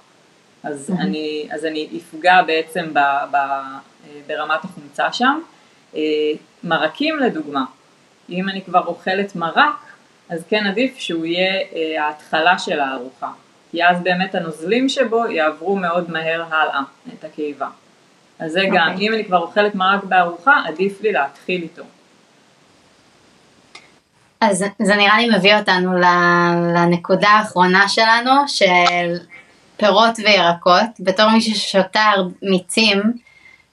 אז, 0.62 0.90
מהמם. 0.90 1.02
אני, 1.02 1.48
אז 1.50 1.64
אני 1.64 1.88
אפגע 1.96 2.42
בעצם 2.42 2.94
ב, 2.94 2.98
ב, 3.30 3.34
אה, 3.34 4.20
ברמת 4.26 4.64
החומצה 4.64 5.12
שם. 5.12 5.40
אה, 5.96 6.00
מרקים 6.64 7.18
לדוגמה, 7.18 7.64
אם 8.28 8.48
אני 8.48 8.62
כבר 8.62 8.86
אוכלת 8.86 9.36
מרק, 9.36 9.76
אז 10.28 10.44
כן 10.48 10.66
עדיף 10.66 10.98
שהוא 10.98 11.24
יהיה 11.24 11.62
אה, 11.74 12.04
ההתחלה 12.04 12.58
של 12.58 12.80
הארוחה, 12.80 13.30
כי 13.70 13.84
אז 13.84 14.02
באמת 14.02 14.34
הנוזלים 14.34 14.88
שבו 14.88 15.26
יעברו 15.26 15.76
מאוד 15.76 16.10
מהר 16.10 16.44
הלאה 16.50 16.80
את 17.14 17.24
הקיבה. 17.24 17.68
אז 18.38 18.52
זה 18.52 18.62
גם, 18.72 18.88
אוקיי. 18.92 19.08
אם 19.08 19.14
אני 19.14 19.24
כבר 19.24 19.38
אוכלת 19.38 19.74
מרק 19.74 20.04
בארוחה, 20.04 20.62
עדיף 20.66 21.00
לי 21.00 21.12
להתחיל 21.12 21.62
איתו. 21.62 21.82
אז 24.40 24.64
זה 24.78 24.94
נראה 24.94 25.18
לי 25.18 25.36
מביא 25.36 25.56
אותנו 25.56 25.92
לנקודה 26.74 27.28
האחרונה 27.28 27.88
שלנו, 27.88 28.30
של 28.46 29.16
פירות 29.76 30.18
וירקות. 30.18 31.00
בתור 31.00 31.28
מישהי 31.28 31.54
ששותה 31.54 32.10
מיצים, 32.42 33.02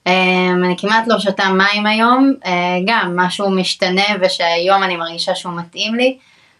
אמ, 0.07 0.63
אני 0.65 0.75
כמעט 0.77 1.07
לא 1.07 1.19
שותה 1.19 1.43
מים 1.49 1.85
היום, 1.85 2.33
אה, 2.45 2.51
גם 2.85 3.15
משהו 3.15 3.49
משתנה 3.49 4.05
ושהיום 4.21 4.83
אני 4.83 4.97
מרגישה 4.97 5.35
שהוא 5.35 5.53
מתאים 5.53 5.95
לי, 5.95 6.17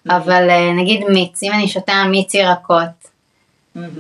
אבל 0.10 0.50
אה, 0.50 0.74
נגיד 0.74 1.04
מיץ, 1.10 1.44
אם 1.44 1.52
אני 1.52 1.68
שותה 1.68 2.04
מיץ 2.10 2.34
ירקות, 2.34 3.08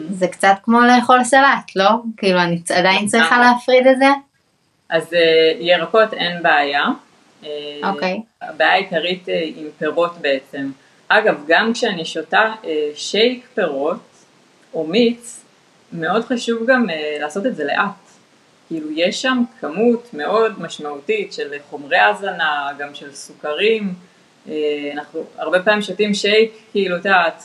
זה 0.09 0.27
קצת 0.27 0.55
כמו 0.63 0.81
לאכול 0.81 1.23
סלט, 1.23 1.75
לא? 1.75 1.89
כאילו 2.17 2.39
אני 2.39 2.61
עדיין 2.75 3.07
צריכה 3.07 3.39
להפריד 3.39 3.87
את 3.87 3.97
זה? 3.99 4.09
אז 4.89 5.13
אה, 5.13 5.51
ירקות 5.59 6.13
אין 6.13 6.43
בעיה. 6.43 6.83
אה, 7.43 7.79
אוקיי. 7.83 8.21
הבעיה 8.41 8.71
העיקרית 8.71 9.29
אה, 9.29 9.43
עם 9.55 9.67
פירות 9.77 10.17
בעצם. 10.21 10.71
אגב, 11.07 11.43
גם 11.47 11.73
כשאני 11.73 12.05
שותה 12.05 12.53
אה, 12.65 12.89
שייק 12.95 13.47
פירות 13.53 13.99
או 14.73 14.87
מיץ, 14.87 15.43
מאוד 15.93 16.25
חשוב 16.25 16.65
גם 16.67 16.89
אה, 16.89 17.17
לעשות 17.19 17.45
את 17.45 17.55
זה 17.55 17.63
לאט. 17.63 18.07
כאילו 18.67 18.87
יש 18.91 19.21
שם 19.21 19.43
כמות 19.61 20.09
מאוד 20.13 20.61
משמעותית 20.61 21.33
של 21.33 21.53
חומרי 21.69 21.99
הזנה, 21.99 22.69
גם 22.77 22.95
של 22.95 23.13
סוכרים, 23.13 23.93
אה, 24.49 24.89
אנחנו 24.93 25.23
הרבה 25.37 25.63
פעמים 25.63 25.81
שותים 25.81 26.13
שייק, 26.13 26.51
כאילו, 26.71 26.97
את 26.97 27.05
יודעת, 27.05 27.43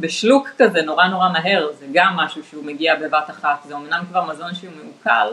בשלוק 0.00 0.48
כזה 0.58 0.82
נורא 0.82 1.06
נורא 1.06 1.28
מהר, 1.28 1.68
זה 1.78 1.86
גם 1.92 2.12
משהו 2.16 2.44
שהוא 2.44 2.64
מגיע 2.64 2.94
בבת 2.96 3.30
אחת, 3.30 3.58
זה 3.68 3.76
אמנם 3.76 4.04
כבר 4.10 4.24
מזון 4.24 4.54
שהוא 4.54 4.72
מעוקל, 4.82 5.28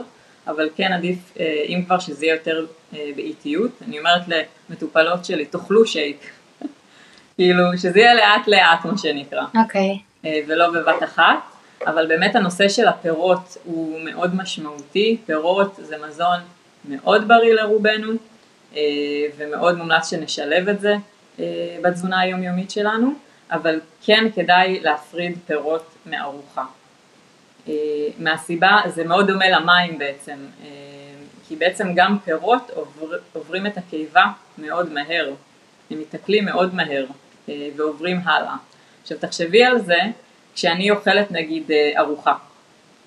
אבל 0.47 0.69
כן 0.75 0.93
עדיף, 0.93 1.17
אה, 1.39 1.63
אם 1.67 1.83
כבר 1.85 1.99
שזה 1.99 2.25
יהיה 2.25 2.35
יותר 2.35 2.65
אה, 2.93 3.09
באיטיות, 3.15 3.71
אני 3.87 3.99
אומרת 3.99 4.21
למטופלות 4.69 5.25
שלי, 5.25 5.45
תאכלו 5.45 5.85
שייק, 5.85 6.31
כאילו, 7.35 7.63
שזה 7.77 7.99
יהיה 7.99 8.13
לאט 8.13 8.47
לאט 8.47 8.85
מה 8.85 8.97
שנקרא, 8.97 9.43
אוקיי. 9.63 9.99
okay. 10.23 10.27
ולא 10.47 10.71
בבת 10.71 11.03
אחת. 11.03 11.53
אבל 11.87 12.07
באמת 12.07 12.35
הנושא 12.35 12.69
של 12.69 12.87
הפירות 12.87 13.57
הוא 13.63 13.99
מאוד 14.01 14.35
משמעותי, 14.35 15.17
פירות 15.25 15.75
זה 15.81 15.95
מזון 16.07 16.39
מאוד 16.89 17.27
בריא 17.27 17.53
לרובנו 17.53 18.11
אה, 18.75 18.81
ומאוד 19.37 19.77
מומלץ 19.77 20.09
שנשלב 20.09 20.69
את 20.69 20.81
זה 20.81 20.95
אה, 21.39 21.77
בתזונה 21.81 22.19
היומיומית 22.19 22.71
שלנו, 22.71 23.13
אבל 23.51 23.79
כן 24.05 24.25
כדאי 24.35 24.79
להפריד 24.79 25.37
פירות 25.47 25.95
מארוחה. 26.05 26.63
אה, 27.67 27.73
מהסיבה, 28.19 28.81
זה 28.85 29.03
מאוד 29.03 29.27
דומה 29.27 29.49
למים 29.49 29.97
בעצם, 29.97 30.37
כי 31.47 31.55
בעצם 31.55 31.93
גם 31.95 32.17
פירות 32.19 32.71
עובר, 32.73 33.17
עוברים 33.33 33.67
את 33.67 33.77
הקיבה 33.77 34.25
מאוד 34.57 34.93
מהר, 34.93 35.33
הם 35.91 35.99
מתקלים 35.99 36.45
מאוד 36.45 36.75
מהר 36.75 37.05
ועוברים 37.75 38.19
הלאה. 38.25 38.55
עכשיו 39.01 39.17
תחשבי 39.17 39.63
על 39.63 39.79
זה 39.79 39.99
כשאני 40.55 40.91
אוכלת 40.91 41.31
נגיד 41.31 41.71
אה, 41.71 41.91
ארוחה, 41.97 42.33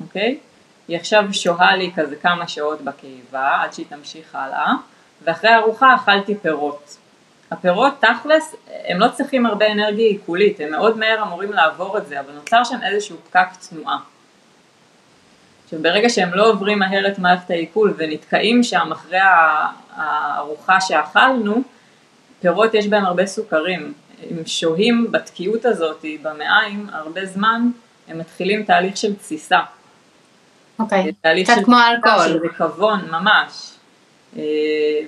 אוקיי? 0.00 0.38
היא 0.88 0.96
עכשיו 0.96 1.24
שוהה 1.32 1.76
לי 1.76 1.90
כזה 1.96 2.16
כמה 2.16 2.48
שעות 2.48 2.80
בקיבה 2.80 3.62
עד 3.62 3.72
שהיא 3.72 3.86
תמשיך 3.88 4.34
הלאה, 4.34 4.72
ואחרי 5.24 5.50
הארוחה 5.50 5.94
אכלתי 5.94 6.34
פירות. 6.34 6.96
הפירות 7.50 7.92
תכלס, 8.00 8.54
הם 8.84 8.98
לא 9.00 9.08
צריכים 9.08 9.46
הרבה 9.46 9.72
אנרגיה 9.72 10.06
עיכולית, 10.06 10.60
הם 10.60 10.70
מאוד 10.70 10.98
מהר 10.98 11.22
אמורים 11.22 11.52
לעבור 11.52 11.98
את 11.98 12.06
זה, 12.06 12.20
אבל 12.20 12.32
נוצר 12.32 12.64
שם 12.64 12.78
איזשהו 12.82 13.16
פקק 13.30 13.46
תנועה. 13.68 13.98
עכשיו 15.66 15.82
ברגע 15.82 16.08
שהם 16.08 16.34
לא 16.34 16.50
עוברים 16.50 16.78
מהר 16.78 17.08
את 17.08 17.18
מערכת 17.18 17.50
העיכול 17.50 17.94
ונתקעים 17.96 18.62
שם 18.62 18.92
אחרי 18.92 19.18
הארוחה 19.96 20.80
שאכלנו, 20.80 21.62
פירות 22.40 22.74
יש 22.74 22.86
בהם 22.86 23.04
הרבה 23.04 23.26
סוכרים, 23.26 23.92
הם 24.30 24.46
שוהים 24.46 25.12
בתקיעות 25.12 25.64
הזאת 25.64 26.04
במעיים 26.22 26.86
הרבה 26.92 27.26
זמן, 27.26 27.70
הם 28.08 28.18
מתחילים 28.18 28.62
תהליך 28.62 28.96
של 28.96 29.14
תסיסה. 29.14 29.58
אוקיי, 30.78 31.12
okay. 31.26 31.44
קצת 31.44 31.64
כמו 31.64 31.76
אלכוהול. 31.90 32.28
של 32.28 32.38
ריקבון, 32.38 33.00
ממש. 33.10 33.72
אה, 34.36 34.42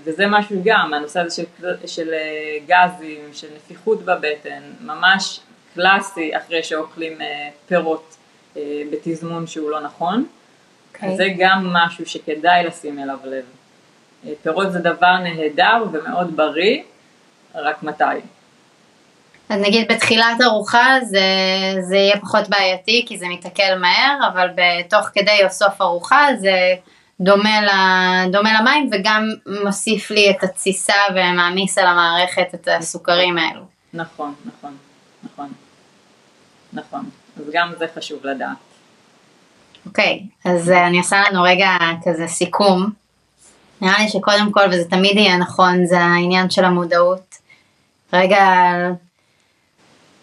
וזה 0.05 0.27
משהו 0.27 0.61
גם, 0.65 0.95
הנושא 0.95 1.21
הזה 1.21 1.35
של, 1.37 1.45
של 1.87 2.09
אה, 2.13 2.59
גזים, 2.67 3.21
של 3.33 3.49
נפיחות 3.57 4.05
בבטן, 4.05 4.63
ממש 4.81 5.41
קלאסי 5.75 6.37
אחרי 6.37 6.63
שאוכלים 6.63 7.21
אה, 7.21 7.49
פירות 7.67 8.15
בתזמון 8.91 9.47
שהוא 9.47 9.71
לא 9.71 9.81
נכון. 9.81 10.27
Okay. 10.93 10.97
אוקיי. 10.97 11.17
זה 11.17 11.29
גם 11.39 11.73
משהו 11.73 12.07
שכדאי 12.07 12.65
לשים 12.65 12.99
אליו 12.99 13.19
לב. 13.25 13.45
פירות 14.43 14.73
זה 14.73 14.79
דבר 14.79 15.17
נהדר 15.19 15.85
ומאוד 15.93 16.37
בריא, 16.37 16.83
רק 17.55 17.83
מתי? 17.83 18.05
אז 19.49 19.61
נגיד 19.61 19.93
בתחילת 19.93 20.41
ארוחה 20.45 20.97
זה, 21.03 21.21
זה 21.81 21.97
יהיה 21.97 22.21
פחות 22.21 22.49
בעייתי 22.49 23.05
כי 23.09 23.19
זה 23.19 23.27
מתעכל 23.29 23.75
מהר, 23.81 24.29
אבל 24.33 24.49
בתוך 24.55 25.09
כדי 25.15 25.45
או 25.45 25.51
סוף 25.51 25.81
ארוחה 25.81 26.27
זה 26.39 26.75
דומה, 27.21 27.61
ל, 27.61 27.69
דומה 28.33 28.61
למים 28.61 28.91
וגם 28.93 29.29
מוסיף 29.65 30.11
לי 30.11 30.31
את 30.31 30.45
התסיסה 30.45 30.95
ומעמיס 31.11 31.79
על 31.79 31.87
המערכת 31.87 32.55
את 32.55 32.69
הסוכרים 32.79 33.39
האלו. 33.39 33.63
נכון, 33.95 34.35
נכון, 34.45 34.77
נכון, 35.23 35.53
נכון, 36.73 37.11
אז 37.37 37.45
גם 37.53 37.73
זה 37.79 37.87
חשוב 37.95 38.27
לדעת. 38.27 38.68
אוקיי, 39.89 40.23
okay, 40.23 40.51
אז 40.51 40.71
אני 40.71 40.99
עושה 40.99 41.23
לנו 41.31 41.43
רגע 41.43 41.71
כזה 42.05 42.27
סיכום. 42.27 42.91
נראה 43.81 43.99
לי 43.99 44.09
שקודם 44.09 44.53
כל, 44.53 44.61
וזה 44.71 44.85
תמיד 44.91 45.17
יהיה 45.17 45.37
נכון, 45.37 45.87
זה 45.87 46.01
העניין 46.01 46.51
של 46.51 46.65
המודעות. 46.65 47.35
רגע 48.13 48.45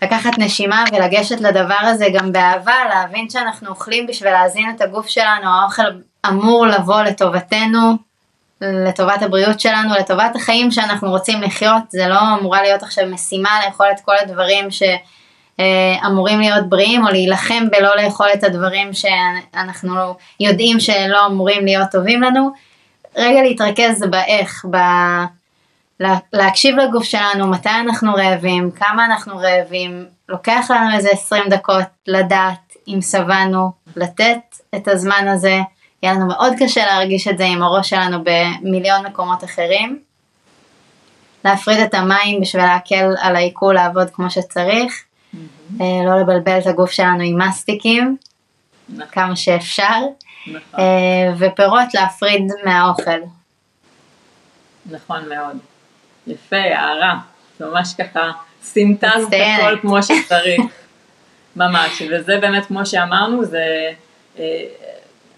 לקחת 0.01 0.38
נשימה 0.38 0.84
ולגשת 0.93 1.41
לדבר 1.41 1.78
הזה 1.82 2.07
גם 2.13 2.32
באהבה, 2.32 2.76
להבין 2.89 3.30
שאנחנו 3.30 3.70
אוכלים 3.70 4.07
בשביל 4.07 4.32
להזין 4.32 4.70
את 4.76 4.82
הגוף 4.82 5.07
שלנו, 5.07 5.49
האוכל 5.49 5.84
אמור 6.28 6.68
לבוא 6.68 7.01
לטובתנו, 7.01 7.97
לטובת 8.61 9.22
הבריאות 9.22 9.59
שלנו, 9.59 9.93
לטובת 9.99 10.36
החיים 10.36 10.72
שאנחנו 10.72 11.09
רוצים 11.09 11.41
לחיות, 11.41 11.84
זה 11.89 12.07
לא 12.07 12.20
אמורה 12.39 12.61
להיות 12.61 12.84
עכשיו 12.84 13.05
משימה 13.07 13.59
לאכול 13.66 13.88
את 13.91 13.99
כל 14.05 14.16
הדברים 14.22 14.72
שאמורים 15.58 16.39
להיות 16.39 16.70
בריאים, 16.70 17.06
או 17.06 17.12
להילחם 17.12 17.64
בלא 17.72 17.95
לאכול 17.95 18.28
את 18.34 18.43
הדברים 18.43 18.93
שאנחנו 18.93 20.16
יודעים 20.39 20.80
שלא 20.80 21.26
אמורים 21.26 21.66
להיות 21.66 21.91
טובים 21.91 22.22
לנו, 22.22 22.51
רגע 23.16 23.41
להתרכז 23.41 24.03
באיך, 24.10 24.66
ב... 24.72 24.78
להקשיב 26.34 26.78
לגוף 26.78 27.03
שלנו, 27.03 27.47
מתי 27.47 27.70
אנחנו 27.70 28.14
רעבים, 28.14 28.72
כמה 28.72 29.06
אנחנו 29.06 29.38
רעבים, 29.38 30.06
לוקח 30.30 30.68
לנו 30.70 30.95
איזה 30.95 31.10
20 31.12 31.49
דקות 31.49 31.86
לדעת 32.08 32.74
אם 32.88 32.99
שבענו, 33.01 33.72
לתת 33.95 34.39
את 34.76 34.88
הזמן 34.88 35.28
הזה, 35.28 35.60
יהיה 36.03 36.14
לנו 36.14 36.28
מאוד 36.28 36.53
קשה 36.60 36.86
להרגיש 36.86 37.28
את 37.28 37.38
זה 37.38 37.45
עם 37.45 37.64
הראש 37.64 37.89
שלנו 37.89 38.18
במיליון 38.24 39.06
מקומות 39.06 39.43
אחרים. 39.43 39.99
להפריד 41.45 41.80
את 41.80 41.93
המים 41.93 42.41
בשביל 42.41 42.64
להקל 42.64 43.16
על 43.20 43.36
העיכול 43.36 43.76
לעבוד 43.76 44.10
כמו 44.10 44.30
שצריך. 44.30 45.03
לא 45.80 46.20
לבלבל 46.22 46.59
את 46.59 46.68
הגוף 46.68 46.91
שלנו 46.91 47.24
עם 47.24 47.41
מסטיקים, 47.41 48.18
נכון. 48.89 49.05
כמה 49.11 49.36
שאפשר, 49.36 49.99
נכון. 50.47 50.80
אה, 50.80 51.34
ופירות 51.38 51.93
להפריד 51.93 52.41
מהאוכל. 52.66 53.20
נכון 54.91 55.30
מאוד. 55.30 55.57
יפה, 56.28 56.55
הערה. 56.55 57.20
ממש 57.59 57.93
ככה 57.93 58.32
סינטז 58.63 59.28
את 59.28 59.34
הכל 59.34 59.80
כמו 59.82 60.03
שצריך. 60.03 60.61
ממש, 61.55 62.01
וזה 62.11 62.38
באמת 62.38 62.66
כמו 62.66 62.86
שאמרנו, 62.86 63.45
זה 63.45 63.91
אה, 64.39 64.63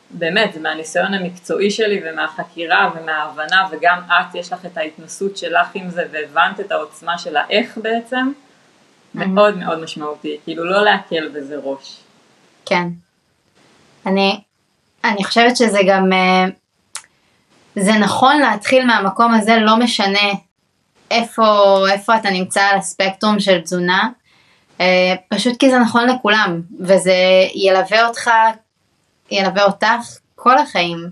באמת, 0.10 0.54
זה 0.54 0.60
מהניסיון 0.60 1.14
המקצועי 1.14 1.72
שלי 1.72 2.02
ומהחקירה 2.06 2.92
ומההבנה, 2.96 3.68
וגם 3.72 4.00
את, 4.08 4.36
יש 4.36 4.54
לך 4.54 4.66
את 4.66 4.78
ההתנסות 4.78 5.38
שלך 5.38 5.68
עם 5.74 5.90
זה, 5.90 6.06
והבנת 6.12 6.60
את 6.60 6.72
העוצמה 6.72 7.18
של 7.18 7.38
האיך 7.38 7.78
בעצם, 7.78 8.32
מאוד 9.26 9.58
מאוד 9.58 9.84
משמעותי, 9.84 10.38
כאילו 10.44 10.64
לא 10.64 10.84
להקל 10.84 11.30
בזה 11.30 11.56
ראש. 11.64 11.98
כן. 12.66 12.88
אני, 14.06 14.42
אני 15.04 15.24
חושבת 15.24 15.58
שזה 15.58 15.80
גם, 15.88 16.14
אה, 16.14 16.46
זה 17.76 17.92
נכון 17.92 18.40
להתחיל 18.40 18.86
מהמקום 18.86 19.34
הזה, 19.34 19.58
לא 19.58 19.78
משנה 19.78 20.30
איפה, 21.12 21.78
איפה 21.92 22.16
אתה 22.16 22.30
נמצא 22.30 22.62
על 22.62 22.78
הספקטרום 22.78 23.40
של 23.40 23.62
תזונה, 23.62 24.10
אה, 24.82 25.14
פשוט 25.30 25.60
כי 25.60 25.70
זה 25.70 25.80
נכון 25.80 26.10
לכולם, 26.10 26.62
וזה 26.80 27.16
ילווה 27.56 28.08
אותך, 28.08 28.32
ילווה 29.32 29.64
אותך 29.64 30.18
כל 30.36 30.58
החיים. 30.58 31.10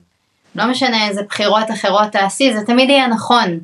לא 0.55 0.65
משנה 0.65 1.07
איזה 1.07 1.23
בחירות 1.23 1.71
אחרות 1.71 2.11
תעשי, 2.11 2.53
זה 2.53 2.65
תמיד 2.65 2.89
יהיה 2.89 3.07
נכון. 3.07 3.59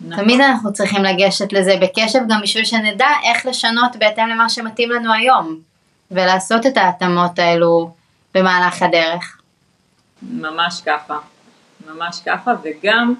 נכון. 0.00 0.24
תמיד 0.24 0.40
אנחנו 0.40 0.72
צריכים 0.72 1.04
לגשת 1.04 1.52
לזה 1.52 1.76
בקשב 1.80 2.18
גם 2.28 2.40
בשביל 2.42 2.64
שנדע 2.64 3.08
איך 3.24 3.46
לשנות 3.46 3.96
בהתאם 3.98 4.28
למה 4.28 4.48
שמתאים 4.48 4.90
לנו 4.90 5.12
היום, 5.12 5.60
ולעשות 6.10 6.66
את 6.66 6.76
ההתאמות 6.76 7.38
האלו 7.38 7.90
במהלך 8.34 8.82
הדרך. 8.82 9.40
ממש 10.22 10.82
ככה, 10.86 11.18
ממש 11.86 12.20
ככה, 12.26 12.52
וגם 12.62 13.14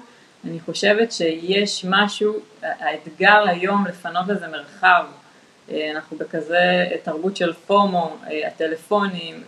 אני 0.45 0.59
חושבת 0.59 1.11
שיש 1.11 1.85
משהו, 1.89 2.33
האתגר 2.61 3.43
היום 3.47 3.85
לפנות 3.85 4.27
לזה 4.27 4.47
מרחב, 4.47 5.05
אה, 5.71 5.91
אנחנו 5.95 6.17
בכזה 6.17 6.85
תרבות 7.03 7.37
של 7.37 7.53
פומו, 7.53 8.17
אה, 8.31 8.47
הטלפונים, 8.47 9.43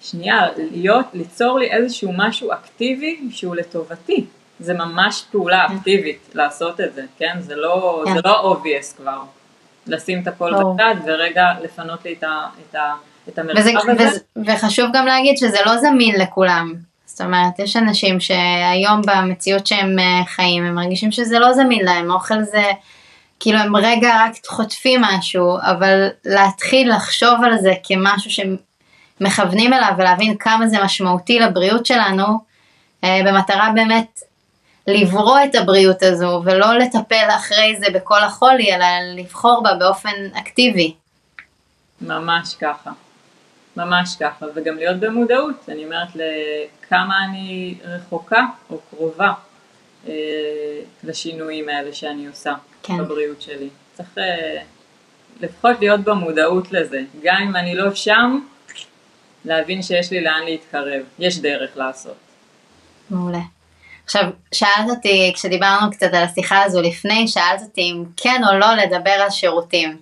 שנייה, 0.00 0.46
להיות, 0.56 1.06
ליצור 1.12 1.58
לי 1.58 1.70
איזשהו 1.70 2.12
משהו 2.16 2.52
אקטיבי 2.52 3.20
שהוא 3.30 3.56
לטובתי, 3.56 4.26
זה 4.62 4.74
ממש 4.74 5.24
פעולה 5.30 5.66
כן. 5.68 5.76
אקטיבית 5.76 6.28
לעשות 6.34 6.80
את 6.80 6.94
זה, 6.94 7.02
כן? 7.18 7.36
זה 7.40 7.56
לא, 7.56 8.04
זה 8.06 8.22
כן. 8.22 8.28
לא 8.28 8.56
obvious 8.56 8.96
כבר, 8.96 9.18
לשים 9.86 10.22
את 10.22 10.26
הכל 10.26 10.52
בצד 10.54 10.94
ורגע 11.06 11.44
לפנות 11.62 12.04
לי 12.04 12.12
את, 12.18 12.22
ה, 12.22 12.46
את, 12.70 12.74
ה, 12.74 12.94
את 13.28 13.38
המרחב 13.38 13.60
וזה, 13.60 13.70
הזה. 13.78 13.92
וזה, 14.08 14.18
וחשוב 14.46 14.90
גם 14.92 15.06
להגיד 15.06 15.36
שזה 15.36 15.58
לא 15.66 15.76
זמין 15.76 16.20
לכולם. 16.20 16.74
זאת 17.06 17.20
אומרת, 17.20 17.58
יש 17.58 17.76
אנשים 17.76 18.20
שהיום 18.20 19.02
במציאות 19.06 19.66
שהם 19.66 19.98
אה, 19.98 20.24
חיים, 20.26 20.64
הם 20.64 20.74
מרגישים 20.74 21.12
שזה 21.12 21.38
לא 21.38 21.52
זמין 21.52 21.84
להם, 21.84 22.10
אוכל 22.10 22.42
זה, 22.42 22.64
כאילו 23.40 23.58
הם 23.58 23.76
רגע 23.76 24.08
רק 24.24 24.32
חוטפים 24.46 25.00
משהו, 25.00 25.58
אבל 25.62 26.08
להתחיל 26.24 26.92
לחשוב 26.92 27.44
על 27.44 27.58
זה 27.58 27.74
כמשהו 27.84 28.30
שמכוונים 28.30 29.72
אליו 29.72 29.92
ולהבין 29.98 30.36
כמה 30.38 30.66
זה 30.66 30.84
משמעותי 30.84 31.38
לבריאות 31.38 31.86
שלנו, 31.86 32.24
אה, 33.04 33.20
במטרה 33.26 33.70
באמת 33.74 34.20
לברוא 34.86 35.38
את 35.44 35.54
הבריאות 35.54 36.02
הזו 36.02 36.42
ולא 36.44 36.74
לטפל 36.74 37.28
אחרי 37.36 37.76
זה 37.80 37.86
בכל 37.94 38.22
החולי, 38.24 38.74
אלא 38.74 38.86
לבחור 39.16 39.62
בה 39.62 39.74
באופן 39.74 40.10
אקטיבי. 40.34 40.94
ממש 42.00 42.54
ככה. 42.60 42.90
ממש 43.76 44.16
ככה, 44.20 44.46
וגם 44.54 44.76
להיות 44.76 44.96
במודעות, 45.00 45.68
אני 45.68 45.84
אומרת 45.84 46.08
לכמה 46.14 47.24
אני 47.24 47.74
רחוקה 47.84 48.46
או 48.70 48.80
קרובה 48.90 49.32
אה, 50.08 50.12
לשינויים 51.04 51.68
האלה 51.68 51.92
שאני 51.92 52.26
עושה 52.26 52.54
כן. 52.82 52.98
בבריאות 52.98 53.42
שלי. 53.42 53.68
צריך 53.92 54.18
אה, 54.18 54.62
לפחות 55.40 55.76
להיות 55.80 56.00
במודעות 56.00 56.72
לזה, 56.72 57.02
גם 57.22 57.36
אם 57.42 57.56
אני 57.56 57.74
לא 57.74 57.94
שם, 57.94 58.38
להבין 59.44 59.82
שיש 59.82 60.10
לי 60.10 60.20
לאן 60.20 60.42
להתקרב, 60.44 61.02
יש 61.18 61.38
דרך 61.38 61.76
לעשות. 61.76 62.16
מעולה. 63.10 63.38
עכשיו, 64.14 64.30
שאלת 64.54 64.90
אותי, 64.90 65.32
כשדיברנו 65.34 65.90
קצת 65.90 66.14
על 66.14 66.24
השיחה 66.24 66.62
הזו 66.62 66.82
לפני, 66.82 67.28
שאלת 67.28 67.62
אותי 67.62 67.80
אם 67.80 68.04
כן 68.16 68.42
או 68.48 68.58
לא 68.58 68.74
לדבר 68.74 69.10
על 69.10 69.30
שירותים. 69.30 69.96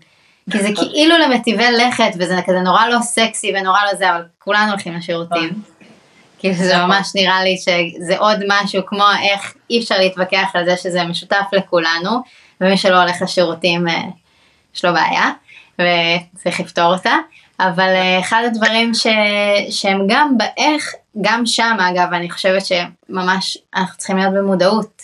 כי 0.50 0.58
זה 0.58 0.68
כאילו 0.76 1.18
למטיבי 1.18 1.64
לכת, 1.72 2.10
וזה 2.18 2.36
כזה 2.46 2.60
נורא 2.60 2.86
לא 2.86 2.98
סקסי 3.00 3.52
ונורא 3.56 3.78
לא 3.84 3.94
זה, 3.94 4.10
אבל 4.10 4.22
כולנו 4.38 4.70
הולכים 4.70 4.94
לשירותים. 4.96 5.62
כאילו 6.38 6.54
זה 6.54 6.76
נכון. 6.76 6.90
ממש 6.90 7.12
נראה 7.14 7.44
לי 7.44 7.56
שזה 7.56 8.18
עוד 8.18 8.38
משהו 8.48 8.86
כמו 8.86 9.04
איך 9.22 9.54
אי 9.70 9.80
אפשר 9.80 9.98
להתווכח 9.98 10.50
על 10.54 10.64
זה 10.64 10.76
שזה 10.76 11.04
משותף 11.04 11.44
לכולנו, 11.52 12.10
ומי 12.60 12.76
שלא 12.76 13.02
הולך 13.02 13.22
לשירותים 13.22 13.88
אה, 13.88 14.02
יש 14.74 14.84
לו 14.84 14.92
בעיה, 14.92 15.30
וצריך 15.74 16.60
לפתור 16.60 16.92
אותה. 16.94 17.14
אבל 17.68 17.88
אה, 17.94 18.20
אחד 18.20 18.42
הדברים 18.46 18.94
ש... 18.94 19.06
שהם 19.70 20.06
גם 20.08 20.38
באיך, 20.38 20.94
גם 21.20 21.46
שם 21.46 21.76
אגב, 21.90 22.12
אני 22.12 22.30
חושבת 22.30 22.62
שממש 22.66 23.58
אנחנו 23.76 23.98
צריכים 23.98 24.16
להיות 24.16 24.34
במודעות. 24.34 25.02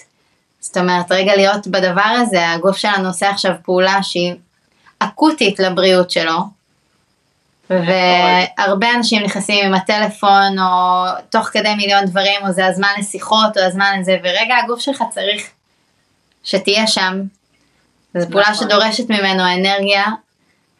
זאת 0.60 0.76
אומרת, 0.76 1.12
רגע 1.12 1.36
להיות 1.36 1.66
בדבר 1.66 2.16
הזה, 2.20 2.50
הגוף 2.50 2.76
שלנו 2.76 3.08
עושה 3.08 3.30
עכשיו 3.30 3.52
פעולה 3.64 4.02
שהיא 4.02 4.34
אקוטית 4.98 5.58
לבריאות 5.58 6.10
שלו, 6.10 6.56
והרבה 7.70 8.94
אנשים 8.94 9.22
נכנסים 9.22 9.66
עם 9.66 9.74
הטלפון 9.74 10.58
או 10.58 11.04
תוך 11.30 11.46
כדי 11.46 11.74
מיליון 11.74 12.04
דברים 12.04 12.46
או 12.46 12.52
זה 12.52 12.66
הזמן 12.66 12.88
לשיחות 12.98 13.56
או 13.56 13.62
הזמן 13.62 13.96
לזה 14.00 14.16
ורגע 14.22 14.54
הגוף 14.64 14.80
שלך 14.80 15.04
צריך 15.10 15.42
שתהיה 16.44 16.86
שם. 16.86 17.22
זו 18.14 18.26
פעולה 18.30 18.50
נכון. 18.50 18.68
שדורשת 18.68 19.10
ממנו 19.10 19.42
אנרגיה 19.54 20.04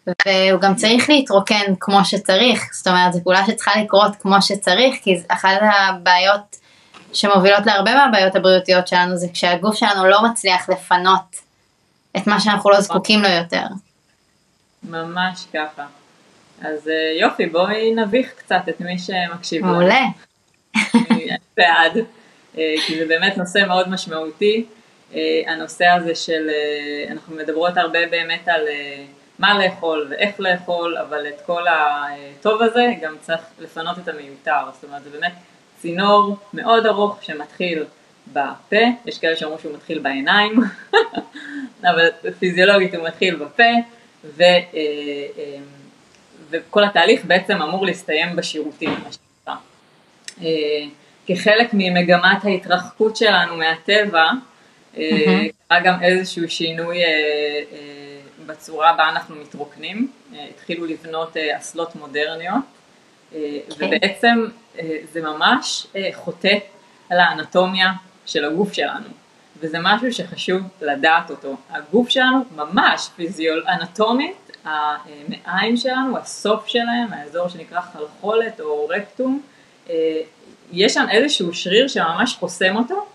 והוא 0.06 0.60
גם 0.60 0.74
צריך 0.74 1.10
להתרוקן 1.10 1.74
כמו 1.80 2.04
שצריך, 2.04 2.70
זאת 2.72 2.86
אומרת 2.86 3.12
זו 3.12 3.20
פעולה 3.22 3.46
שצריכה 3.46 3.80
לקרות 3.80 4.16
כמו 4.16 4.42
שצריך 4.42 4.96
כי 5.02 5.16
אחת 5.28 5.48
הבעיות 5.60 6.56
שמובילות 7.12 7.66
להרבה 7.66 7.94
מהבעיות 7.94 8.36
הבריאותיות 8.36 8.88
שלנו 8.88 9.16
זה 9.16 9.26
כשהגוף 9.32 9.76
שלנו 9.76 10.06
לא 10.06 10.24
מצליח 10.24 10.68
לפנות 10.68 11.36
את 12.16 12.26
מה 12.26 12.40
שאנחנו 12.40 12.70
לא 12.70 12.80
זקוקים 12.80 13.22
לו 13.22 13.28
יותר. 13.28 13.64
ממש 14.82 15.46
ככה. 15.52 15.86
אז 16.60 16.88
אה, 16.88 17.18
יופי, 17.20 17.46
בואי 17.46 17.94
נביך 17.94 18.32
קצת 18.36 18.60
את 18.68 18.80
מי 18.80 18.98
שמקשיב 18.98 19.62
לנו. 19.62 19.72
מעולה. 19.72 20.04
אני 21.10 21.28
בעד, 21.56 21.96
אה, 22.58 22.74
כי 22.86 22.98
זה 22.98 23.06
באמת 23.06 23.38
נושא 23.38 23.64
מאוד 23.66 23.88
משמעותי. 23.88 24.64
אה, 25.14 25.20
הנושא 25.46 25.84
הזה 25.84 26.14
של, 26.14 26.50
אנחנו 27.10 27.36
מדברות 27.36 27.76
הרבה 27.76 28.06
באמת 28.10 28.48
על 28.48 28.62
מה 29.38 29.58
לאכול 29.58 30.06
ואיך 30.10 30.40
לאכול, 30.40 30.96
אבל 30.96 31.26
את 31.28 31.40
כל 31.46 31.62
הטוב 31.68 32.62
הזה 32.62 32.92
גם 33.02 33.16
צריך 33.20 33.40
לפנות 33.58 33.98
את 33.98 34.08
המיותר. 34.08 34.70
זאת 34.72 34.84
אומרת, 34.84 35.04
זה 35.04 35.10
באמת 35.10 35.32
צינור 35.78 36.36
מאוד 36.54 36.86
ארוך 36.86 37.22
שמתחיל 37.22 37.84
בפה, 38.32 38.76
יש 39.06 39.18
כאלה 39.18 39.36
שאומרים 39.36 39.60
שהוא 39.60 39.74
מתחיל 39.74 39.98
בעיניים, 39.98 40.56
אבל 41.90 42.08
פיזיולוגית 42.38 42.94
הוא 42.94 43.06
מתחיל 43.06 43.36
בפה, 43.36 43.62
ו, 44.24 44.42
אה, 44.42 44.58
אה, 44.74 45.56
וכל 46.50 46.84
התהליך 46.84 47.24
בעצם 47.24 47.62
אמור 47.62 47.86
להסתיים 47.86 48.36
בשירותים, 48.36 48.90
מה 48.90 49.12
שנקרא. 49.12 49.54
אה, 50.42 50.86
כחלק 51.26 51.70
ממגמת 51.72 52.44
ההתרחקות 52.44 53.16
שלנו 53.16 53.56
מהטבע, 53.56 54.30
קרה 55.68 55.80
גם 55.84 56.02
איזשהו 56.02 56.48
שינוי 56.48 56.98
בצורה 58.46 58.92
בה 58.92 59.08
אנחנו 59.08 59.36
מתרוקנים, 59.36 60.10
התחילו 60.50 60.86
לבנות 60.86 61.36
אסלות 61.36 61.96
מודרניות, 61.96 62.56
okay. 62.56 63.34
אוקיי. 63.70 63.88
ובעצם 63.88 64.46
זה 65.12 65.22
ממש 65.22 65.86
חוטא 66.14 66.58
על 67.10 67.20
האנטומיה 67.20 67.92
של 68.26 68.44
הגוף 68.44 68.72
שלנו. 68.72 69.08
וזה 69.60 69.78
משהו 69.82 70.12
שחשוב 70.12 70.62
לדעת 70.80 71.30
אותו. 71.30 71.56
הגוף 71.70 72.08
שלנו 72.08 72.44
ממש 72.56 73.08
פיזיול 73.16 73.64
אנטומית, 73.68 74.50
המעיים 74.64 75.76
שלנו, 75.76 76.18
הסוף 76.18 76.66
שלהם, 76.66 77.12
האזור 77.12 77.48
שנקרא 77.48 77.80
חלחולת 77.80 78.60
או 78.60 78.88
רקטום, 78.88 79.42
אה, 79.90 80.22
יש 80.72 80.94
שם 80.94 81.06
איזשהו 81.10 81.54
שריר 81.54 81.88
שממש 81.88 82.34
חוסם 82.34 82.76
אותו 82.76 83.06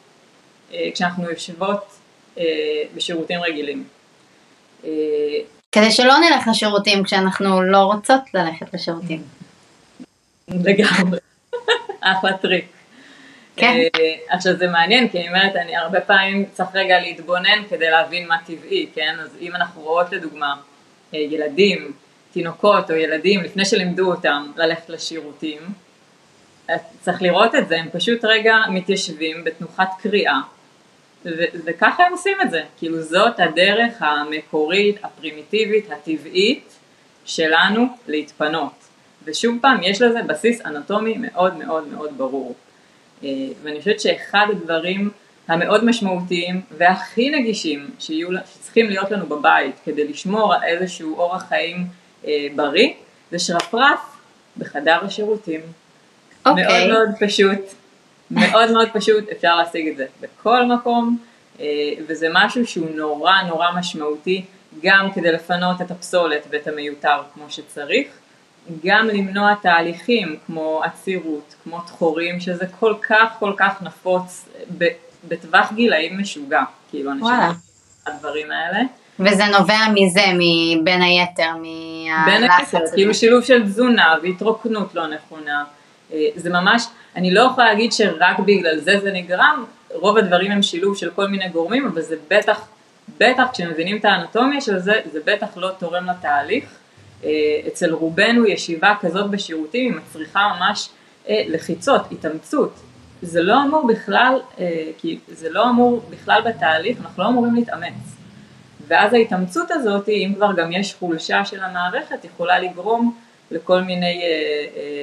אה, 0.73 0.89
כשאנחנו 0.93 1.29
יושבות 1.29 1.85
אה, 2.37 2.43
בשירותים 2.95 3.39
רגילים. 3.39 3.83
כדי 5.71 5.91
שלא 5.91 6.13
נלך 6.17 6.47
לשירותים 6.47 7.03
כשאנחנו 7.03 7.61
לא 7.61 7.77
רוצות 7.77 8.21
ללכת 8.33 8.73
לשירותים. 8.73 9.23
לגמרי, 10.47 11.19
אחלה 12.01 12.37
טריק. 12.37 12.65
כן. 13.55 13.77
אה, 13.99 14.15
עכשיו 14.29 14.57
זה 14.57 14.67
מעניין, 14.67 15.09
כי 15.09 15.19
אני 15.19 15.27
אומרת, 15.27 15.55
אני 15.55 15.75
הרבה 15.75 16.01
פעמים 16.01 16.45
צריך 16.51 16.69
רגע 16.73 16.99
להתבונן 16.99 17.63
כדי 17.69 17.89
להבין 17.89 18.27
מה 18.27 18.37
טבעי, 18.45 18.87
כן? 18.95 19.15
אז 19.19 19.37
אם 19.41 19.55
אנחנו 19.55 19.81
רואות 19.81 20.11
לדוגמה 20.11 20.55
אה, 21.13 21.19
ילדים, 21.19 21.91
תינוקות 22.31 22.91
או 22.91 22.95
ילדים, 22.95 23.43
לפני 23.43 23.65
שלימדו 23.65 24.11
אותם 24.11 24.51
ללכת 24.55 24.89
לשירותים, 24.89 25.59
צריך 27.01 27.21
לראות 27.21 27.55
את 27.55 27.67
זה, 27.67 27.79
הם 27.79 27.89
פשוט 27.91 28.25
רגע 28.25 28.55
מתיישבים 28.69 29.43
בתנוחת 29.43 29.89
קריאה, 30.01 30.39
ו- 31.25 31.61
וככה 31.65 32.03
הם 32.03 32.11
עושים 32.11 32.37
את 32.41 32.51
זה, 32.51 32.61
כאילו 32.77 33.01
זאת 33.01 33.39
הדרך 33.39 33.93
המקורית, 33.99 34.95
הפרימיטיבית, 35.03 35.91
הטבעית 35.91 36.73
שלנו 37.25 37.85
להתפנות. 38.07 38.73
ושוב 39.23 39.57
פעם, 39.61 39.83
יש 39.83 40.01
לזה 40.01 40.23
בסיס 40.23 40.65
אנטומי 40.65 41.15
מאוד 41.17 41.57
מאוד 41.57 41.87
מאוד 41.87 42.17
ברור. 42.17 42.55
אה, 43.23 43.29
ואני 43.63 43.79
חושבת 43.79 43.99
שאחד 43.99 44.45
הדברים 44.51 45.09
המאוד 45.47 45.83
משמעותיים 45.85 46.61
והכי 46.77 47.29
נגישים 47.29 47.89
שיהיו, 47.99 48.29
שצריכים 48.53 48.89
להיות 48.89 49.11
לנו 49.11 49.25
בבית 49.25 49.75
כדי 49.85 50.07
לשמור 50.07 50.53
על 50.53 50.63
איזשהו 50.63 51.17
אורח 51.17 51.43
חיים 51.43 51.85
אה, 52.27 52.47
בריא, 52.55 52.89
זה 53.31 53.39
שרפרף 53.39 53.99
בחדר 54.57 54.99
השירותים. 55.05 55.59
Okay. 55.61 56.49
אוקיי. 56.49 56.87
מאוד 56.87 56.89
מאוד 56.89 57.09
פשוט, 57.19 57.59
מאוד 58.31 58.71
מאוד 58.71 58.89
פשוט, 58.93 59.29
אפשר 59.31 59.55
להשיג 59.55 59.87
את 59.87 59.97
זה 59.97 60.05
בכל 60.21 60.65
מקום, 60.65 61.17
אה, 61.59 61.65
וזה 62.07 62.27
משהו 62.33 62.67
שהוא 62.67 62.87
נורא 62.95 63.41
נורא 63.41 63.67
משמעותי 63.75 64.45
גם 64.83 65.11
כדי 65.15 65.31
לפנות 65.31 65.81
את 65.81 65.91
הפסולת 65.91 66.47
ואת 66.49 66.67
המיותר 66.67 67.21
כמו 67.33 67.45
שצריך, 67.49 68.07
גם 68.85 69.07
למנוע 69.07 69.53
תהליכים 69.61 70.35
כמו 70.45 70.81
עצירות, 70.83 71.55
כמו 71.63 71.81
תחורים, 71.81 72.39
שזה 72.39 72.65
כל 72.79 72.93
כך 73.01 73.35
כל 73.39 73.53
כך 73.57 73.81
נפוץ 73.81 74.49
בטווח 75.27 75.73
גילאים 75.73 76.19
משוגע, 76.19 76.63
כאילו 76.89 77.11
אנשים, 77.11 77.27
הדברים 78.07 78.47
האלה. 78.51 78.79
וזה 79.19 79.43
נובע 79.45 79.79
מזה, 79.93 80.25
בין 80.83 81.01
היתר, 81.01 81.49
מהלחץ. 81.51 82.25
בין 82.25 82.43
היתר, 82.43 82.91
כאילו 82.93 83.13
שילוב 83.13 83.43
של 83.43 83.63
תזונה 83.63 84.15
והתרוקנות 84.23 84.95
לא 84.95 85.07
נכונה. 85.07 85.63
אה, 86.13 86.27
זה 86.35 86.49
ממש, 86.49 86.87
אני 87.15 87.33
לא 87.33 87.41
יכולה 87.41 87.67
להגיד 87.67 87.91
שרק 87.91 88.39
בגלל 88.39 88.79
זה 88.79 88.99
זה 88.99 89.11
נגרם, 89.11 89.65
רוב 89.93 90.17
הדברים 90.17 90.51
הם 90.51 90.61
שילוב 90.61 90.97
של 90.97 91.09
כל 91.09 91.27
מיני 91.27 91.49
גורמים, 91.49 91.87
אבל 91.87 92.01
זה 92.01 92.15
בטח, 92.27 92.67
בטח 93.17 93.43
כשמבינים 93.53 93.97
את 93.97 94.05
האנטומיה 94.05 94.61
של 94.61 94.79
זה, 94.79 94.93
זה 95.11 95.19
בטח 95.25 95.57
לא 95.57 95.69
תורם 95.79 96.05
לתהליך. 96.09 96.65
אה, 97.23 97.29
אצל 97.67 97.93
רובנו 97.93 98.45
ישיבה 98.45 98.93
כזאת 99.01 99.31
בשירותים 99.31 99.93
היא 99.93 100.01
מצריכה 100.01 100.53
ממש 100.59 100.89
אה, 101.29 101.43
לחיצות, 101.47 102.01
התאמצות. 102.11 102.79
זה 103.21 103.41
לא 103.41 103.63
אמור 103.63 103.87
בכלל, 103.87 104.39
כי 104.97 105.19
זה 105.27 105.49
לא 105.49 105.69
אמור 105.69 106.01
בכלל 106.09 106.41
בתהליך, 106.45 106.97
אנחנו 107.01 107.23
לא 107.23 107.29
אמורים 107.29 107.55
להתאמץ. 107.55 107.93
ואז 108.87 109.13
ההתאמצות 109.13 109.71
הזאת, 109.71 110.09
אם 110.09 110.33
כבר 110.35 110.53
גם 110.53 110.71
יש 110.71 110.93
חולשה 110.93 111.45
של 111.45 111.63
המערכת, 111.63 112.25
יכולה 112.25 112.59
לגרום 112.59 113.15
לכל 113.51 113.81
מיני 113.81 114.21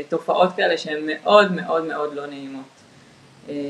תופעות 0.08 0.56
כאלה 0.56 0.78
שהן 0.78 0.98
מאוד 1.06 1.52
מאוד 1.52 1.84
מאוד 1.84 2.14
לא 2.14 2.26
נעימות. 2.26 2.64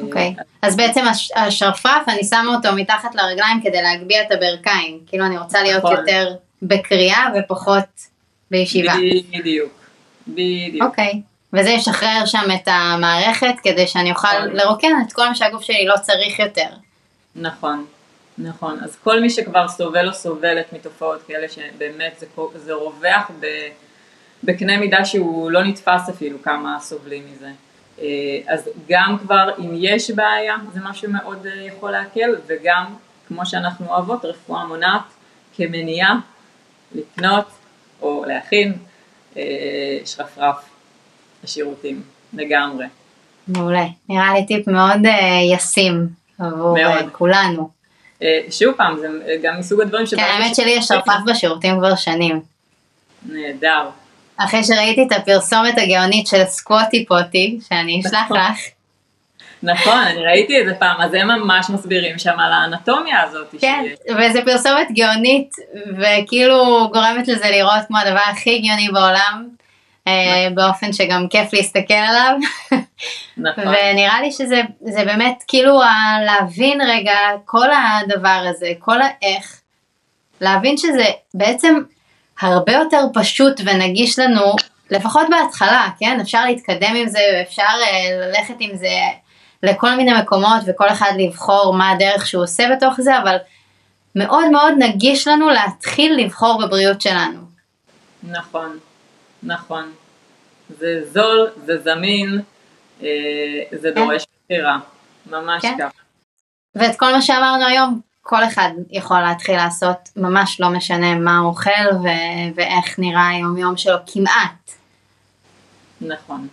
אוקיי, 0.03 0.35
okay. 0.39 0.43
אז 0.62 0.76
בעצם 0.76 1.05
השרפרף, 1.37 2.09
אני 2.09 2.24
שמה 2.24 2.55
אותו 2.55 2.68
מתחת 2.76 3.14
לרגליים 3.14 3.61
כדי 3.62 3.83
להגביה 3.83 4.22
את 4.22 4.33
הברכיים, 4.33 5.01
כאילו 5.07 5.26
אני 5.26 5.39
רוצה 5.39 5.62
להיות 5.62 5.85
נכון. 5.85 5.97
יותר 5.97 6.35
בקריאה 6.62 7.26
ופחות 7.39 7.85
בישיבה. 8.51 8.93
בדיוק, 9.33 9.72
בדיוק. 10.29 10.85
אוקיי. 10.87 11.20
וזה 11.53 11.70
ישחרר 11.70 12.26
שם 12.26 12.51
את 12.55 12.68
המערכת 12.68 13.55
כדי 13.62 13.87
שאני 13.87 14.11
אוכל 14.11 14.29
נכון. 14.39 14.57
לרוקן 14.57 14.89
את 15.07 15.12
כל 15.12 15.29
מה 15.29 15.35
שהגוף 15.35 15.62
שלי 15.62 15.87
לא 15.87 15.95
צריך 16.03 16.39
יותר. 16.39 16.68
נכון, 17.37 17.87
נכון. 18.39 18.79
אז 18.85 18.97
כל 18.97 19.20
מי 19.20 19.31
שכבר 19.31 19.68
סובל 19.68 20.09
או 20.09 20.12
סובלת 20.12 20.72
מתופעות 20.72 21.22
כאלה 21.26 21.47
שבאמת 21.49 22.12
זה, 22.18 22.26
זה 22.55 22.72
רווח 22.72 23.31
ב, 23.41 23.47
בקנה 24.45 24.76
מידה 24.78 25.05
שהוא 25.05 25.51
לא 25.51 25.64
נתפס 25.64 26.09
אפילו 26.09 26.43
כמה 26.43 26.76
סובלים 26.80 27.22
מזה. 27.32 27.51
אה, 28.01 28.05
אז 28.47 28.68
גם 28.89 29.16
כבר 29.22 29.51
אם 29.59 29.70
יש 29.74 30.11
בעיה 30.11 30.57
זה 30.74 30.80
משהו 30.82 31.11
מאוד 31.11 31.47
אה, 31.47 31.62
יכול 31.62 31.91
להקל 31.91 32.34
וגם 32.47 32.84
כמו 33.28 33.47
שאנחנו 33.47 33.86
אוהבות 33.89 34.24
רפואה 34.24 34.64
מונעת 34.66 35.03
כמניעה 35.57 36.14
לקנות 36.95 37.45
או 38.03 38.24
להכין 38.26 38.72
אה, 39.36 39.43
שרפרף 40.05 40.57
לשירותים 41.45 42.03
לגמרי. 42.32 42.86
מעולה. 43.49 43.84
נראה 44.09 44.34
לי 44.34 44.47
טיפ 44.47 44.68
מאוד 44.68 45.01
ישים 45.55 46.09
עבור 46.39 46.74
מאוד. 46.82 47.09
כולנו. 47.12 47.70
שוב 48.51 48.74
פעם 48.76 48.99
זה 48.99 49.09
גם 49.43 49.59
מסוג 49.59 49.80
הדברים 49.80 50.07
כן, 50.07 50.11
שברגע 50.11 50.24
האמת 50.26 50.55
ש- 50.55 50.57
שלי 50.57 50.70
יש 50.70 50.84
שרפרף 50.84 51.20
בשירותים 51.26 51.78
כבר 51.78 51.95
שנים. 51.95 52.41
נהדר. 53.26 53.89
אחרי 54.39 54.64
שראיתי 54.64 55.03
את 55.03 55.12
הפרסומת 55.12 55.74
הגאונית 55.78 56.26
של 56.26 56.45
סקווטי 56.45 57.07
פוטי, 57.07 57.59
שאני 57.68 58.01
אשלח 58.01 58.24
נכון. 58.24 58.36
לך, 58.39 58.59
נכון, 59.62 59.99
אני 59.99 60.24
ראיתי 60.24 60.61
את 60.61 60.66
זה 60.66 60.74
פעם, 60.74 61.01
אז 61.01 61.14
הם 61.14 61.28
ממש 61.28 61.70
מסבירים 61.70 62.18
שם 62.18 62.41
על 62.41 62.53
האנטומיה 62.53 63.22
הזאת. 63.22 63.55
כן, 63.61 63.84
שיש. 63.84 64.16
וזו 64.18 64.39
פרסומת 64.45 64.89
גאונית, 64.93 65.51
וכאילו 65.99 66.89
גורמת 66.93 67.28
לזה 67.28 67.51
לראות 67.51 67.82
כמו 67.89 67.99
הדבר 67.99 68.20
הכי 68.30 68.59
גאוני 68.59 68.89
בעולם, 68.89 69.49
אה, 70.09 70.49
באופן 70.55 70.93
שגם 70.93 71.26
כיף 71.30 71.53
להסתכל 71.55 71.95
עליו, 71.95 72.36
נכון, 73.36 73.64
ונראה 73.66 74.20
לי 74.20 74.32
שזה 74.32 74.61
זה 74.80 75.05
באמת 75.05 75.43
כאילו 75.49 75.82
ה- 75.82 76.20
להבין 76.24 76.80
רגע 76.80 77.16
כל 77.45 77.66
הדבר 77.70 78.45
הזה, 78.51 78.72
כל 78.78 78.99
האיך, 79.03 79.61
להבין 80.41 80.76
שזה 80.76 81.05
בעצם 81.34 81.78
הרבה 82.41 82.72
יותר 82.72 83.05
פשוט 83.14 83.61
ונגיש 83.64 84.18
לנו, 84.18 84.57
לפחות 84.91 85.26
בהתחלה, 85.30 85.89
כן? 85.99 86.20
אפשר 86.20 86.45
להתקדם 86.45 86.95
עם 86.97 87.09
זה, 87.09 87.18
ואפשר 87.34 87.62
אה, 87.62 88.26
ללכת 88.26 88.55
עם 88.59 88.76
זה 88.76 88.89
לכל 89.62 89.95
מיני 89.95 90.12
מקומות, 90.22 90.62
וכל 90.66 90.89
אחד 90.89 91.12
לבחור 91.18 91.74
מה 91.74 91.91
הדרך 91.91 92.26
שהוא 92.26 92.43
עושה 92.43 92.64
בתוך 92.76 93.01
זה, 93.01 93.18
אבל 93.18 93.36
מאוד 94.14 94.51
מאוד 94.51 94.72
נגיש 94.78 95.28
לנו 95.28 95.49
להתחיל 95.49 96.24
לבחור 96.24 96.66
בבריאות 96.66 97.01
שלנו. 97.01 97.41
נכון, 98.22 98.78
נכון. 99.43 99.93
זה 100.78 101.01
זול, 101.12 101.49
זה 101.64 101.78
זמין, 101.78 102.41
אה, 103.03 103.09
זה 103.72 103.91
דורש 103.91 104.24
בחירה, 104.45 104.78
ממש 105.26 105.62
כן. 105.62 105.76
ככה. 105.78 105.99
ואת 106.74 106.99
כל 106.99 107.12
מה 107.12 107.22
שאמרנו 107.22 107.66
היום, 107.66 108.01
כל 108.29 108.45
אחד 108.45 108.70
יכול 108.91 109.20
להתחיל 109.20 109.57
לעשות, 109.57 110.09
ממש 110.16 110.61
לא 110.61 110.68
משנה 110.70 111.14
מה 111.14 111.39
הוא 111.39 111.49
אוכל 111.49 111.70
ו- 112.03 112.55
ואיך 112.55 112.99
נראה 112.99 113.29
היום 113.29 113.57
יום 113.57 113.76
שלו 113.76 113.97
כמעט. 114.07 114.72
נכון, 116.01 116.49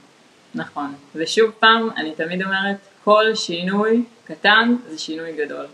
נכון. 0.56 0.94
ושוב 1.16 1.52
פעם, 1.60 1.90
אני 1.98 2.12
תמיד 2.12 2.44
אומרת, 2.44 2.76
כל 3.04 3.36
שינוי 3.36 4.04
קטן 4.24 4.76
זה 4.90 5.00
שינוי 5.00 5.46
גדול. 5.46 5.66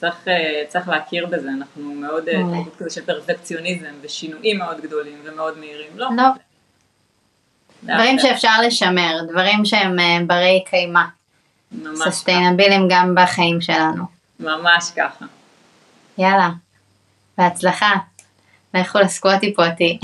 צריך, 0.00 0.28
אה, 0.28 0.62
צריך 0.68 0.88
להכיר 0.88 1.26
בזה, 1.26 1.48
אנחנו 1.48 1.82
מאוד 1.82 2.28
אה, 2.28 2.38
מעולה. 2.38 2.56
תרבות 2.56 2.76
כזה 2.76 2.90
של 2.90 3.04
פרפקציוניזם 3.04 3.94
ושינויים 4.02 4.58
מאוד 4.58 4.80
גדולים 4.80 5.18
ומאוד 5.24 5.58
מהירים. 5.58 5.90
לא, 5.96 6.08
לא, 6.16 6.24
דברים 7.82 8.18
שאפשר 8.18 8.62
לשמר, 8.66 9.18
דברים 9.28 9.64
שהם 9.64 9.98
אה, 9.98 10.18
ברי 10.26 10.64
קיימא, 10.66 11.02
ממש. 11.72 11.98
סוסטיינבילים 11.98 12.88
גם 12.90 13.14
בחיים 13.14 13.60
שלנו. 13.60 14.21
ממש 14.42 14.90
ככה. 14.96 15.24
יאללה, 16.18 16.50
בהצלחה. 17.38 17.92
לכו 18.74 18.98
לסקווטי 18.98 19.54
פוטי, 19.54 19.98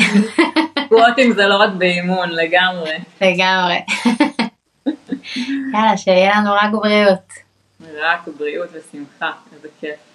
סקווטים 0.85 1.33
זה 1.33 1.47
לא 1.47 1.57
רק 1.57 1.71
באימון, 1.79 2.31
לגמרי. 2.31 2.99
לגמרי. 3.21 3.81
יאללה, 5.73 5.97
שיהיה 5.97 6.33
לנו 6.37 6.53
רק 6.53 6.71
בריאות. 6.73 7.33
רק 8.01 8.29
בריאות 8.39 8.69
ושמחה, 8.73 9.33
איזה 9.55 9.69
כיף. 9.81 10.08